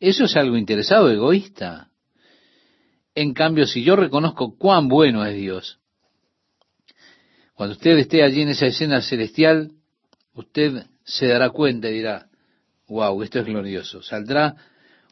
Eso 0.00 0.24
es 0.24 0.36
algo 0.36 0.56
interesado, 0.56 1.10
egoísta. 1.10 1.88
En 3.14 3.32
cambio, 3.32 3.66
si 3.66 3.82
yo 3.82 3.96
reconozco 3.96 4.56
cuán 4.58 4.88
bueno 4.88 5.24
es 5.24 5.36
Dios, 5.36 5.78
cuando 7.54 7.74
usted 7.74 7.96
esté 7.96 8.22
allí 8.22 8.42
en 8.42 8.50
esa 8.50 8.66
escena 8.66 9.00
celestial, 9.00 9.70
usted 10.34 10.84
se 11.04 11.28
dará 11.28 11.50
cuenta 11.50 11.88
y 11.88 11.94
dirá, 11.94 12.26
wow, 12.88 13.22
esto 13.22 13.38
es 13.38 13.46
glorioso. 13.46 14.02
Saldrá 14.02 14.56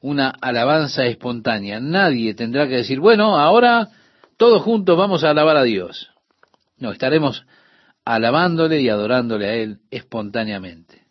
una 0.02 0.28
alabanza 0.28 1.06
espontánea. 1.06 1.80
Nadie 1.80 2.34
tendrá 2.34 2.68
que 2.68 2.76
decir, 2.76 3.00
bueno, 3.00 3.38
ahora 3.38 3.88
todos 4.36 4.60
juntos 4.62 4.98
vamos 4.98 5.24
a 5.24 5.30
alabar 5.30 5.56
a 5.56 5.62
Dios. 5.62 6.10
No, 6.76 6.92
estaremos 6.92 7.46
alabándole 8.04 8.80
y 8.80 8.88
adorándole 8.88 9.46
a 9.46 9.54
Él 9.54 9.78
espontáneamente. 9.90 11.04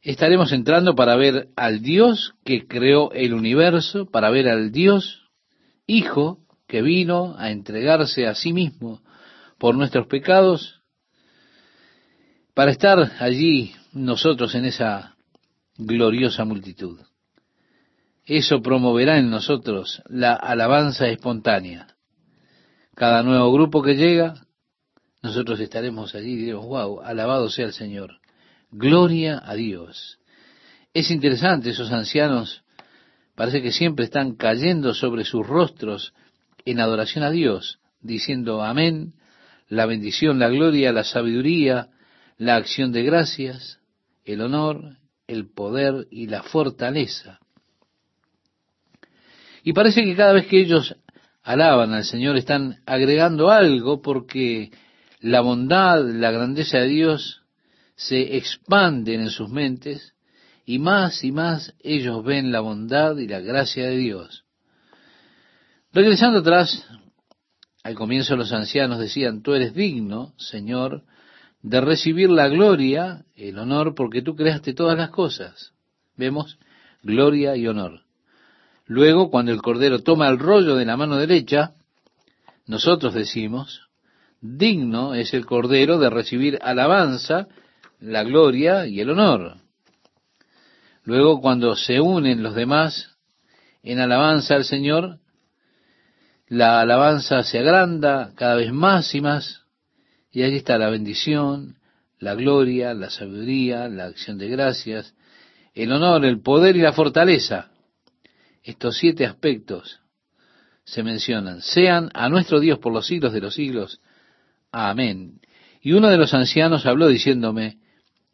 Estaremos 0.00 0.52
entrando 0.52 0.94
para 0.94 1.16
ver 1.16 1.48
al 1.56 1.82
Dios 1.82 2.34
que 2.44 2.66
creó 2.66 3.12
el 3.12 3.34
universo, 3.34 4.06
para 4.06 4.30
ver 4.30 4.48
al 4.48 4.72
Dios 4.72 5.24
Hijo 5.86 6.40
que 6.66 6.82
vino 6.82 7.34
a 7.38 7.50
entregarse 7.50 8.26
a 8.26 8.34
sí 8.34 8.52
mismo 8.52 9.00
por 9.58 9.74
nuestros 9.74 10.06
pecados, 10.06 10.82
para 12.54 12.70
estar 12.70 13.12
allí 13.20 13.74
nosotros 13.92 14.54
en 14.54 14.66
esa 14.66 15.16
gloriosa 15.78 16.44
multitud. 16.44 17.00
Eso 18.26 18.60
promoverá 18.60 19.18
en 19.18 19.30
nosotros 19.30 20.02
la 20.08 20.34
alabanza 20.34 21.08
espontánea. 21.08 21.86
Cada 22.94 23.22
nuevo 23.22 23.50
grupo 23.52 23.82
que 23.82 23.94
llega, 23.96 24.34
nosotros 25.28 25.60
estaremos 25.60 26.14
allí 26.14 26.32
y 26.32 26.36
diremos, 26.36 26.66
wow, 26.66 27.00
alabado 27.02 27.50
sea 27.50 27.66
el 27.66 27.72
Señor. 27.72 28.18
Gloria 28.70 29.42
a 29.44 29.54
Dios. 29.54 30.18
Es 30.94 31.10
interesante, 31.10 31.70
esos 31.70 31.92
ancianos 31.92 32.62
parece 33.34 33.62
que 33.62 33.72
siempre 33.72 34.06
están 34.06 34.36
cayendo 34.36 34.94
sobre 34.94 35.24
sus 35.24 35.46
rostros 35.46 36.14
en 36.64 36.80
adoración 36.80 37.24
a 37.24 37.30
Dios, 37.30 37.78
diciendo 38.00 38.62
amén, 38.62 39.14
la 39.68 39.86
bendición, 39.86 40.38
la 40.38 40.48
gloria, 40.48 40.92
la 40.92 41.04
sabiduría, 41.04 41.88
la 42.38 42.56
acción 42.56 42.90
de 42.90 43.02
gracias, 43.02 43.80
el 44.24 44.40
honor, 44.40 44.96
el 45.26 45.48
poder 45.50 46.06
y 46.10 46.26
la 46.26 46.42
fortaleza. 46.42 47.38
Y 49.62 49.74
parece 49.74 50.02
que 50.04 50.16
cada 50.16 50.32
vez 50.32 50.46
que 50.46 50.60
ellos 50.60 50.96
alaban 51.42 51.92
al 51.92 52.04
Señor 52.04 52.36
están 52.36 52.78
agregando 52.86 53.50
algo 53.50 54.00
porque 54.00 54.70
la 55.20 55.40
bondad, 55.40 56.04
la 56.04 56.30
grandeza 56.30 56.78
de 56.78 56.88
Dios 56.88 57.42
se 57.96 58.36
expanden 58.36 59.20
en 59.22 59.30
sus 59.30 59.50
mentes 59.50 60.14
y 60.64 60.78
más 60.78 61.24
y 61.24 61.32
más 61.32 61.74
ellos 61.80 62.24
ven 62.24 62.52
la 62.52 62.60
bondad 62.60 63.16
y 63.16 63.26
la 63.26 63.40
gracia 63.40 63.86
de 63.86 63.96
Dios. 63.96 64.44
Regresando 65.92 66.40
atrás, 66.40 66.86
al 67.82 67.94
comienzo 67.94 68.36
los 68.36 68.52
ancianos 68.52 68.98
decían, 68.98 69.42
tú 69.42 69.54
eres 69.54 69.74
digno, 69.74 70.34
Señor, 70.36 71.04
de 71.62 71.80
recibir 71.80 72.30
la 72.30 72.48
gloria, 72.48 73.24
el 73.34 73.58
honor, 73.58 73.94
porque 73.94 74.22
tú 74.22 74.36
creaste 74.36 74.74
todas 74.74 74.96
las 74.96 75.10
cosas. 75.10 75.72
Vemos 76.16 76.58
gloria 77.02 77.56
y 77.56 77.66
honor. 77.66 78.02
Luego, 78.86 79.30
cuando 79.30 79.52
el 79.52 79.62
Cordero 79.62 80.02
toma 80.02 80.28
el 80.28 80.38
rollo 80.38 80.76
de 80.76 80.84
la 80.84 80.96
mano 80.96 81.16
derecha, 81.16 81.74
nosotros 82.66 83.14
decimos, 83.14 83.87
digno 84.40 85.14
es 85.14 85.34
el 85.34 85.46
Cordero 85.46 85.98
de 85.98 86.10
recibir 86.10 86.58
alabanza, 86.62 87.48
la 88.00 88.22
gloria 88.22 88.86
y 88.86 89.00
el 89.00 89.10
honor. 89.10 89.56
Luego, 91.04 91.40
cuando 91.40 91.74
se 91.74 92.00
unen 92.00 92.42
los 92.42 92.54
demás 92.54 93.16
en 93.82 93.98
alabanza 93.98 94.54
al 94.54 94.64
Señor, 94.64 95.18
la 96.48 96.80
alabanza 96.80 97.42
se 97.42 97.58
agranda 97.58 98.32
cada 98.34 98.56
vez 98.56 98.72
más 98.72 99.14
y 99.14 99.20
más, 99.20 99.64
y 100.30 100.42
allí 100.42 100.56
está 100.56 100.78
la 100.78 100.90
bendición, 100.90 101.76
la 102.18 102.34
gloria, 102.34 102.94
la 102.94 103.10
sabiduría, 103.10 103.88
la 103.88 104.06
acción 104.06 104.38
de 104.38 104.48
gracias, 104.48 105.14
el 105.74 105.92
honor, 105.92 106.24
el 106.24 106.40
poder 106.40 106.76
y 106.76 106.80
la 106.80 106.92
fortaleza. 106.92 107.70
Estos 108.62 108.98
siete 108.98 109.24
aspectos 109.24 110.00
se 110.84 111.02
mencionan. 111.02 111.62
Sean 111.62 112.10
a 112.14 112.28
nuestro 112.28 112.60
Dios 112.60 112.78
por 112.78 112.92
los 112.92 113.06
siglos 113.06 113.32
de 113.32 113.40
los 113.40 113.54
siglos. 113.54 114.00
Amén. 114.72 115.40
Y 115.80 115.92
uno 115.92 116.08
de 116.08 116.18
los 116.18 116.34
ancianos 116.34 116.86
habló 116.86 117.08
diciéndome, 117.08 117.78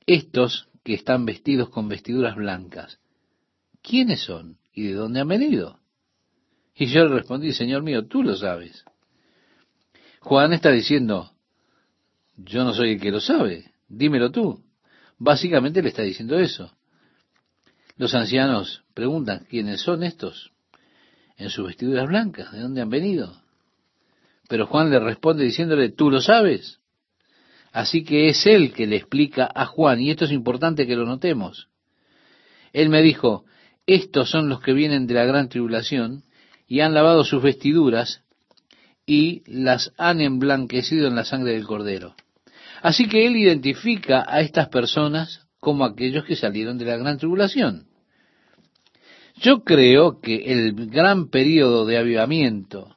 estos 0.06 0.68
que 0.82 0.94
están 0.94 1.24
vestidos 1.24 1.70
con 1.70 1.88
vestiduras 1.88 2.36
blancas, 2.36 2.98
¿quiénes 3.82 4.22
son 4.22 4.58
y 4.74 4.88
de 4.88 4.94
dónde 4.94 5.20
han 5.20 5.28
venido. 5.28 5.78
Y 6.74 6.86
yo 6.86 7.04
le 7.04 7.14
respondí, 7.14 7.52
Señor 7.52 7.82
mío, 7.82 8.06
tú 8.06 8.22
lo 8.22 8.36
sabes. 8.36 8.84
Juan 10.20 10.52
está 10.52 10.70
diciendo, 10.70 11.32
yo 12.36 12.64
no 12.64 12.74
soy 12.74 12.92
el 12.92 13.00
que 13.00 13.12
lo 13.12 13.20
sabe, 13.20 13.72
dímelo 13.88 14.30
tú. 14.30 14.64
Básicamente 15.18 15.80
le 15.80 15.90
está 15.90 16.02
diciendo 16.02 16.38
eso. 16.38 16.76
Los 17.96 18.14
ancianos 18.14 18.82
preguntan, 18.94 19.46
¿quiénes 19.48 19.80
son 19.82 20.02
estos? 20.02 20.50
En 21.36 21.50
sus 21.50 21.66
vestiduras 21.66 22.08
blancas, 22.08 22.52
¿de 22.52 22.60
dónde 22.60 22.80
han 22.80 22.90
venido? 22.90 23.40
Pero 24.54 24.68
Juan 24.68 24.88
le 24.88 25.00
responde 25.00 25.42
diciéndole, 25.42 25.88
tú 25.88 26.12
lo 26.12 26.20
sabes. 26.20 26.78
Así 27.72 28.04
que 28.04 28.28
es 28.28 28.46
él 28.46 28.72
que 28.72 28.86
le 28.86 28.94
explica 28.94 29.50
a 29.52 29.66
Juan, 29.66 30.00
y 30.00 30.12
esto 30.12 30.26
es 30.26 30.30
importante 30.30 30.86
que 30.86 30.94
lo 30.94 31.06
notemos. 31.06 31.66
Él 32.72 32.88
me 32.88 33.02
dijo, 33.02 33.46
estos 33.84 34.30
son 34.30 34.48
los 34.48 34.60
que 34.60 34.72
vienen 34.72 35.08
de 35.08 35.14
la 35.14 35.24
gran 35.24 35.48
tribulación 35.48 36.22
y 36.68 36.82
han 36.82 36.94
lavado 36.94 37.24
sus 37.24 37.42
vestiduras 37.42 38.22
y 39.06 39.42
las 39.48 39.92
han 39.98 40.20
emblanquecido 40.20 41.08
en 41.08 41.16
la 41.16 41.24
sangre 41.24 41.54
del 41.54 41.66
cordero. 41.66 42.14
Así 42.80 43.08
que 43.08 43.26
él 43.26 43.36
identifica 43.36 44.24
a 44.24 44.40
estas 44.40 44.68
personas 44.68 45.48
como 45.58 45.84
aquellos 45.84 46.24
que 46.26 46.36
salieron 46.36 46.78
de 46.78 46.84
la 46.84 46.96
gran 46.96 47.18
tribulación. 47.18 47.88
Yo 49.34 49.64
creo 49.64 50.20
que 50.20 50.44
el 50.52 50.90
gran 50.90 51.28
periodo 51.28 51.86
de 51.86 51.98
avivamiento, 51.98 52.94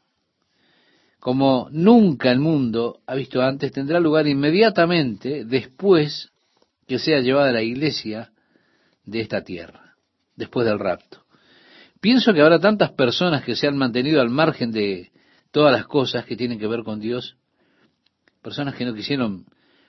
como 1.19 1.67
nunca 1.71 2.31
el 2.31 2.39
mundo 2.39 3.01
ha 3.05 3.15
visto 3.15 3.41
antes, 3.41 3.71
tendrá 3.71 3.99
lugar 3.99 4.27
inmediatamente 4.27 5.45
después 5.45 6.31
que 6.87 6.99
sea 6.99 7.19
llevada 7.19 7.51
la 7.51 7.63
iglesia 7.63 8.31
de 9.03 9.21
esta 9.21 9.43
tierra, 9.43 9.95
después 10.35 10.67
del 10.67 10.79
rapto. 10.79 11.23
Pienso 11.99 12.33
que 12.33 12.41
habrá 12.41 12.59
tantas 12.59 12.91
personas 12.91 13.43
que 13.43 13.55
se 13.55 13.67
han 13.67 13.77
mantenido 13.77 14.21
al 14.21 14.29
margen 14.29 14.71
de 14.71 15.11
todas 15.51 15.73
las 15.73 15.87
cosas 15.87 16.25
que 16.25 16.37
tienen 16.37 16.59
que 16.59 16.67
ver 16.67 16.83
con 16.83 16.99
Dios, 16.99 17.37
personas 18.41 18.75
que 18.75 18.85
no 18.85 18.93
quisieron 18.93 19.45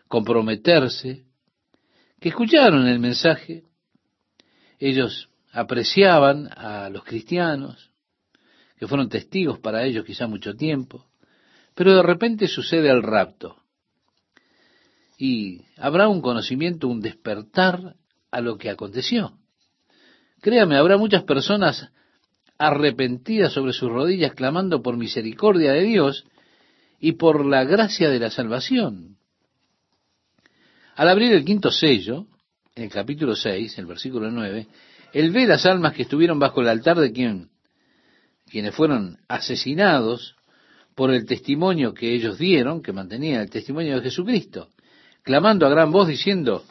comprometerse, 0.08 1.24
que 2.18 2.30
escucharon 2.30 2.86
el 2.86 2.98
mensaje, 2.98 3.64
ellos 4.78 5.28
apreciaban 5.52 6.48
a 6.56 6.88
los 6.88 7.04
cristianos, 7.04 7.90
que 8.76 8.86
fueron 8.86 9.08
testigos 9.08 9.58
para 9.58 9.84
ellos 9.84 10.04
quizá 10.04 10.26
mucho 10.26 10.54
tiempo, 10.54 11.07
pero 11.78 11.94
de 11.94 12.02
repente 12.02 12.48
sucede 12.48 12.90
el 12.90 13.04
rapto. 13.04 13.54
Y 15.16 15.62
habrá 15.76 16.08
un 16.08 16.20
conocimiento, 16.20 16.88
un 16.88 17.00
despertar 17.00 17.94
a 18.32 18.40
lo 18.40 18.58
que 18.58 18.68
aconteció. 18.68 19.38
Créame, 20.40 20.76
habrá 20.76 20.96
muchas 20.96 21.22
personas 21.22 21.88
arrepentidas 22.58 23.52
sobre 23.52 23.72
sus 23.72 23.90
rodillas, 23.90 24.34
clamando 24.34 24.82
por 24.82 24.96
misericordia 24.96 25.70
de 25.70 25.84
Dios 25.84 26.24
y 26.98 27.12
por 27.12 27.46
la 27.46 27.62
gracia 27.62 28.10
de 28.10 28.18
la 28.18 28.32
salvación. 28.32 29.16
Al 30.96 31.08
abrir 31.08 31.32
el 31.32 31.44
quinto 31.44 31.70
sello, 31.70 32.26
en 32.74 32.82
el 32.82 32.90
capítulo 32.90 33.36
6, 33.36 33.78
el 33.78 33.86
versículo 33.86 34.32
9, 34.32 34.66
él 35.12 35.30
ve 35.30 35.46
las 35.46 35.64
almas 35.64 35.94
que 35.94 36.02
estuvieron 36.02 36.40
bajo 36.40 36.60
el 36.60 36.70
altar 36.70 36.98
de 36.98 37.12
quien, 37.12 37.50
quienes 38.50 38.74
fueron 38.74 39.20
asesinados 39.28 40.34
por 40.98 41.12
el 41.12 41.26
testimonio 41.26 41.94
que 41.94 42.12
ellos 42.12 42.38
dieron, 42.38 42.82
que 42.82 42.92
mantenían 42.92 43.42
el 43.42 43.50
testimonio 43.50 43.94
de 43.94 44.02
Jesucristo, 44.02 44.70
clamando 45.22 45.64
a 45.64 45.68
gran 45.68 45.92
voz 45.92 46.08
diciendo, 46.08 46.64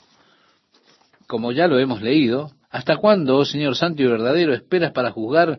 como 1.27 1.53
ya 1.53 1.65
lo 1.69 1.79
hemos 1.79 2.01
leído, 2.01 2.51
¿hasta 2.69 2.97
cuándo, 2.97 3.37
oh 3.37 3.45
Señor 3.45 3.77
Santo 3.77 4.03
y 4.03 4.05
verdadero, 4.05 4.53
esperas 4.53 4.91
para 4.91 5.11
juzgar 5.11 5.57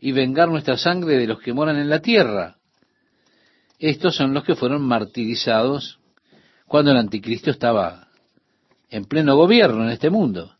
y 0.00 0.10
vengar 0.10 0.48
nuestra 0.48 0.76
sangre 0.76 1.16
de 1.16 1.28
los 1.28 1.38
que 1.38 1.52
moran 1.52 1.76
en 1.76 1.88
la 1.88 2.00
tierra? 2.00 2.56
Estos 3.78 4.16
son 4.16 4.34
los 4.34 4.42
que 4.42 4.56
fueron 4.56 4.82
martirizados 4.82 6.00
cuando 6.66 6.90
el 6.90 6.96
anticristo 6.96 7.52
estaba 7.52 8.08
en 8.90 9.04
pleno 9.04 9.36
gobierno 9.36 9.84
en 9.84 9.90
este 9.90 10.10
mundo. 10.10 10.56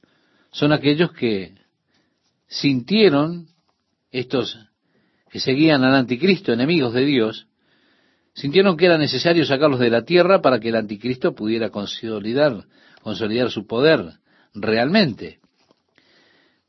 Son 0.53 0.71
aquellos 0.71 1.11
que 1.11 1.57
sintieron, 2.47 3.49
estos 4.13 4.57
que 5.29 5.41
seguían 5.41 5.83
al 5.83 5.97
anticristo, 5.97 6.53
enemigos 6.53 6.95
de 6.95 7.05
Dios, 7.05 7.48
sintieron 8.39 8.77
que 8.77 8.87
era 8.87 8.99
necesario 8.99 9.45
sacarlos 9.45 9.81
de 9.81 9.91
la 9.91 10.05
tierra 10.05 10.41
para 10.41 10.61
que 10.61 10.69
el 10.69 10.77
anticristo 10.77 11.35
pudiera 11.35 11.71
consolidar, 11.71 12.65
consolidar 13.03 13.51
su 13.51 13.67
poder 13.67 14.13
realmente. 14.55 15.41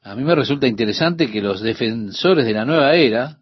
A 0.02 0.16
mí 0.16 0.24
me 0.24 0.34
resulta 0.34 0.66
interesante 0.66 1.30
que 1.30 1.42
los 1.42 1.62
defensores 1.62 2.46
de 2.48 2.54
la 2.54 2.66
nueva 2.66 2.96
era 2.96 3.38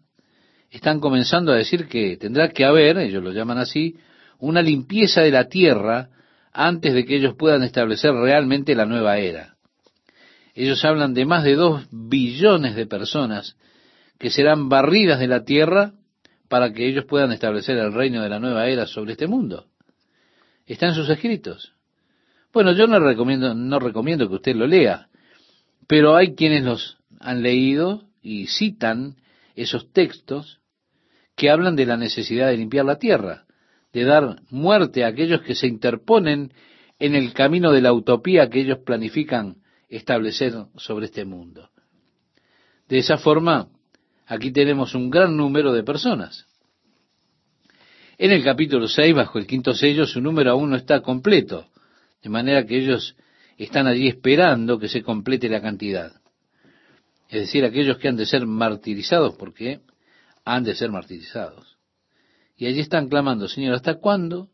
están 0.70 1.00
comenzando 1.00 1.52
a 1.52 1.56
decir 1.56 1.88
que 1.88 2.18
tendrá 2.18 2.50
que 2.50 2.66
haber, 2.66 2.98
ellos 2.98 3.24
lo 3.24 3.32
llaman 3.32 3.58
así, 3.58 3.96
una 4.38 4.60
limpieza 4.60 5.22
de 5.22 5.30
la 5.30 5.48
tierra 5.48 6.10
antes 6.52 6.92
de 6.92 7.06
que 7.06 7.16
ellos 7.16 7.34
puedan 7.34 7.62
establecer 7.62 8.12
realmente 8.12 8.74
la 8.74 8.84
nueva 8.84 9.16
era. 9.16 9.54
Ellos 10.54 10.84
hablan 10.84 11.14
de 11.14 11.24
más 11.24 11.44
de 11.44 11.54
dos 11.54 11.86
billones 11.90 12.74
de 12.74 12.86
personas 12.86 13.56
que 14.18 14.28
serán 14.28 14.68
barridas 14.68 15.18
de 15.18 15.28
la 15.28 15.44
tierra 15.44 15.94
para 16.48 16.72
que 16.72 16.86
ellos 16.86 17.04
puedan 17.04 17.32
establecer 17.32 17.76
el 17.78 17.92
reino 17.92 18.22
de 18.22 18.28
la 18.28 18.40
nueva 18.40 18.66
era 18.68 18.86
sobre 18.86 19.12
este 19.12 19.26
mundo. 19.26 19.66
Está 20.66 20.86
en 20.86 20.94
sus 20.94 21.08
escritos. 21.08 21.74
Bueno, 22.52 22.72
yo 22.72 22.86
no 22.86 22.98
recomiendo, 22.98 23.54
no 23.54 23.78
recomiendo 23.78 24.28
que 24.28 24.36
usted 24.36 24.56
lo 24.56 24.66
lea, 24.66 25.08
pero 25.86 26.16
hay 26.16 26.34
quienes 26.34 26.64
los 26.64 26.98
han 27.20 27.42
leído 27.42 28.04
y 28.22 28.46
citan 28.46 29.16
esos 29.54 29.92
textos 29.92 30.60
que 31.36 31.50
hablan 31.50 31.76
de 31.76 31.86
la 31.86 31.96
necesidad 31.96 32.48
de 32.48 32.56
limpiar 32.56 32.84
la 32.84 32.98
tierra 32.98 33.44
de 33.92 34.04
dar 34.04 34.42
muerte 34.50 35.04
a 35.04 35.08
aquellos 35.08 35.42
que 35.42 35.54
se 35.54 35.66
interponen 35.66 36.52
en 36.98 37.14
el 37.14 37.32
camino 37.32 37.72
de 37.72 37.80
la 37.80 37.92
utopía 37.92 38.48
que 38.48 38.60
ellos 38.60 38.78
planifican 38.84 39.56
establecer 39.88 40.52
sobre 40.76 41.06
este 41.06 41.24
mundo. 41.24 41.70
De 42.88 42.98
esa 42.98 43.18
forma, 43.18 43.68
aquí 44.28 44.52
tenemos 44.52 44.94
un 44.94 45.10
gran 45.10 45.36
número 45.36 45.72
de 45.72 45.82
personas. 45.82 46.46
En 48.18 48.30
el 48.30 48.44
capítulo 48.44 48.86
6, 48.86 49.14
bajo 49.14 49.38
el 49.38 49.46
quinto 49.46 49.74
sello, 49.74 50.06
su 50.06 50.20
número 50.20 50.50
aún 50.50 50.70
no 50.70 50.76
está 50.76 51.00
completo, 51.00 51.68
de 52.22 52.28
manera 52.28 52.66
que 52.66 52.78
ellos 52.78 53.16
están 53.56 53.86
allí 53.86 54.08
esperando 54.08 54.78
que 54.78 54.88
se 54.88 55.02
complete 55.02 55.48
la 55.48 55.62
cantidad. 55.62 56.12
Es 57.28 57.42
decir, 57.42 57.64
aquellos 57.64 57.98
que 57.98 58.08
han 58.08 58.16
de 58.16 58.26
ser 58.26 58.46
martirizados, 58.46 59.34
porque 59.36 59.80
han 60.44 60.64
de 60.64 60.74
ser 60.74 60.90
martirizados. 60.90 61.78
Y 62.56 62.66
allí 62.66 62.80
están 62.80 63.08
clamando, 63.08 63.48
Señor, 63.48 63.74
¿hasta 63.74 63.94
cuándo? 63.94 64.48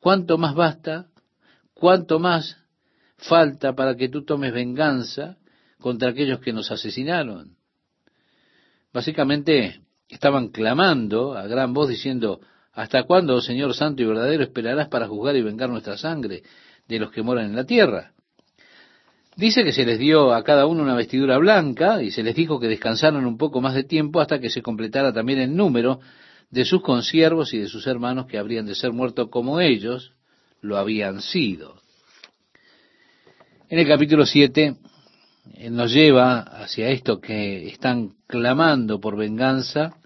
¿Cuánto 0.00 0.38
más 0.38 0.54
basta? 0.54 1.08
¿Cuánto 1.74 2.18
más 2.18 2.56
falta 3.16 3.74
para 3.74 3.96
que 3.96 4.08
tú 4.08 4.24
tomes 4.24 4.52
venganza 4.52 5.36
contra 5.78 6.10
aquellos 6.10 6.40
que 6.40 6.52
nos 6.52 6.70
asesinaron? 6.70 7.56
Básicamente 8.92 9.80
estaban 10.08 10.48
clamando 10.48 11.34
a 11.34 11.46
gran 11.46 11.72
voz 11.72 11.88
diciendo, 11.88 12.40
¿hasta 12.72 13.04
cuándo, 13.04 13.40
Señor 13.40 13.74
Santo 13.74 14.02
y 14.02 14.06
verdadero, 14.06 14.42
esperarás 14.42 14.88
para 14.88 15.08
juzgar 15.08 15.34
y 15.36 15.42
vengar 15.42 15.70
nuestra 15.70 15.96
sangre 15.96 16.42
de 16.86 16.98
los 16.98 17.10
que 17.10 17.22
moran 17.22 17.46
en 17.46 17.56
la 17.56 17.64
tierra? 17.64 18.12
Dice 19.34 19.64
que 19.64 19.72
se 19.72 19.86
les 19.86 19.98
dio 19.98 20.34
a 20.34 20.44
cada 20.44 20.66
uno 20.66 20.82
una 20.82 20.94
vestidura 20.94 21.38
blanca 21.38 22.02
y 22.02 22.10
se 22.10 22.22
les 22.22 22.34
dijo 22.34 22.60
que 22.60 22.68
descansaran 22.68 23.24
un 23.24 23.38
poco 23.38 23.62
más 23.62 23.72
de 23.72 23.84
tiempo 23.84 24.20
hasta 24.20 24.38
que 24.38 24.50
se 24.50 24.60
completara 24.60 25.10
también 25.12 25.38
el 25.38 25.56
número 25.56 26.00
de 26.50 26.66
sus 26.66 26.82
consiervos 26.82 27.54
y 27.54 27.58
de 27.58 27.68
sus 27.68 27.86
hermanos 27.86 28.26
que 28.26 28.36
habrían 28.36 28.66
de 28.66 28.74
ser 28.74 28.92
muertos 28.92 29.30
como 29.30 29.58
ellos 29.58 30.12
lo 30.60 30.76
habían 30.76 31.22
sido. 31.22 31.80
En 33.70 33.78
el 33.78 33.88
capítulo 33.88 34.26
7 34.26 34.66
él 34.66 34.76
nos 35.44 35.92
lleva 35.92 36.40
hacia 36.40 36.90
esto 36.90 37.20
que 37.20 37.68
están 37.68 38.14
clamando 38.26 39.00
por 39.00 39.16
venganza, 39.16 39.96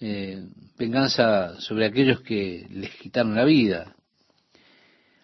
eh, 0.00 0.46
venganza 0.78 1.60
sobre 1.60 1.86
aquellos 1.86 2.20
que 2.20 2.66
les 2.70 2.94
quitaron 2.96 3.34
la 3.34 3.44
vida. 3.44 3.94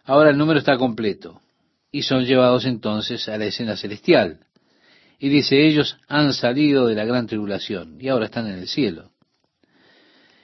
Ahora 0.04 0.30
el 0.30 0.38
número 0.38 0.58
está 0.58 0.76
completo 0.76 1.40
y 1.90 2.02
son 2.02 2.24
llevados 2.24 2.64
entonces 2.64 3.28
a 3.28 3.38
la 3.38 3.46
escena 3.46 3.76
celestial. 3.76 4.40
Y 5.18 5.28
dice, 5.28 5.64
ellos 5.64 5.96
han 6.08 6.32
salido 6.32 6.86
de 6.86 6.96
la 6.96 7.04
gran 7.04 7.26
tribulación 7.26 7.98
y 8.00 8.08
ahora 8.08 8.26
están 8.26 8.48
en 8.48 8.58
el 8.58 8.68
cielo. 8.68 9.12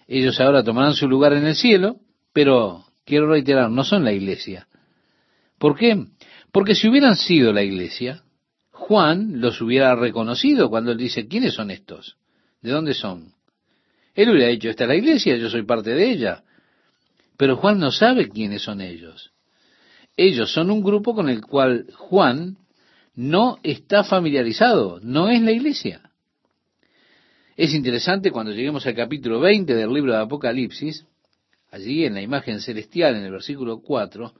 Ellos 0.06 0.40
ahora 0.40 0.64
tomarán 0.64 0.94
su 0.94 1.08
lugar 1.08 1.32
en 1.32 1.46
el 1.46 1.56
cielo, 1.56 1.96
pero 2.32 2.84
quiero 3.04 3.28
reiterar, 3.28 3.70
no 3.70 3.84
son 3.84 4.04
la 4.04 4.12
iglesia. 4.12 4.68
¿Por 5.58 5.76
qué? 5.76 6.06
Porque 6.52 6.74
si 6.74 6.88
hubieran 6.88 7.16
sido 7.16 7.52
la 7.52 7.62
iglesia, 7.62 8.22
Juan 8.90 9.40
los 9.40 9.60
hubiera 9.60 9.94
reconocido 9.94 10.68
cuando 10.68 10.90
él 10.90 10.98
dice, 10.98 11.28
¿quiénes 11.28 11.54
son 11.54 11.70
estos? 11.70 12.16
¿De 12.60 12.72
dónde 12.72 12.92
son? 12.92 13.34
Él 14.16 14.30
hubiera 14.30 14.48
dicho, 14.48 14.68
esta 14.68 14.82
es 14.82 14.88
la 14.88 14.96
iglesia, 14.96 15.36
yo 15.36 15.48
soy 15.48 15.62
parte 15.62 15.90
de 15.90 16.10
ella. 16.10 16.42
Pero 17.36 17.54
Juan 17.54 17.78
no 17.78 17.92
sabe 17.92 18.28
quiénes 18.28 18.62
son 18.62 18.80
ellos. 18.80 19.30
Ellos 20.16 20.52
son 20.52 20.72
un 20.72 20.82
grupo 20.82 21.14
con 21.14 21.28
el 21.28 21.40
cual 21.40 21.86
Juan 21.94 22.56
no 23.14 23.58
está 23.62 24.02
familiarizado, 24.02 24.98
no 25.04 25.30
es 25.30 25.40
la 25.40 25.52
iglesia. 25.52 26.10
Es 27.56 27.72
interesante 27.74 28.32
cuando 28.32 28.50
lleguemos 28.50 28.84
al 28.88 28.96
capítulo 28.96 29.38
20 29.38 29.72
del 29.72 29.92
libro 29.92 30.14
de 30.14 30.18
Apocalipsis, 30.18 31.06
allí 31.70 32.06
en 32.06 32.14
la 32.14 32.22
imagen 32.22 32.58
celestial, 32.58 33.14
en 33.14 33.22
el 33.22 33.30
versículo 33.30 33.82
4, 33.82 34.34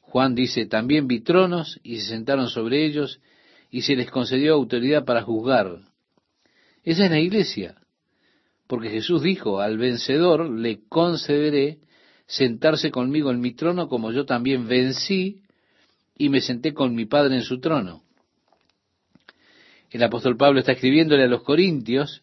Juan 0.00 0.34
dice, 0.34 0.64
también 0.64 1.06
vi 1.06 1.20
tronos 1.20 1.78
y 1.82 2.00
se 2.00 2.06
sentaron 2.06 2.48
sobre 2.48 2.86
ellos 2.86 3.20
y 3.74 3.82
se 3.82 3.96
les 3.96 4.08
concedió 4.08 4.54
autoridad 4.54 5.04
para 5.04 5.22
juzgar. 5.22 5.80
Esa 6.84 7.06
es 7.06 7.10
la 7.10 7.18
iglesia, 7.18 7.74
porque 8.68 8.88
Jesús 8.88 9.20
dijo, 9.20 9.58
al 9.58 9.78
vencedor 9.78 10.48
le 10.48 10.86
concederé 10.88 11.78
sentarse 12.24 12.92
conmigo 12.92 13.32
en 13.32 13.40
mi 13.40 13.52
trono 13.52 13.88
como 13.88 14.12
yo 14.12 14.26
también 14.26 14.68
vencí 14.68 15.42
y 16.16 16.28
me 16.28 16.40
senté 16.40 16.72
con 16.72 16.94
mi 16.94 17.06
Padre 17.06 17.34
en 17.34 17.42
su 17.42 17.58
trono. 17.58 18.04
El 19.90 20.04
apóstol 20.04 20.36
Pablo 20.36 20.60
está 20.60 20.70
escribiéndole 20.70 21.24
a 21.24 21.26
los 21.28 21.42
Corintios 21.42 22.22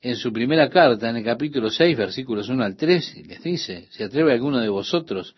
en 0.00 0.16
su 0.16 0.32
primera 0.32 0.70
carta, 0.70 1.10
en 1.10 1.16
el 1.16 1.24
capítulo 1.24 1.68
6, 1.68 1.98
versículos 1.98 2.48
1 2.48 2.64
al 2.64 2.76
3, 2.76 3.16
y 3.18 3.24
les 3.24 3.42
dice, 3.42 3.88
¿se 3.90 4.04
atreve 4.04 4.32
alguno 4.32 4.58
de 4.58 4.70
vosotros, 4.70 5.36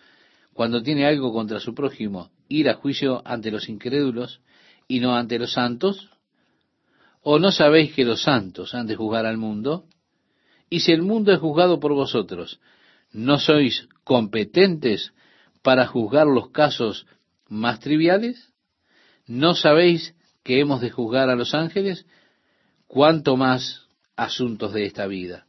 cuando 0.52 0.80
tiene 0.80 1.06
algo 1.06 1.32
contra 1.32 1.58
su 1.58 1.74
prójimo, 1.74 2.30
ir 2.46 2.68
a 2.68 2.74
juicio 2.74 3.20
ante 3.24 3.50
los 3.50 3.68
incrédulos 3.68 4.40
y 4.88 5.00
no 5.00 5.16
ante 5.16 5.38
los 5.38 5.52
santos? 5.52 6.10
¿O 7.22 7.38
no 7.38 7.52
sabéis 7.52 7.94
que 7.94 8.04
los 8.04 8.22
santos 8.22 8.74
han 8.74 8.86
de 8.86 8.96
juzgar 8.96 9.26
al 9.26 9.36
mundo? 9.36 9.84
Y 10.68 10.80
si 10.80 10.92
el 10.92 11.02
mundo 11.02 11.32
es 11.32 11.38
juzgado 11.38 11.78
por 11.80 11.92
vosotros, 11.92 12.60
¿no 13.12 13.38
sois 13.38 13.88
competentes 14.04 15.12
para 15.62 15.86
juzgar 15.86 16.26
los 16.26 16.50
casos 16.50 17.06
más 17.48 17.80
triviales? 17.80 18.52
¿No 19.26 19.54
sabéis 19.54 20.14
que 20.42 20.60
hemos 20.60 20.80
de 20.80 20.90
juzgar 20.90 21.30
a 21.30 21.36
los 21.36 21.54
ángeles? 21.54 22.06
¿Cuánto 22.86 23.36
más 23.36 23.86
asuntos 24.16 24.72
de 24.72 24.86
esta 24.86 25.06
vida? 25.06 25.46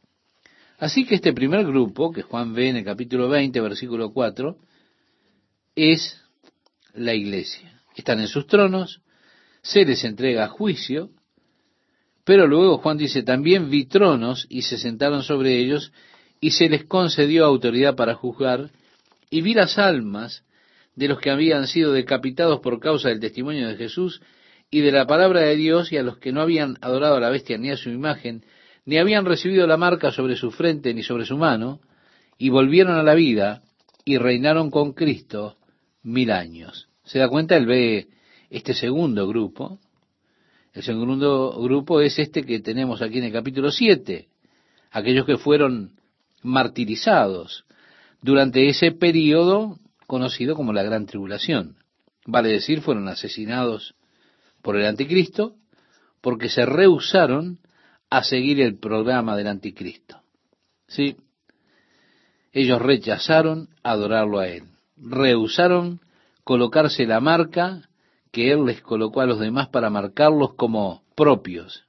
Así 0.78 1.06
que 1.06 1.14
este 1.14 1.32
primer 1.32 1.64
grupo, 1.64 2.12
que 2.12 2.22
Juan 2.22 2.52
ve 2.52 2.68
en 2.68 2.76
el 2.76 2.84
capítulo 2.84 3.28
20, 3.28 3.60
versículo 3.60 4.12
4, 4.12 4.58
es 5.74 6.20
la 6.92 7.14
iglesia. 7.14 7.80
Están 7.96 8.20
en 8.20 8.28
sus 8.28 8.46
tronos, 8.46 9.00
se 9.64 9.86
les 9.86 10.04
entrega 10.04 10.46
juicio, 10.48 11.08
pero 12.22 12.46
luego 12.46 12.78
Juan 12.78 12.98
dice, 12.98 13.22
también 13.22 13.70
vi 13.70 13.86
tronos 13.86 14.46
y 14.50 14.62
se 14.62 14.76
sentaron 14.76 15.22
sobre 15.22 15.58
ellos 15.58 15.90
y 16.38 16.50
se 16.50 16.68
les 16.68 16.84
concedió 16.84 17.46
autoridad 17.46 17.96
para 17.96 18.14
juzgar 18.14 18.70
y 19.30 19.40
vi 19.40 19.54
las 19.54 19.78
almas 19.78 20.44
de 20.94 21.08
los 21.08 21.18
que 21.18 21.30
habían 21.30 21.66
sido 21.66 21.92
decapitados 21.92 22.60
por 22.60 22.78
causa 22.78 23.08
del 23.08 23.20
testimonio 23.20 23.66
de 23.66 23.76
Jesús 23.76 24.20
y 24.70 24.82
de 24.82 24.92
la 24.92 25.06
palabra 25.06 25.40
de 25.40 25.56
Dios 25.56 25.92
y 25.92 25.96
a 25.96 26.02
los 26.02 26.18
que 26.18 26.30
no 26.30 26.42
habían 26.42 26.76
adorado 26.82 27.16
a 27.16 27.20
la 27.20 27.30
bestia 27.30 27.56
ni 27.56 27.70
a 27.70 27.76
su 27.78 27.88
imagen, 27.88 28.44
ni 28.84 28.98
habían 28.98 29.24
recibido 29.24 29.66
la 29.66 29.78
marca 29.78 30.12
sobre 30.12 30.36
su 30.36 30.50
frente 30.50 30.92
ni 30.92 31.02
sobre 31.02 31.24
su 31.24 31.38
mano, 31.38 31.80
y 32.36 32.50
volvieron 32.50 32.96
a 32.96 33.02
la 33.02 33.14
vida 33.14 33.62
y 34.04 34.18
reinaron 34.18 34.70
con 34.70 34.92
Cristo 34.92 35.56
mil 36.02 36.30
años. 36.30 36.88
¿Se 37.04 37.18
da 37.18 37.28
cuenta? 37.28 37.56
Él 37.56 37.66
ve 37.66 38.08
este 38.50 38.74
segundo 38.74 39.26
grupo, 39.26 39.78
el 40.72 40.82
segundo 40.82 41.56
grupo 41.60 42.00
es 42.00 42.18
este 42.18 42.42
que 42.42 42.60
tenemos 42.60 43.00
aquí 43.00 43.18
en 43.18 43.24
el 43.24 43.32
capítulo 43.32 43.70
7, 43.70 44.28
aquellos 44.90 45.24
que 45.24 45.36
fueron 45.36 45.92
martirizados 46.42 47.64
durante 48.20 48.68
ese 48.68 48.90
periodo 48.90 49.78
conocido 50.06 50.56
como 50.56 50.72
la 50.72 50.82
Gran 50.82 51.06
Tribulación. 51.06 51.76
Vale 52.26 52.48
decir, 52.48 52.80
fueron 52.80 53.08
asesinados 53.08 53.94
por 54.62 54.76
el 54.76 54.86
anticristo 54.86 55.56
porque 56.20 56.48
se 56.48 56.64
rehusaron 56.64 57.60
a 58.10 58.24
seguir 58.24 58.60
el 58.60 58.78
programa 58.78 59.36
del 59.36 59.48
anticristo. 59.48 60.22
¿Sí? 60.86 61.16
Ellos 62.52 62.80
rechazaron 62.80 63.68
adorarlo 63.82 64.38
a 64.38 64.48
él. 64.48 64.64
Rehusaron 64.96 66.00
colocarse 66.44 67.06
la 67.06 67.20
marca 67.20 67.88
que 68.34 68.50
Él 68.50 68.66
les 68.66 68.82
colocó 68.82 69.20
a 69.20 69.26
los 69.26 69.38
demás 69.38 69.68
para 69.68 69.90
marcarlos 69.90 70.54
como 70.54 71.04
propios. 71.14 71.84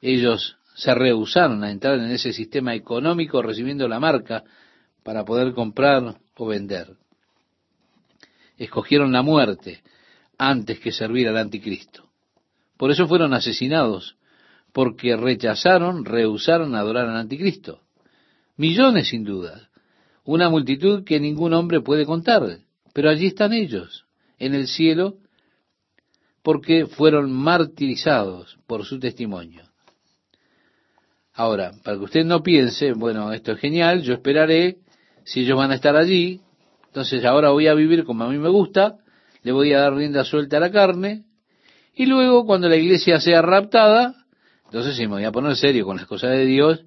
Ellos 0.00 0.56
se 0.74 0.94
rehusaron 0.94 1.62
a 1.62 1.70
entrar 1.70 1.98
en 1.98 2.10
ese 2.10 2.32
sistema 2.32 2.74
económico 2.74 3.42
recibiendo 3.42 3.86
la 3.86 4.00
marca 4.00 4.44
para 5.02 5.26
poder 5.26 5.52
comprar 5.52 6.16
o 6.36 6.46
vender. 6.46 6.96
Escogieron 8.56 9.12
la 9.12 9.20
muerte 9.20 9.82
antes 10.38 10.80
que 10.80 10.90
servir 10.90 11.28
al 11.28 11.36
anticristo. 11.36 12.08
Por 12.78 12.90
eso 12.90 13.06
fueron 13.06 13.34
asesinados, 13.34 14.16
porque 14.72 15.16
rechazaron, 15.16 16.06
rehusaron 16.06 16.74
adorar 16.74 17.08
al 17.10 17.16
anticristo. 17.16 17.80
Millones 18.56 19.08
sin 19.08 19.24
duda, 19.24 19.68
una 20.24 20.48
multitud 20.48 21.04
que 21.04 21.20
ningún 21.20 21.52
hombre 21.52 21.82
puede 21.82 22.06
contar, 22.06 22.60
pero 22.94 23.10
allí 23.10 23.26
están 23.26 23.52
ellos, 23.52 24.06
en 24.38 24.54
el 24.54 24.66
cielo, 24.66 25.18
porque 26.42 26.86
fueron 26.86 27.32
martirizados 27.32 28.58
por 28.66 28.84
su 28.84 28.98
testimonio. 28.98 29.62
Ahora, 31.34 31.72
para 31.82 31.96
que 31.96 32.04
usted 32.04 32.24
no 32.24 32.42
piense, 32.42 32.92
bueno, 32.92 33.32
esto 33.32 33.52
es 33.52 33.60
genial, 33.60 34.02
yo 34.02 34.14
esperaré, 34.14 34.78
si 35.24 35.40
ellos 35.40 35.56
van 35.56 35.70
a 35.70 35.76
estar 35.76 35.96
allí, 35.96 36.40
entonces 36.86 37.24
ahora 37.24 37.50
voy 37.50 37.68
a 37.68 37.74
vivir 37.74 38.04
como 38.04 38.24
a 38.24 38.28
mí 38.28 38.38
me 38.38 38.50
gusta, 38.50 38.96
le 39.42 39.52
voy 39.52 39.72
a 39.72 39.80
dar 39.80 39.94
rienda 39.94 40.24
suelta 40.24 40.58
a 40.58 40.60
la 40.60 40.70
carne, 40.70 41.24
y 41.94 42.06
luego 42.06 42.44
cuando 42.44 42.68
la 42.68 42.76
iglesia 42.76 43.20
sea 43.20 43.40
raptada, 43.40 44.14
entonces 44.66 44.96
sí 44.96 45.02
me 45.02 45.14
voy 45.14 45.24
a 45.24 45.32
poner 45.32 45.56
serio 45.56 45.86
con 45.86 45.96
las 45.96 46.06
cosas 46.06 46.30
de 46.30 46.44
Dios, 46.44 46.84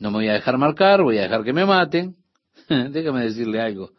no 0.00 0.10
me 0.10 0.18
voy 0.18 0.28
a 0.28 0.32
dejar 0.32 0.56
marcar, 0.56 1.02
voy 1.02 1.18
a 1.18 1.22
dejar 1.22 1.44
que 1.44 1.52
me 1.52 1.66
maten. 1.66 2.16
Déjame 2.68 3.22
decirle 3.22 3.60
algo. 3.60 3.90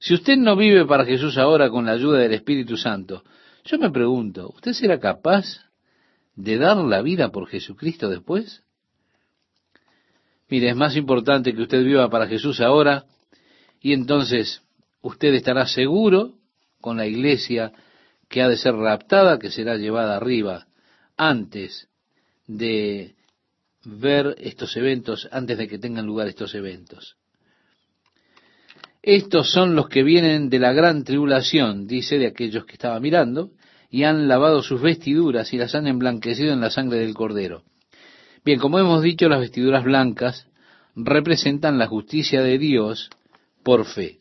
Si 0.00 0.14
usted 0.14 0.36
no 0.36 0.56
vive 0.56 0.84
para 0.84 1.04
Jesús 1.04 1.38
ahora 1.38 1.70
con 1.70 1.86
la 1.86 1.92
ayuda 1.92 2.18
del 2.18 2.34
Espíritu 2.34 2.76
Santo, 2.76 3.22
yo 3.64 3.78
me 3.78 3.90
pregunto, 3.90 4.50
¿usted 4.54 4.72
será 4.72 4.98
capaz 4.98 5.44
de 6.34 6.58
dar 6.58 6.76
la 6.78 7.02
vida 7.02 7.30
por 7.30 7.48
Jesucristo 7.48 8.08
después? 8.08 8.62
Mire, 10.48 10.70
es 10.70 10.76
más 10.76 10.96
importante 10.96 11.54
que 11.54 11.62
usted 11.62 11.84
viva 11.84 12.10
para 12.10 12.26
Jesús 12.26 12.60
ahora 12.60 13.04
y 13.80 13.92
entonces 13.92 14.62
usted 15.00 15.34
estará 15.34 15.66
seguro 15.66 16.34
con 16.80 16.96
la 16.96 17.06
iglesia 17.06 17.72
que 18.28 18.42
ha 18.42 18.48
de 18.48 18.56
ser 18.56 18.74
raptada, 18.74 19.38
que 19.38 19.50
será 19.50 19.76
llevada 19.76 20.16
arriba 20.16 20.66
antes 21.16 21.88
de 22.46 23.14
ver 23.84 24.34
estos 24.38 24.76
eventos, 24.76 25.28
antes 25.30 25.58
de 25.58 25.68
que 25.68 25.78
tengan 25.78 26.06
lugar 26.06 26.28
estos 26.28 26.54
eventos. 26.54 27.16
Estos 29.02 29.50
son 29.50 29.74
los 29.74 29.88
que 29.88 30.04
vienen 30.04 30.48
de 30.48 30.60
la 30.60 30.72
gran 30.72 31.02
tribulación, 31.02 31.88
dice, 31.88 32.18
de 32.18 32.28
aquellos 32.28 32.64
que 32.66 32.74
estaba 32.74 33.00
mirando, 33.00 33.50
y 33.90 34.04
han 34.04 34.28
lavado 34.28 34.62
sus 34.62 34.80
vestiduras 34.80 35.52
y 35.52 35.58
las 35.58 35.74
han 35.74 35.88
emblanquecido 35.88 36.52
en 36.52 36.60
la 36.60 36.70
sangre 36.70 37.00
del 37.00 37.12
cordero. 37.12 37.64
Bien, 38.44 38.60
como 38.60 38.78
hemos 38.78 39.02
dicho, 39.02 39.28
las 39.28 39.40
vestiduras 39.40 39.82
blancas 39.82 40.46
representan 40.94 41.78
la 41.78 41.88
justicia 41.88 42.42
de 42.42 42.58
Dios 42.58 43.10
por 43.64 43.86
fe. 43.86 44.20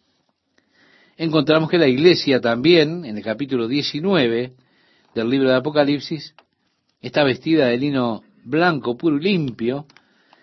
Encontramos 1.15 1.69
que 1.69 1.77
la 1.77 1.87
iglesia 1.87 2.41
también, 2.41 3.05
en 3.05 3.17
el 3.17 3.23
capítulo 3.23 3.67
19 3.67 4.53
del 5.13 5.29
libro 5.29 5.49
de 5.49 5.57
Apocalipsis, 5.57 6.33
está 7.01 7.23
vestida 7.23 7.67
de 7.67 7.77
lino 7.77 8.23
blanco, 8.43 8.97
puro 8.97 9.17
y 9.17 9.21
limpio, 9.21 9.85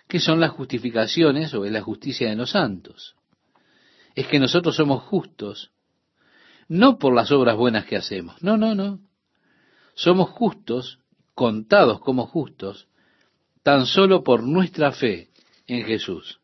que 0.07 0.21
son 0.21 0.39
las 0.39 0.53
justificaciones 0.53 1.53
o 1.55 1.65
es 1.65 1.73
la 1.73 1.83
justicia 1.83 2.31
de 2.31 2.37
los 2.37 2.51
santos 2.51 3.18
es 4.19 4.27
que 4.27 4.41
nosotros 4.41 4.75
somos 4.75 5.05
justos, 5.05 5.71
no 6.67 6.99
por 6.99 7.15
las 7.15 7.31
obras 7.31 7.57
buenas 7.57 7.85
que 7.85 7.95
hacemos, 7.95 8.43
no, 8.43 8.57
no, 8.57 8.75
no. 8.75 8.99
Somos 9.95 10.31
justos, 10.31 10.99
contados 11.37 12.01
como 12.01 12.27
justos, 12.27 12.89
tan 13.63 13.87
solo 13.87 14.25
por 14.25 14.43
nuestra 14.43 14.91
fe 14.91 15.29
en 15.69 15.85
Jesús. 15.85 16.41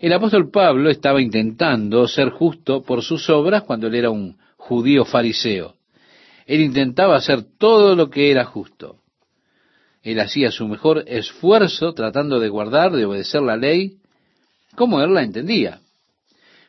El 0.00 0.12
apóstol 0.12 0.50
Pablo 0.50 0.90
estaba 0.90 1.22
intentando 1.22 2.08
ser 2.08 2.30
justo 2.30 2.82
por 2.82 3.04
sus 3.04 3.30
obras 3.30 3.62
cuando 3.62 3.86
él 3.86 3.94
era 3.94 4.10
un 4.10 4.36
judío 4.56 5.04
fariseo. 5.04 5.76
Él 6.46 6.62
intentaba 6.62 7.14
hacer 7.14 7.44
todo 7.58 7.94
lo 7.94 8.10
que 8.10 8.32
era 8.32 8.44
justo. 8.44 8.96
Él 10.02 10.18
hacía 10.18 10.50
su 10.50 10.66
mejor 10.66 11.04
esfuerzo 11.06 11.94
tratando 11.94 12.40
de 12.40 12.48
guardar, 12.48 12.90
de 12.90 13.04
obedecer 13.04 13.40
la 13.40 13.56
ley, 13.56 13.98
como 14.74 15.00
él 15.00 15.14
la 15.14 15.22
entendía. 15.22 15.80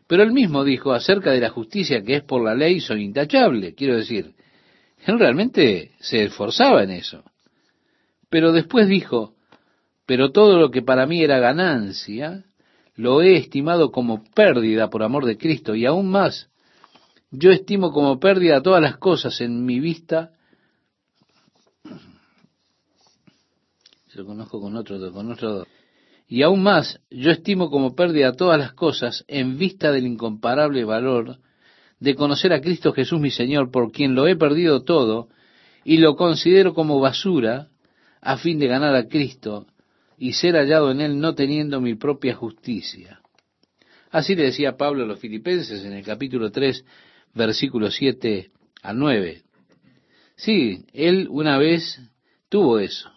Pero 0.07 0.23
él 0.23 0.31
mismo 0.31 0.63
dijo 0.63 0.93
acerca 0.93 1.31
de 1.31 1.41
la 1.41 1.49
justicia 1.49 2.03
que 2.03 2.17
es 2.17 2.23
por 2.23 2.43
la 2.43 2.55
ley, 2.55 2.79
soy 2.79 3.03
intachable. 3.03 3.73
Quiero 3.73 3.97
decir, 3.97 4.35
él 5.05 5.19
realmente 5.19 5.91
se 5.99 6.23
esforzaba 6.23 6.83
en 6.83 6.91
eso. 6.91 7.23
Pero 8.29 8.51
después 8.51 8.87
dijo, 8.87 9.33
pero 10.05 10.31
todo 10.31 10.59
lo 10.59 10.69
que 10.71 10.81
para 10.81 11.05
mí 11.05 11.23
era 11.23 11.39
ganancia, 11.39 12.45
lo 12.95 13.21
he 13.21 13.35
estimado 13.35 13.91
como 13.91 14.23
pérdida 14.35 14.89
por 14.89 15.03
amor 15.03 15.25
de 15.25 15.37
Cristo. 15.37 15.75
Y 15.75 15.85
aún 15.85 16.09
más, 16.09 16.49
yo 17.31 17.51
estimo 17.51 17.91
como 17.91 18.19
pérdida 18.19 18.61
todas 18.61 18.81
las 18.81 18.97
cosas 18.97 19.41
en 19.41 19.65
mi 19.65 19.79
vista 19.79 20.31
se 24.15 24.21
lo 24.21 24.27
conozco 24.27 24.61
con 24.61 24.73
otro, 24.77 25.11
con 25.11 25.29
otro. 25.29 25.67
Y 26.27 26.41
aún 26.41 26.63
más, 26.63 26.99
yo 27.09 27.31
estimo 27.31 27.69
como 27.69 27.95
pérdida 27.95 28.33
todas 28.33 28.59
las 28.59 28.73
cosas 28.73 29.23
en 29.27 29.57
vista 29.57 29.91
del 29.91 30.07
incomparable 30.07 30.83
valor 30.83 31.39
de 31.99 32.15
conocer 32.15 32.51
a 32.51 32.61
Cristo 32.61 32.93
Jesús 32.93 33.19
mi 33.19 33.31
Señor, 33.31 33.71
por 33.71 33.91
quien 33.91 34.15
lo 34.15 34.27
he 34.27 34.35
perdido 34.35 34.83
todo, 34.83 35.29
y 35.83 35.97
lo 35.97 36.15
considero 36.15 36.73
como 36.73 36.99
basura, 36.99 37.69
a 38.21 38.37
fin 38.37 38.57
de 38.57 38.67
ganar 38.67 38.95
a 38.95 39.07
Cristo 39.07 39.67
y 40.17 40.33
ser 40.33 40.55
hallado 40.55 40.91
en 40.91 41.01
él 41.01 41.19
no 41.19 41.35
teniendo 41.35 41.79
mi 41.79 41.93
propia 41.93 42.33
justicia. 42.33 43.21
Así 44.09 44.35
le 44.35 44.45
decía 44.45 44.77
Pablo 44.77 45.03
a 45.03 45.07
los 45.07 45.19
filipenses 45.19 45.83
en 45.85 45.93
el 45.93 46.03
capítulo 46.03 46.51
3, 46.51 46.83
versículo 47.33 47.91
7 47.91 48.49
al 48.81 48.97
9. 48.97 49.43
Sí, 50.37 50.85
él 50.93 51.27
una 51.29 51.57
vez 51.57 52.01
tuvo 52.49 52.79
eso, 52.79 53.11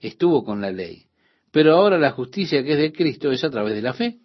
estuvo 0.00 0.44
con 0.44 0.60
la 0.60 0.70
ley, 0.70 1.06
pero 1.50 1.74
ahora 1.74 1.98
la 1.98 2.12
justicia 2.12 2.62
que 2.62 2.72
es 2.72 2.78
de 2.78 2.92
Cristo 2.92 3.30
es 3.30 3.44
a 3.44 3.50
través 3.50 3.74
de 3.74 3.82
la 3.82 3.92
fe. 3.92 4.18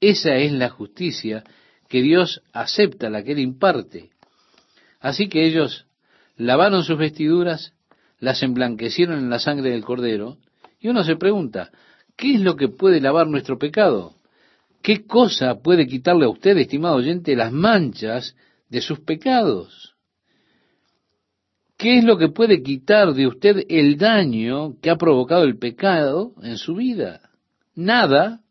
Esa 0.00 0.36
es 0.36 0.52
la 0.52 0.70
justicia 0.70 1.44
que 1.88 2.00
Dios 2.02 2.42
acepta, 2.52 3.10
la 3.10 3.22
que 3.22 3.32
Él 3.32 3.40
imparte. 3.40 4.10
Así 5.00 5.28
que 5.28 5.44
ellos 5.44 5.86
lavaron 6.36 6.84
sus 6.84 6.96
vestiduras, 6.96 7.74
las 8.18 8.42
emblanquecieron 8.42 9.18
en 9.18 9.30
la 9.30 9.38
sangre 9.38 9.70
del 9.70 9.84
cordero, 9.84 10.38
y 10.78 10.88
uno 10.88 11.04
se 11.04 11.16
pregunta, 11.16 11.70
¿qué 12.16 12.34
es 12.34 12.40
lo 12.40 12.56
que 12.56 12.68
puede 12.68 13.00
lavar 13.00 13.26
nuestro 13.26 13.58
pecado? 13.58 14.14
¿Qué 14.82 15.04
cosa 15.06 15.60
puede 15.60 15.86
quitarle 15.86 16.24
a 16.24 16.30
usted, 16.30 16.56
estimado 16.56 16.96
oyente, 16.96 17.36
las 17.36 17.52
manchas 17.52 18.34
de 18.70 18.80
sus 18.80 19.00
pecados? 19.00 19.89
¿Qué 21.80 21.96
es 21.96 22.04
lo 22.04 22.18
que 22.18 22.28
puede 22.28 22.62
quitar 22.62 23.14
de 23.14 23.26
usted 23.26 23.64
el 23.70 23.96
daño 23.96 24.78
que 24.82 24.90
ha 24.90 24.96
provocado 24.96 25.44
el 25.44 25.56
pecado 25.56 26.34
en 26.42 26.58
su 26.58 26.74
vida? 26.74 27.30
Nada, 27.74 28.42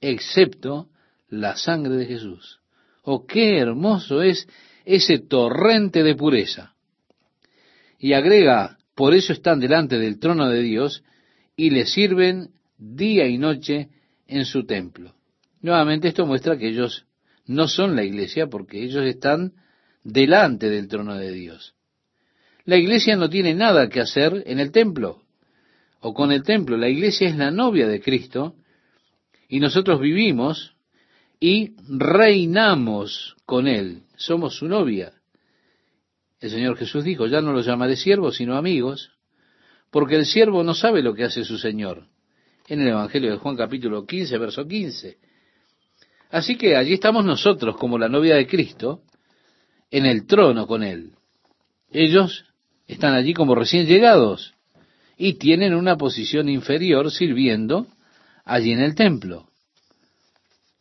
excepto 0.00 0.88
la 1.28 1.54
sangre 1.54 1.94
de 1.94 2.06
Jesús. 2.06 2.58
Oh, 3.04 3.24
qué 3.24 3.58
hermoso 3.58 4.20
es 4.20 4.48
ese 4.84 5.20
torrente 5.20 6.02
de 6.02 6.16
pureza. 6.16 6.74
Y 8.00 8.14
agrega, 8.14 8.78
por 8.96 9.14
eso 9.14 9.32
están 9.32 9.60
delante 9.60 9.96
del 10.00 10.18
trono 10.18 10.48
de 10.48 10.60
Dios 10.60 11.04
y 11.54 11.70
le 11.70 11.86
sirven 11.86 12.48
día 12.76 13.28
y 13.28 13.38
noche 13.38 13.90
en 14.26 14.44
su 14.44 14.66
templo. 14.66 15.14
Nuevamente 15.60 16.08
esto 16.08 16.26
muestra 16.26 16.58
que 16.58 16.70
ellos 16.70 17.06
no 17.46 17.68
son 17.68 17.94
la 17.94 18.02
iglesia 18.02 18.48
porque 18.48 18.82
ellos 18.82 19.06
están 19.06 19.52
delante 20.02 20.68
del 20.68 20.88
trono 20.88 21.14
de 21.14 21.30
Dios. 21.30 21.76
La 22.64 22.76
iglesia 22.76 23.16
no 23.16 23.28
tiene 23.28 23.54
nada 23.54 23.88
que 23.88 24.00
hacer 24.00 24.42
en 24.46 24.60
el 24.60 24.70
templo 24.70 25.22
o 26.00 26.14
con 26.14 26.32
el 26.32 26.42
templo. 26.42 26.76
La 26.76 26.88
iglesia 26.88 27.28
es 27.28 27.36
la 27.36 27.50
novia 27.50 27.86
de 27.86 28.00
Cristo 28.00 28.54
y 29.48 29.60
nosotros 29.60 30.00
vivimos 30.00 30.74
y 31.38 31.74
reinamos 31.88 33.36
con 33.46 33.66
Él. 33.66 34.02
Somos 34.16 34.56
su 34.56 34.66
novia. 34.66 35.12
El 36.40 36.50
Señor 36.50 36.76
Jesús 36.76 37.04
dijo, 37.04 37.26
ya 37.26 37.40
no 37.40 37.52
los 37.52 37.66
llamaré 37.66 37.96
siervos, 37.96 38.36
sino 38.36 38.56
amigos, 38.56 39.10
porque 39.90 40.16
el 40.16 40.26
siervo 40.26 40.62
no 40.62 40.74
sabe 40.74 41.02
lo 41.02 41.14
que 41.14 41.24
hace 41.24 41.44
su 41.44 41.58
Señor. 41.58 42.06
En 42.68 42.80
el 42.80 42.88
Evangelio 42.88 43.30
de 43.30 43.38
Juan 43.38 43.56
capítulo 43.56 44.06
15, 44.06 44.38
verso 44.38 44.66
15. 44.66 45.18
Así 46.30 46.56
que 46.56 46.76
allí 46.76 46.94
estamos 46.94 47.24
nosotros 47.24 47.76
como 47.76 47.98
la 47.98 48.08
novia 48.08 48.36
de 48.36 48.46
Cristo, 48.46 49.02
en 49.90 50.06
el 50.06 50.26
trono 50.26 50.66
con 50.66 50.82
Él. 50.82 51.12
Ellos 51.90 52.44
están 52.92 53.14
allí 53.14 53.34
como 53.34 53.54
recién 53.54 53.86
llegados 53.86 54.54
y 55.16 55.34
tienen 55.34 55.74
una 55.74 55.96
posición 55.96 56.48
inferior 56.48 57.10
sirviendo 57.12 57.86
allí 58.44 58.72
en 58.72 58.80
el 58.80 58.94
templo. 58.94 59.48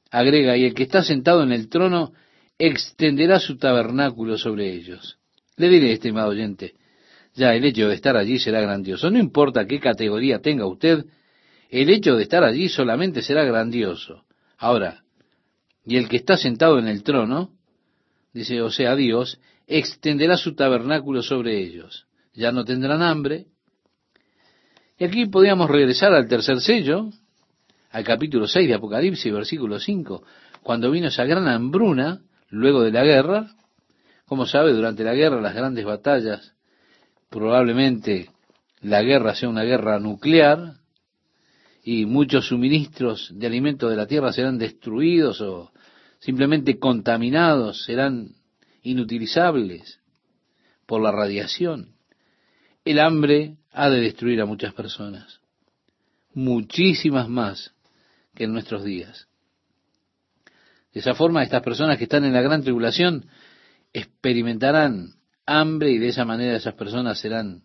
Agrega, 0.10 0.58
y 0.58 0.66
el 0.66 0.74
que 0.74 0.84
está 0.84 1.04
sentado 1.04 1.44
en 1.44 1.52
el 1.52 1.70
trono 1.70 2.14
extenderá 2.58 3.40
su 3.40 3.58
tabernáculo 3.58 4.38
sobre 4.38 4.74
ellos. 4.74 5.20
Le 5.56 5.70
diré, 5.70 5.92
estimado 5.92 6.30
oyente, 6.30 6.74
ya 7.36 7.54
el 7.54 7.64
hecho 7.64 7.88
de 7.88 7.96
estar 7.96 8.18
allí 8.18 8.40
será 8.40 8.60
grandioso. 8.62 9.12
No 9.12 9.20
importa 9.20 9.68
qué 9.68 9.80
categoría 9.80 10.40
tenga 10.40 10.66
usted, 10.66 11.06
el 11.70 11.90
hecho 11.92 12.16
de 12.16 12.24
estar 12.24 12.44
allí 12.44 12.70
solamente 12.70 13.22
será 13.22 13.44
grandioso. 13.44 14.24
Ahora, 14.58 15.04
y 15.86 15.98
el 15.98 16.10
que 16.10 16.18
está 16.18 16.38
sentado 16.38 16.80
en 16.80 16.88
el 16.88 17.04
trono, 17.04 17.52
dice, 18.40 18.62
o 18.62 18.72
sea, 18.72 18.96
Dios, 18.96 19.40
extenderá 19.68 20.38
su 20.38 20.56
tabernáculo 20.56 21.22
sobre 21.22 21.60
ellos. 21.60 22.08
Ya 22.34 22.52
no 22.52 22.64
tendrán 22.64 23.02
hambre. 23.02 23.48
Y 24.98 25.04
aquí 25.04 25.26
podríamos 25.26 25.70
regresar 25.70 26.14
al 26.14 26.28
tercer 26.28 26.62
sello, 26.62 27.10
al 27.92 28.04
capítulo 28.04 28.48
6 28.48 28.68
de 28.68 28.76
Apocalipsis, 28.76 29.32
versículo 29.34 29.80
5, 29.80 30.24
cuando 30.64 30.90
vino 30.90 31.08
esa 31.08 31.26
gran 31.26 31.48
hambruna, 31.48 32.22
luego 32.50 32.82
de 32.82 32.92
la 32.92 33.04
guerra, 33.04 33.52
como 34.26 34.46
sabe, 34.46 34.74
durante 34.74 35.04
la 35.04 35.14
guerra, 35.14 35.42
las 35.42 35.56
grandes 35.56 35.84
batallas, 35.84 36.54
probablemente 37.30 38.30
la 38.82 39.02
guerra 39.02 39.36
sea 39.36 39.50
una 39.50 39.64
guerra 39.64 40.00
nuclear, 40.00 40.76
y 41.84 42.06
muchos 42.06 42.48
suministros 42.48 43.32
de 43.34 43.48
alimentos 43.48 43.90
de 43.90 43.96
la 43.98 44.08
tierra 44.08 44.32
serán 44.32 44.58
destruidos 44.58 45.42
o 45.42 45.72
simplemente 46.20 46.80
contaminados, 46.80 47.84
serán 47.84 48.36
inutilizables 48.82 50.00
por 50.86 51.02
la 51.02 51.12
radiación. 51.12 51.96
El 52.86 53.00
hambre 53.00 53.58
ha 53.72 53.90
de 53.90 54.02
destruir 54.02 54.42
a 54.42 54.46
muchas 54.46 54.74
personas, 54.74 55.40
muchísimas 56.34 57.30
más 57.30 57.74
que 58.36 58.46
en 58.46 58.54
nuestros 58.54 58.84
días. 58.84 59.28
De 60.94 61.02
esa 61.02 61.14
forma, 61.14 61.44
estas 61.44 61.62
personas 61.62 61.98
que 61.98 62.06
están 62.06 62.26
en 62.26 62.34
la 62.34 62.42
gran 62.42 62.64
tribulación 62.64 63.26
experimentarán 63.94 65.14
hambre 65.46 65.92
y 65.92 65.98
de 65.98 66.10
esa 66.10 66.26
manera 66.26 66.58
esas 66.58 66.74
personas 66.76 67.20
serán 67.20 67.64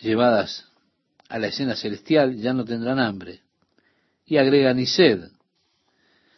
llevadas 0.00 0.68
a 1.28 1.38
la 1.38 1.48
escena 1.48 1.74
celestial, 1.74 2.36
ya 2.36 2.52
no 2.52 2.64
tendrán 2.64 2.98
hambre. 2.98 3.40
Y 4.24 4.36
agrega 4.36 4.74
ni 4.74 4.86
sed. 4.86 5.30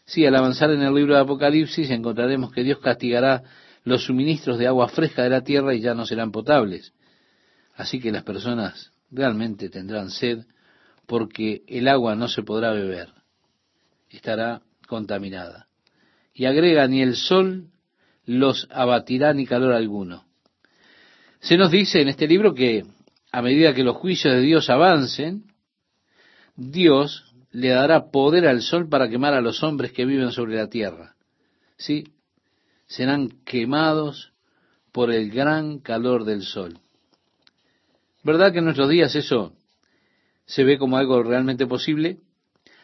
Sí, 0.09 0.25
al 0.25 0.35
avanzar 0.37 0.71
en 0.71 0.81
el 0.81 0.95
libro 0.95 1.15
de 1.15 1.21
Apocalipsis 1.21 1.91
encontraremos 1.91 2.51
que 2.51 2.65
Dios 2.65 2.79
castigará 2.79 3.43
los 3.85 4.07
suministros 4.07 4.59
de 4.59 4.67
agua 4.67 4.89
fresca 4.89 5.23
de 5.23 5.29
la 5.29 5.43
tierra 5.43 5.75
y 5.75 5.83
ya 5.83 5.93
no 5.93 6.07
serán 6.07 6.33
potables. 6.33 6.95
Así 7.75 8.01
que 8.01 8.11
las 8.11 8.25
personas 8.25 8.91
realmente 9.11 9.69
tendrán 9.69 10.09
sed 10.09 10.47
porque 11.05 11.61
el 11.67 11.89
agua 11.89 12.15
no 12.15 12.27
se 12.27 12.43
podrá 12.43 12.73
beber, 12.73 13.11
estará 14.09 14.63
contaminada. 14.87 15.69
Y 16.33 16.47
agrega, 16.47 16.89
ni 16.89 17.03
el 17.03 17.15
sol 17.15 17.67
los 18.25 18.67
abatirá 18.71 19.35
ni 19.35 19.45
calor 19.45 19.75
alguno. 19.75 20.25
Se 21.41 21.59
nos 21.59 21.71
dice 21.71 22.01
en 22.01 22.09
este 22.09 22.27
libro 22.27 22.55
que 22.55 22.87
a 23.31 23.43
medida 23.43 23.75
que 23.75 23.85
los 23.85 23.97
juicios 23.97 24.33
de 24.33 24.41
Dios 24.41 24.71
avancen, 24.71 25.45
Dios 26.57 27.28
le 27.51 27.69
dará 27.69 28.11
poder 28.11 28.47
al 28.47 28.63
sol 28.63 28.89
para 28.89 29.09
quemar 29.09 29.35
a 29.35 29.41
los 29.41 29.63
hombres 29.63 29.93
que 29.93 30.05
viven 30.05 30.33
sobre 30.33 30.57
la 30.57 30.69
tierra. 30.69 31.15
¿Sí? 31.77 32.13
Serán 32.87 33.31
quemados 33.45 34.33
por 34.93 35.13
el 35.13 35.31
gran 35.31 35.79
calor 35.79 36.25
del 36.25 36.43
sol. 36.43 36.79
¿Verdad 38.23 38.53
que 38.53 38.59
en 38.59 38.65
nuestros 38.65 38.89
días 38.89 39.15
eso 39.15 39.53
se 40.49 40.65
ve 40.65 40.79
como 40.79 40.97
algo 40.97 41.23
realmente 41.23 41.67
posible. 41.67 42.19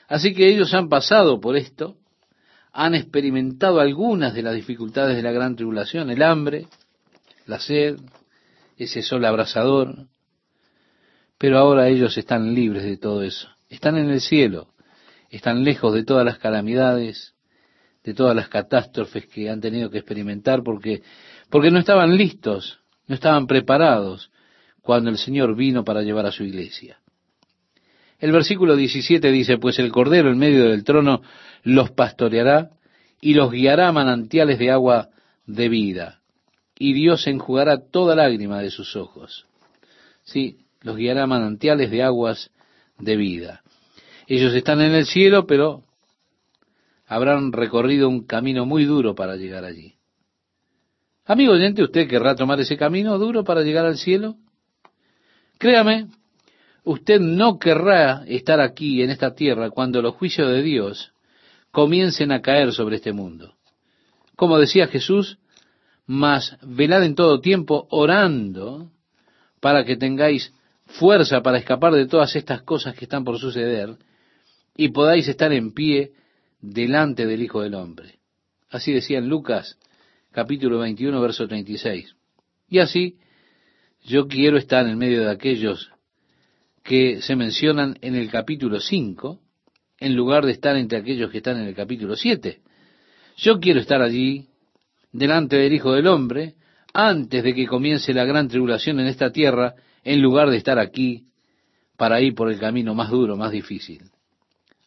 Así 0.06 0.34
que 0.34 0.48
ellos 0.48 0.74
han 0.74 0.88
pasado 0.88 1.40
por 1.40 1.56
esto, 1.56 1.96
han 2.72 2.94
experimentado 2.94 3.80
algunas 3.80 4.34
de 4.34 4.42
las 4.42 4.54
dificultades 4.54 5.16
de 5.16 5.22
la 5.22 5.32
gran 5.32 5.56
tribulación, 5.56 6.10
el 6.10 6.22
hambre, 6.22 6.66
la 7.46 7.58
sed, 7.58 7.96
ese 8.76 9.02
sol 9.02 9.24
abrasador, 9.24 10.06
pero 11.38 11.58
ahora 11.58 11.88
ellos 11.88 12.18
están 12.18 12.54
libres 12.54 12.84
de 12.84 12.98
todo 12.98 13.22
eso, 13.22 13.48
están 13.74 13.96
en 13.96 14.10
el 14.10 14.20
cielo, 14.20 14.68
están 15.30 15.64
lejos 15.64 15.92
de 15.94 16.04
todas 16.04 16.24
las 16.24 16.38
calamidades, 16.38 17.34
de 18.02 18.14
todas 18.14 18.36
las 18.36 18.48
catástrofes 18.48 19.26
que 19.26 19.48
han 19.48 19.60
tenido 19.60 19.90
que 19.90 19.98
experimentar 19.98 20.62
porque 20.62 21.02
porque 21.50 21.70
no 21.70 21.78
estaban 21.78 22.16
listos, 22.16 22.80
no 23.06 23.14
estaban 23.14 23.46
preparados 23.46 24.30
cuando 24.82 25.10
el 25.10 25.18
Señor 25.18 25.56
vino 25.56 25.84
para 25.84 26.02
llevar 26.02 26.26
a 26.26 26.32
su 26.32 26.44
iglesia. 26.44 26.98
El 28.18 28.32
versículo 28.32 28.76
17 28.76 29.30
dice, 29.30 29.58
pues 29.58 29.78
el 29.78 29.90
Cordero 29.90 30.30
en 30.30 30.38
medio 30.38 30.70
del 30.70 30.84
trono 30.84 31.22
los 31.62 31.90
pastoreará 31.90 32.70
y 33.20 33.34
los 33.34 33.50
guiará 33.50 33.88
a 33.88 33.92
manantiales 33.92 34.58
de 34.58 34.70
agua 34.70 35.08
de 35.46 35.68
vida. 35.68 36.20
Y 36.78 36.92
Dios 36.92 37.26
enjugará 37.26 37.78
toda 37.78 38.14
lágrima 38.14 38.60
de 38.60 38.70
sus 38.70 38.96
ojos. 38.96 39.46
Sí, 40.22 40.58
los 40.80 40.96
guiará 40.96 41.24
a 41.24 41.26
manantiales 41.26 41.90
de 41.90 42.02
aguas 42.02 42.50
de 42.98 43.16
vida. 43.16 43.62
Ellos 44.26 44.54
están 44.54 44.80
en 44.80 44.94
el 44.94 45.06
cielo, 45.06 45.46
pero 45.46 45.84
habrán 47.06 47.52
recorrido 47.52 48.08
un 48.08 48.24
camino 48.26 48.64
muy 48.64 48.84
duro 48.84 49.14
para 49.14 49.36
llegar 49.36 49.64
allí. 49.64 49.94
Amigo 51.26 51.52
oyente, 51.52 51.82
¿usted 51.82 52.08
querrá 52.08 52.34
tomar 52.34 52.60
ese 52.60 52.76
camino 52.76 53.18
duro 53.18 53.44
para 53.44 53.62
llegar 53.62 53.86
al 53.86 53.98
cielo? 53.98 54.36
Créame, 55.58 56.08
usted 56.84 57.20
no 57.20 57.58
querrá 57.58 58.24
estar 58.26 58.60
aquí 58.60 59.02
en 59.02 59.10
esta 59.10 59.34
tierra 59.34 59.70
cuando 59.70 60.02
los 60.02 60.14
juicios 60.14 60.50
de 60.50 60.62
Dios 60.62 61.12
comiencen 61.70 62.32
a 62.32 62.40
caer 62.42 62.72
sobre 62.72 62.96
este 62.96 63.12
mundo. 63.12 63.54
Como 64.36 64.58
decía 64.58 64.86
Jesús, 64.86 65.38
mas 66.06 66.56
velad 66.62 67.04
en 67.04 67.14
todo 67.14 67.40
tiempo 67.40 67.86
orando 67.90 68.90
para 69.60 69.84
que 69.84 69.96
tengáis 69.96 70.52
fuerza 70.86 71.42
para 71.42 71.58
escapar 71.58 71.92
de 71.94 72.06
todas 72.06 72.36
estas 72.36 72.62
cosas 72.62 72.94
que 72.94 73.04
están 73.04 73.24
por 73.24 73.38
suceder 73.38 73.96
y 74.76 74.88
podáis 74.88 75.28
estar 75.28 75.52
en 75.52 75.72
pie 75.72 76.12
delante 76.60 77.26
del 77.26 77.42
Hijo 77.42 77.62
del 77.62 77.74
Hombre. 77.74 78.18
Así 78.70 78.92
decía 78.92 79.18
en 79.18 79.28
Lucas 79.28 79.78
capítulo 80.32 80.80
21, 80.80 81.20
verso 81.20 81.46
36. 81.46 82.16
Y 82.68 82.80
así 82.80 83.18
yo 84.02 84.26
quiero 84.26 84.56
estar 84.58 84.86
en 84.86 84.98
medio 84.98 85.20
de 85.20 85.30
aquellos 85.30 85.90
que 86.82 87.22
se 87.22 87.36
mencionan 87.36 87.96
en 88.02 88.14
el 88.14 88.30
capítulo 88.30 88.80
5, 88.80 89.40
en 90.00 90.14
lugar 90.16 90.44
de 90.44 90.52
estar 90.52 90.76
entre 90.76 90.98
aquellos 90.98 91.30
que 91.30 91.38
están 91.38 91.58
en 91.58 91.68
el 91.68 91.74
capítulo 91.74 92.16
7. 92.16 92.60
Yo 93.36 93.58
quiero 93.60 93.80
estar 93.80 94.02
allí, 94.02 94.48
delante 95.12 95.56
del 95.56 95.72
Hijo 95.72 95.92
del 95.92 96.08
Hombre, 96.08 96.54
antes 96.92 97.42
de 97.42 97.54
que 97.54 97.66
comience 97.66 98.12
la 98.12 98.24
gran 98.24 98.48
tribulación 98.48 99.00
en 99.00 99.06
esta 99.06 99.30
tierra, 99.30 99.74
en 100.02 100.20
lugar 100.20 100.50
de 100.50 100.58
estar 100.58 100.78
aquí 100.78 101.24
para 101.96 102.20
ir 102.20 102.34
por 102.34 102.50
el 102.50 102.58
camino 102.58 102.94
más 102.94 103.10
duro, 103.10 103.36
más 103.36 103.50
difícil. 103.50 104.02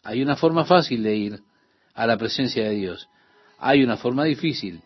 Hay 0.07 0.21
una 0.21 0.37
forma 0.37 0.63
fácil 0.63 1.03
de 1.03 1.15
ir 1.17 1.43
a 1.93 2.07
la 2.07 2.17
presencia 2.17 2.63
de 2.63 2.75
Dios. 2.75 3.09
Hay 3.59 3.83
una 3.83 3.97
forma 3.97 4.23
difícil, 4.23 4.81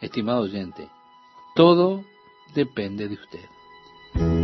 estimado 0.00 0.40
oyente. 0.40 0.88
Todo 1.54 2.04
depende 2.56 3.06
de 3.08 3.14
usted. 3.14 4.43